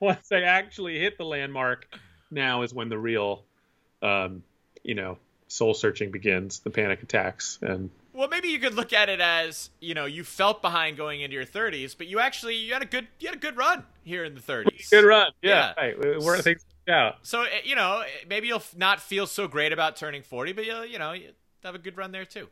once 0.00 0.32
I 0.32 0.42
actually 0.42 0.98
hit 0.98 1.18
the 1.18 1.24
landmark, 1.24 1.86
now 2.30 2.62
is 2.62 2.72
when 2.74 2.88
the 2.88 2.98
real, 2.98 3.44
um, 4.02 4.42
you 4.82 4.94
know, 4.94 5.18
soul 5.48 5.74
searching 5.74 6.10
begins. 6.10 6.60
The 6.60 6.70
panic 6.70 7.02
attacks, 7.02 7.58
and 7.60 7.90
Well, 8.12 8.28
maybe 8.28 8.48
you 8.48 8.58
could 8.58 8.74
look 8.74 8.92
at 8.92 9.08
it 9.08 9.20
as 9.20 9.70
you 9.80 9.94
know 9.94 10.04
you 10.06 10.24
felt 10.24 10.62
behind 10.62 10.96
going 10.96 11.20
into 11.20 11.34
your 11.34 11.44
30s, 11.44 11.96
but 11.96 12.06
you 12.06 12.18
actually 12.20 12.56
you 12.56 12.72
had 12.72 12.82
a 12.82 12.86
good 12.86 13.08
you 13.18 13.28
had 13.28 13.36
a 13.36 13.40
good 13.40 13.56
run 13.56 13.84
here 14.04 14.24
in 14.24 14.34
the 14.34 14.40
30s. 14.40 14.90
good 14.90 15.04
run. 15.04 15.32
Yeah, 15.42 15.72
Yeah. 15.76 15.84
right. 15.84 16.20
Work 16.20 16.40
things 16.40 16.64
out. 16.88 17.16
So 17.22 17.42
eh, 17.42 17.60
you 17.64 17.76
know 17.76 18.02
maybe 18.28 18.46
you'll 18.48 18.62
not 18.76 19.00
feel 19.00 19.26
so 19.26 19.46
great 19.48 19.72
about 19.72 19.96
turning 19.96 20.22
40, 20.22 20.52
but 20.52 20.64
you'll 20.64 20.86
you 20.86 20.98
know 20.98 21.12
you 21.12 21.30
have 21.64 21.74
a 21.74 21.78
good 21.78 21.96
run 21.96 22.12
there 22.12 22.24
too. 22.24 22.48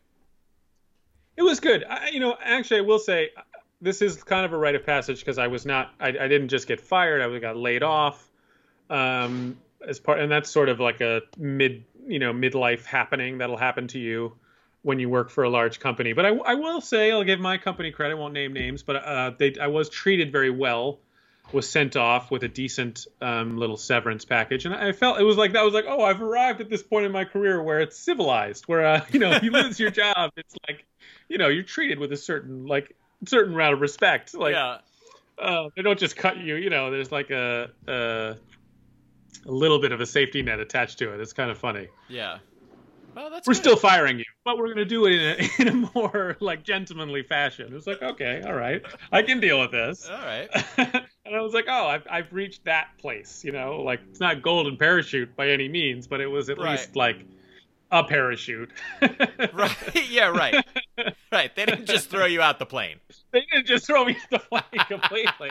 It 1.36 1.42
was 1.42 1.60
good. 1.60 1.84
I, 1.88 2.08
you 2.08 2.18
know, 2.18 2.36
actually, 2.42 2.78
I 2.78 2.82
will 2.82 2.98
say 2.98 3.30
this 3.80 4.02
is 4.02 4.22
kind 4.22 4.44
of 4.44 4.52
a 4.52 4.58
rite 4.58 4.74
of 4.74 4.84
passage 4.84 5.20
because 5.20 5.38
I 5.38 5.46
was 5.46 5.64
not. 5.64 5.92
I, 6.00 6.08
I 6.08 6.28
didn't 6.28 6.48
just 6.48 6.66
get 6.66 6.80
fired. 6.80 7.22
I 7.22 7.38
got 7.38 7.56
laid 7.56 7.82
off. 7.82 8.28
Um, 8.90 9.58
as 9.86 10.00
part, 10.00 10.20
and 10.20 10.30
that's 10.30 10.50
sort 10.50 10.68
of 10.68 10.80
like 10.80 11.00
a 11.00 11.22
mid, 11.36 11.84
you 12.06 12.18
know, 12.18 12.32
midlife 12.32 12.84
happening 12.84 13.38
that'll 13.38 13.56
happen 13.56 13.88
to 13.88 13.98
you 13.98 14.32
when 14.82 14.98
you 14.98 15.08
work 15.08 15.30
for 15.30 15.44
a 15.44 15.50
large 15.50 15.80
company. 15.80 16.12
But 16.12 16.26
I, 16.26 16.30
I 16.30 16.54
will 16.54 16.80
say, 16.80 17.10
I'll 17.10 17.24
give 17.24 17.40
my 17.40 17.58
company 17.58 17.90
credit. 17.90 18.16
Won't 18.16 18.34
name 18.34 18.52
names, 18.52 18.82
but 18.82 18.96
uh, 18.96 19.30
they, 19.38 19.56
I 19.60 19.68
was 19.68 19.88
treated 19.88 20.32
very 20.32 20.50
well. 20.50 20.98
Was 21.50 21.66
sent 21.66 21.96
off 21.96 22.30
with 22.30 22.42
a 22.42 22.48
decent 22.48 23.06
um, 23.22 23.56
little 23.56 23.78
severance 23.78 24.26
package, 24.26 24.66
and 24.66 24.74
I 24.74 24.92
felt 24.92 25.18
it 25.18 25.24
was 25.24 25.38
like 25.38 25.52
that 25.52 25.64
was 25.64 25.72
like, 25.72 25.86
oh, 25.88 26.04
I've 26.04 26.20
arrived 26.20 26.60
at 26.60 26.68
this 26.68 26.82
point 26.82 27.06
in 27.06 27.12
my 27.12 27.24
career 27.24 27.62
where 27.62 27.80
it's 27.80 27.96
civilized, 27.96 28.64
where 28.68 28.84
uh, 28.84 29.04
you 29.10 29.18
know, 29.18 29.30
if 29.30 29.42
you 29.42 29.50
lose 29.50 29.80
your 29.80 29.90
job, 30.02 30.32
it's 30.36 30.54
like, 30.68 30.84
you 31.26 31.38
know, 31.38 31.48
you're 31.48 31.62
treated 31.62 31.98
with 31.98 32.12
a 32.12 32.18
certain 32.18 32.66
like 32.66 32.94
certain 33.26 33.54
round 33.54 33.74
of 33.74 33.80
respect. 33.80 34.34
Like, 34.34 34.54
yeah, 34.54 34.78
uh, 35.38 35.68
they 35.76 35.82
don't 35.82 35.98
just 35.98 36.16
cut 36.16 36.36
you. 36.38 36.56
You 36.56 36.70
know, 36.70 36.90
there's 36.90 37.10
like 37.12 37.30
a, 37.30 37.70
a 37.86 38.36
a 39.46 39.50
little 39.52 39.80
bit 39.80 39.92
of 39.92 40.00
a 40.00 40.06
safety 40.06 40.42
net 40.42 40.60
attached 40.60 40.98
to 40.98 41.12
it. 41.14 41.20
It's 41.20 41.32
kind 41.32 41.50
of 41.50 41.58
funny. 41.58 41.88
yeah. 42.08 42.38
Well, 43.16 43.30
that's 43.30 43.48
We're 43.48 43.54
good. 43.54 43.60
still 43.62 43.76
firing 43.76 44.18
you, 44.20 44.24
but 44.44 44.58
we're 44.58 44.66
going 44.66 44.76
to 44.76 44.84
do 44.84 45.06
it 45.06 45.12
in 45.14 45.20
a, 45.20 45.48
in 45.62 45.68
a 45.84 45.90
more 45.92 46.36
like 46.38 46.62
gentlemanly 46.62 47.24
fashion. 47.24 47.66
It 47.66 47.74
was 47.74 47.86
like, 47.86 48.00
okay, 48.00 48.42
all 48.46 48.54
right, 48.54 48.80
I 49.10 49.22
can 49.22 49.40
deal 49.40 49.58
with 49.58 49.72
this. 49.72 50.08
all 50.08 50.18
right. 50.18 50.48
and 50.76 51.34
I 51.34 51.40
was 51.40 51.52
like, 51.52 51.64
oh, 51.68 51.86
I've, 51.88 52.06
I've 52.08 52.32
reached 52.32 52.64
that 52.66 52.90
place. 52.98 53.42
You 53.44 53.50
know, 53.50 53.82
like 53.82 54.00
it's 54.08 54.20
not 54.20 54.40
golden 54.42 54.76
parachute 54.76 55.34
by 55.34 55.48
any 55.48 55.68
means, 55.68 56.06
but 56.06 56.20
it 56.20 56.28
was 56.28 56.48
at 56.48 56.58
Right. 56.58 56.72
least 56.72 56.94
like 56.94 57.24
a 57.90 58.04
parachute. 58.04 58.70
Right. 59.52 59.76
Yeah. 60.10 60.28
Right. 60.28 60.64
Right. 61.32 61.54
They 61.54 61.64
didn't 61.64 61.86
just 61.86 62.10
throw 62.10 62.26
you 62.26 62.40
out 62.42 62.58
the 62.58 62.66
plane. 62.66 62.96
they 63.32 63.44
didn't 63.52 63.66
just 63.66 63.86
throw 63.86 64.04
me 64.04 64.16
out 64.16 64.30
the 64.30 64.38
plane 64.38 64.84
completely. 64.88 65.50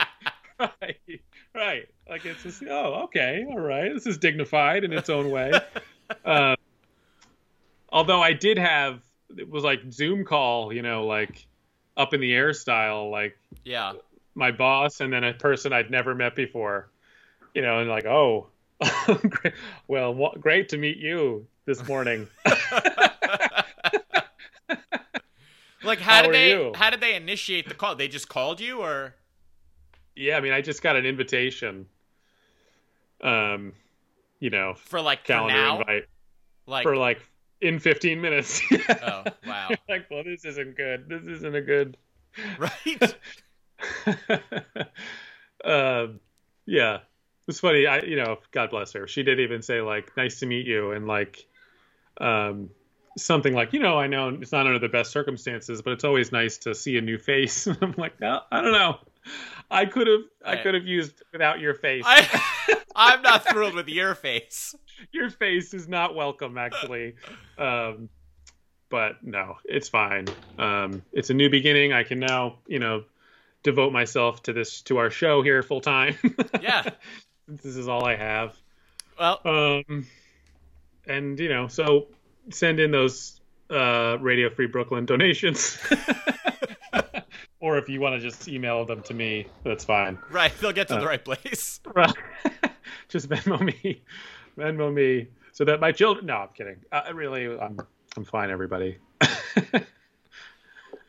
right, 0.58 1.20
right. 1.54 1.88
Like 2.08 2.24
it's 2.26 2.42
just 2.42 2.62
oh, 2.68 3.04
okay, 3.04 3.44
all 3.48 3.58
right. 3.60 3.92
This 3.94 4.06
is 4.06 4.18
dignified 4.18 4.84
in 4.84 4.92
its 4.92 5.08
own 5.10 5.30
way. 5.30 5.52
uh, 6.24 6.56
although 7.90 8.20
I 8.22 8.32
did 8.32 8.58
have 8.58 9.00
it 9.36 9.48
was 9.48 9.64
like 9.64 9.80
Zoom 9.90 10.24
call, 10.24 10.72
you 10.72 10.82
know, 10.82 11.06
like 11.06 11.46
up 11.96 12.14
in 12.14 12.20
the 12.20 12.32
air 12.34 12.52
style, 12.52 13.10
like 13.10 13.38
Yeah. 13.64 13.92
my 14.34 14.52
boss 14.52 15.00
and 15.00 15.12
then 15.12 15.24
a 15.24 15.34
person 15.34 15.72
I'd 15.72 15.90
never 15.90 16.14
met 16.14 16.34
before. 16.34 16.88
You 17.54 17.62
know, 17.62 17.78
and 17.80 17.88
like, 17.90 18.06
oh, 18.06 18.48
great. 19.28 19.54
well, 19.88 20.32
great 20.38 20.68
to 20.70 20.76
meet 20.78 20.98
you 20.98 21.46
this 21.68 21.86
morning. 21.86 22.26
like 25.84 26.00
how, 26.00 26.14
How 26.16 26.22
did 26.22 26.34
they 26.34 26.50
you? 26.50 26.72
how 26.74 26.88
did 26.90 27.00
they 27.02 27.14
initiate 27.14 27.68
the 27.68 27.74
call? 27.74 27.94
They 27.94 28.08
just 28.08 28.28
called 28.28 28.58
you 28.58 28.80
or 28.80 29.14
yeah, 30.16 30.36
I 30.36 30.40
mean, 30.40 30.52
I 30.52 30.62
just 30.62 30.82
got 30.82 30.96
an 30.96 31.06
invitation. 31.06 31.86
Um, 33.22 33.74
you 34.40 34.50
know, 34.50 34.74
for 34.76 35.00
like 35.00 35.20
for 35.20 35.26
calendar 35.26 35.54
now? 35.54 35.80
invite 35.80 36.04
Like 36.66 36.82
for 36.84 36.96
like 36.96 37.20
in 37.60 37.78
15 37.78 38.20
minutes. 38.20 38.60
Oh, 39.02 39.24
wow. 39.46 39.68
like, 39.88 40.06
well, 40.10 40.24
this 40.24 40.44
isn't 40.44 40.76
good. 40.76 41.08
This 41.08 41.22
isn't 41.24 41.54
a 41.54 41.60
good. 41.60 41.96
right? 42.58 43.14
um, 45.64 46.20
yeah, 46.66 46.98
it's 47.48 47.60
funny. 47.60 47.86
I, 47.86 48.00
you 48.00 48.16
know, 48.16 48.38
God 48.52 48.70
bless 48.70 48.92
her. 48.92 49.06
She 49.06 49.22
did 49.22 49.40
even 49.40 49.62
say 49.62 49.80
like, 49.80 50.16
"Nice 50.16 50.40
to 50.40 50.46
meet 50.46 50.66
you," 50.66 50.92
and 50.92 51.06
like, 51.06 51.46
um, 52.20 52.70
something 53.16 53.52
like, 53.52 53.72
you 53.72 53.80
know, 53.80 53.98
I 53.98 54.06
know 54.06 54.28
it's 54.28 54.52
not 54.52 54.66
under 54.66 54.78
the 54.78 54.88
best 54.88 55.10
circumstances, 55.10 55.82
but 55.82 55.92
it's 55.92 56.04
always 56.04 56.32
nice 56.32 56.58
to 56.58 56.74
see 56.74 56.96
a 56.96 57.00
new 57.00 57.18
face. 57.18 57.66
I'm 57.82 57.94
like, 57.96 58.20
no, 58.20 58.40
I 58.50 58.60
don't 58.62 58.72
know. 58.72 58.98
I 59.70 59.84
could 59.84 60.06
have, 60.06 60.20
I 60.44 60.56
could 60.56 60.74
have 60.74 60.86
used 60.86 61.22
without 61.32 61.60
your 61.60 61.74
face. 61.74 62.04
I 62.06 62.42
I'm 62.96 63.22
not 63.22 63.46
thrilled 63.48 63.74
with 63.74 63.88
your 63.88 64.14
face. 64.14 64.74
your 65.12 65.30
face 65.30 65.74
is 65.74 65.86
not 65.88 66.14
welcome, 66.14 66.56
actually. 66.58 67.14
Um, 67.58 68.08
but 68.88 69.22
no, 69.22 69.56
it's 69.64 69.88
fine. 69.88 70.26
Um, 70.58 71.02
it's 71.12 71.30
a 71.30 71.34
new 71.34 71.50
beginning. 71.50 71.92
I 71.92 72.04
can 72.04 72.18
now, 72.18 72.58
you 72.66 72.78
know, 72.78 73.04
devote 73.62 73.92
myself 73.92 74.42
to 74.44 74.52
this 74.52 74.80
to 74.82 74.96
our 74.96 75.10
show 75.10 75.42
here 75.42 75.62
full 75.62 75.80
time. 75.82 76.16
Yeah. 76.62 76.88
this 77.46 77.76
is 77.76 77.86
all 77.86 78.04
I 78.04 78.16
have. 78.16 78.56
Well, 79.18 79.40
Um, 79.44 80.06
and 81.08 81.38
you 81.40 81.48
know, 81.48 81.66
so 81.68 82.06
send 82.50 82.78
in 82.80 82.90
those 82.90 83.40
uh, 83.70 84.16
Radio 84.20 84.48
Free 84.50 84.66
Brooklyn 84.66 85.04
donations. 85.06 85.78
or 87.60 87.76
if 87.78 87.88
you 87.88 88.00
want 88.00 88.14
to 88.14 88.20
just 88.20 88.46
email 88.48 88.84
them 88.84 89.02
to 89.02 89.14
me, 89.14 89.46
that's 89.64 89.84
fine. 89.84 90.18
right, 90.30 90.52
they'll 90.60 90.72
get 90.72 90.88
to 90.88 90.96
Uh, 90.96 91.00
the 91.00 91.06
right 91.06 91.24
place. 91.24 91.80
Right. 91.94 92.12
just 93.08 93.28
Venmo 93.28 93.60
me, 93.60 94.02
Venmo 94.56 94.92
me, 94.92 95.28
so 95.52 95.64
that 95.64 95.80
my 95.80 95.90
children. 95.92 96.26
No, 96.26 96.36
I'm 96.36 96.48
kidding. 96.54 96.76
I 96.92 97.10
really, 97.10 97.46
I'm, 97.58 97.78
I'm 98.16 98.24
fine. 98.24 98.50
Everybody, 98.50 98.98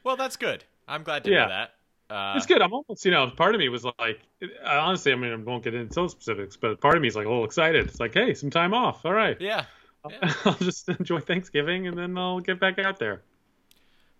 Well, 0.03 0.15
that's 0.15 0.37
good. 0.37 0.63
I'm 0.87 1.03
glad 1.03 1.23
to 1.25 1.31
Yeah. 1.31 1.43
know 1.43 1.49
that. 1.49 1.73
Uh, 2.09 2.33
it's 2.37 2.47
good. 2.47 2.61
I'm 2.61 2.73
almost, 2.73 3.05
you 3.05 3.11
know, 3.11 3.29
part 3.29 3.53
of 3.53 3.59
me 3.59 3.69
was 3.69 3.85
like, 3.99 4.19
honestly, 4.65 5.11
I 5.11 5.15
mean, 5.15 5.31
I 5.31 5.35
won't 5.35 5.63
get 5.63 5.75
into 5.75 6.09
specifics, 6.09 6.57
but 6.57 6.81
part 6.81 6.95
of 6.95 7.01
me 7.03 7.07
is 7.07 7.15
like 7.15 7.27
a 7.27 7.29
little 7.29 7.45
excited. 7.45 7.85
It's 7.87 7.99
like, 7.99 8.13
hey, 8.15 8.33
some 8.33 8.49
time 8.49 8.73
off. 8.73 9.05
All 9.05 9.13
right, 9.13 9.37
yeah. 9.39 9.65
Yeah. 10.09 10.33
I'll 10.45 10.53
just 10.53 10.87
enjoy 10.89 11.19
Thanksgiving 11.19 11.87
and 11.87 11.97
then 11.97 12.17
I'll 12.17 12.39
get 12.39 12.59
back 12.59 12.79
out 12.79 12.99
there. 12.99 13.21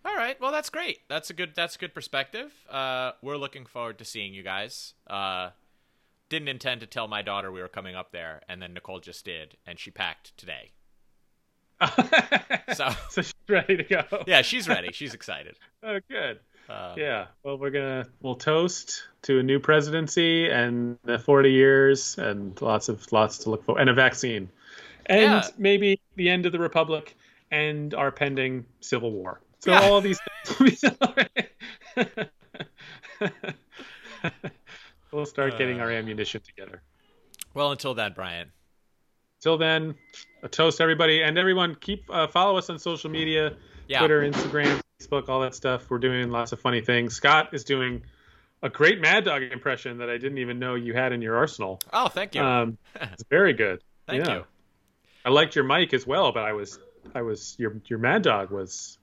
All 0.05 0.15
right. 0.15 0.39
Well, 0.39 0.51
that's 0.51 0.69
great. 0.69 0.99
That's 1.09 1.29
a 1.29 1.33
good. 1.33 1.51
That's 1.55 1.75
a 1.75 1.79
good 1.79 1.93
perspective. 1.93 2.51
Uh, 2.69 3.11
we're 3.21 3.37
looking 3.37 3.65
forward 3.65 3.97
to 3.99 4.05
seeing 4.05 4.33
you 4.33 4.43
guys. 4.43 4.93
Uh, 5.07 5.49
didn't 6.29 6.47
intend 6.47 6.81
to 6.81 6.87
tell 6.87 7.07
my 7.07 7.21
daughter 7.21 7.51
we 7.51 7.61
were 7.61 7.67
coming 7.67 7.95
up 7.95 8.11
there, 8.11 8.41
and 8.47 8.61
then 8.61 8.73
Nicole 8.73 8.99
just 8.99 9.25
did, 9.25 9.57
and 9.65 9.77
she 9.79 9.91
packed 9.91 10.37
today. 10.37 10.71
So 12.75 12.89
so 13.09 13.21
she's 13.23 13.33
ready 13.47 13.77
to 13.77 13.83
go. 13.83 14.03
yeah, 14.27 14.43
she's 14.43 14.69
ready. 14.69 14.91
She's 14.91 15.15
excited. 15.15 15.57
Oh, 15.81 15.99
good. 16.07 16.39
Uh, 16.69 16.93
Yeah. 16.95 17.25
Well, 17.43 17.57
we're 17.57 17.71
gonna 17.71 18.05
we'll 18.21 18.35
toast 18.35 19.07
to 19.23 19.39
a 19.39 19.43
new 19.43 19.59
presidency 19.59 20.49
and 20.49 20.99
the 21.03 21.17
40 21.17 21.51
years 21.51 22.17
and 22.19 22.59
lots 22.61 22.89
of 22.89 23.11
lots 23.11 23.39
to 23.39 23.49
look 23.49 23.65
for 23.65 23.79
and 23.79 23.89
a 23.89 23.93
vaccine 23.93 24.49
and 25.09 25.21
Yeah. 25.43 25.47
maybe 25.57 25.99
the 26.15 26.29
end 26.29 26.45
of 26.45 26.51
the 26.53 26.59
republic 26.59 27.15
and 27.51 27.93
our 27.93 28.11
pending 28.11 28.65
civil 28.79 29.11
war. 29.11 29.41
So 29.59 29.71
Yeah. 29.71 29.81
all 29.81 29.99
these 29.99 30.19
things 30.47 30.59
will 30.59 31.13
be 31.15 31.25
we'll 35.11 35.25
start 35.25 35.57
getting 35.57 35.79
Uh. 35.79 35.83
our 35.83 35.91
ammunition 35.91 36.41
together. 36.41 36.81
Well, 37.53 37.71
until 37.71 37.93
then, 37.93 38.13
Brian. 38.13 38.51
Till 39.41 39.57
then, 39.57 39.95
a 40.43 40.47
toast 40.49 40.81
everybody 40.81 41.23
and 41.23 41.37
everyone 41.37 41.75
keep 41.75 42.03
uh, 42.09 42.27
follow 42.27 42.57
us 42.57 42.69
on 42.69 42.77
social 42.77 43.09
media. 43.09 43.55
Yeah. 43.87 43.99
Twitter, 43.99 44.21
Instagram, 44.21 44.79
Facebook, 45.01 45.29
all 45.29 45.41
that 45.41 45.55
stuff. 45.55 45.89
We're 45.89 45.97
doing 45.97 46.29
lots 46.29 46.51
of 46.51 46.59
funny 46.59 46.81
things. 46.81 47.15
Scott 47.15 47.53
is 47.53 47.63
doing 47.63 48.03
a 48.61 48.69
great 48.69 48.99
Mad 49.01 49.23
Dog 49.23 49.41
impression 49.41 49.97
that 49.99 50.09
I 50.09 50.17
didn't 50.17 50.37
even 50.37 50.59
know 50.59 50.75
you 50.75 50.93
had 50.93 51.11
in 51.13 51.21
your 51.21 51.37
arsenal. 51.37 51.79
Oh, 51.93 52.07
thank 52.09 52.35
you. 52.35 52.41
Um, 52.41 52.77
it's 53.01 53.23
very 53.29 53.53
good. 53.53 53.81
thank 54.07 54.25
yeah. 54.25 54.35
you. 54.35 54.45
I 55.25 55.29
liked 55.29 55.55
your 55.55 55.65
Mike 55.65 55.93
as 55.93 56.07
well, 56.07 56.31
but 56.31 56.43
I 56.43 56.53
was, 56.53 56.79
I 57.13 57.21
was 57.21 57.55
your 57.59 57.75
your 57.87 57.99
Mad 57.99 58.21
Dog 58.21 58.51
was. 58.51 58.97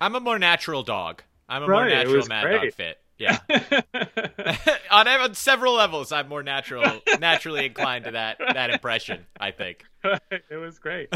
I'm 0.00 0.14
a 0.14 0.20
more 0.20 0.38
natural 0.38 0.82
dog. 0.82 1.22
I'm 1.48 1.62
a 1.62 1.66
more 1.66 1.82
Right, 1.82 1.92
it 1.92 2.06
natural 2.06 2.26
mad 2.28 2.62
dog 2.62 2.72
fit. 2.72 2.98
Yeah. 3.18 3.38
on, 4.90 5.06
on 5.06 5.34
several 5.34 5.74
levels, 5.74 6.10
I'm 6.10 6.28
more 6.28 6.42
natural, 6.42 7.02
naturally 7.18 7.66
inclined 7.66 8.06
to 8.06 8.12
that 8.12 8.38
that 8.38 8.70
impression. 8.70 9.26
I 9.38 9.50
think. 9.50 9.84
it 10.04 10.56
was 10.56 10.78
great. 10.78 11.08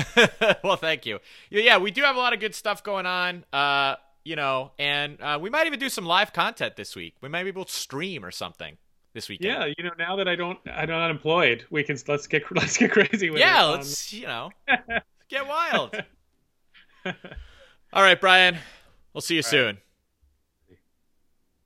well, 0.63 0.77
thank 0.77 1.07
you. 1.07 1.19
Yeah, 1.51 1.63
yeah, 1.63 1.79
we 1.79 1.91
do 1.91 2.03
have 2.03 2.17
a 2.17 2.19
lot 2.19 2.35
of 2.35 2.41
good 2.41 2.55
stuff 2.55 2.83
going 2.83 3.07
on. 3.07 3.45
Uh, 3.53 3.97
you 4.25 4.37
know, 4.37 4.73
and 4.79 5.21
uh, 5.21 5.39
we 5.41 5.51
might 5.51 5.67
even 5.67 5.79
do 5.79 5.89
some 5.89 6.05
live 6.05 6.33
content 6.33 6.77
this 6.77 6.95
week. 6.97 7.15
We 7.21 7.29
might 7.29 7.43
be 7.45 7.49
able 7.49 7.65
to 7.65 7.73
stream 7.73 8.25
or 8.25 8.31
something 8.31 8.77
this 9.15 9.29
weekend. 9.29 9.55
Yeah, 9.55 9.73
you 9.79 9.85
know, 9.85 9.93
now 9.99 10.17
that 10.17 10.29
I 10.29 10.37
don't, 10.37 10.59
I'm 10.67 10.89
not 10.89 11.03
unemployed, 11.05 11.65
we 11.71 11.83
can 11.83 11.97
let's 12.07 12.27
get 12.27 12.43
let's 12.55 12.77
get 12.77 12.91
crazy 12.91 13.31
with 13.31 13.41
yeah. 13.41 13.63
it. 13.63 13.67
Um, 13.67 13.73
Let's 13.77 14.13
you 14.13 14.27
know 14.27 14.51
get 15.29 15.47
wild. 15.47 15.97
All 17.93 18.03
right, 18.03 18.21
Brian. 18.21 18.59
We'll 19.15 19.23
see 19.23 19.37
you 19.37 19.43
soon. 19.43 19.79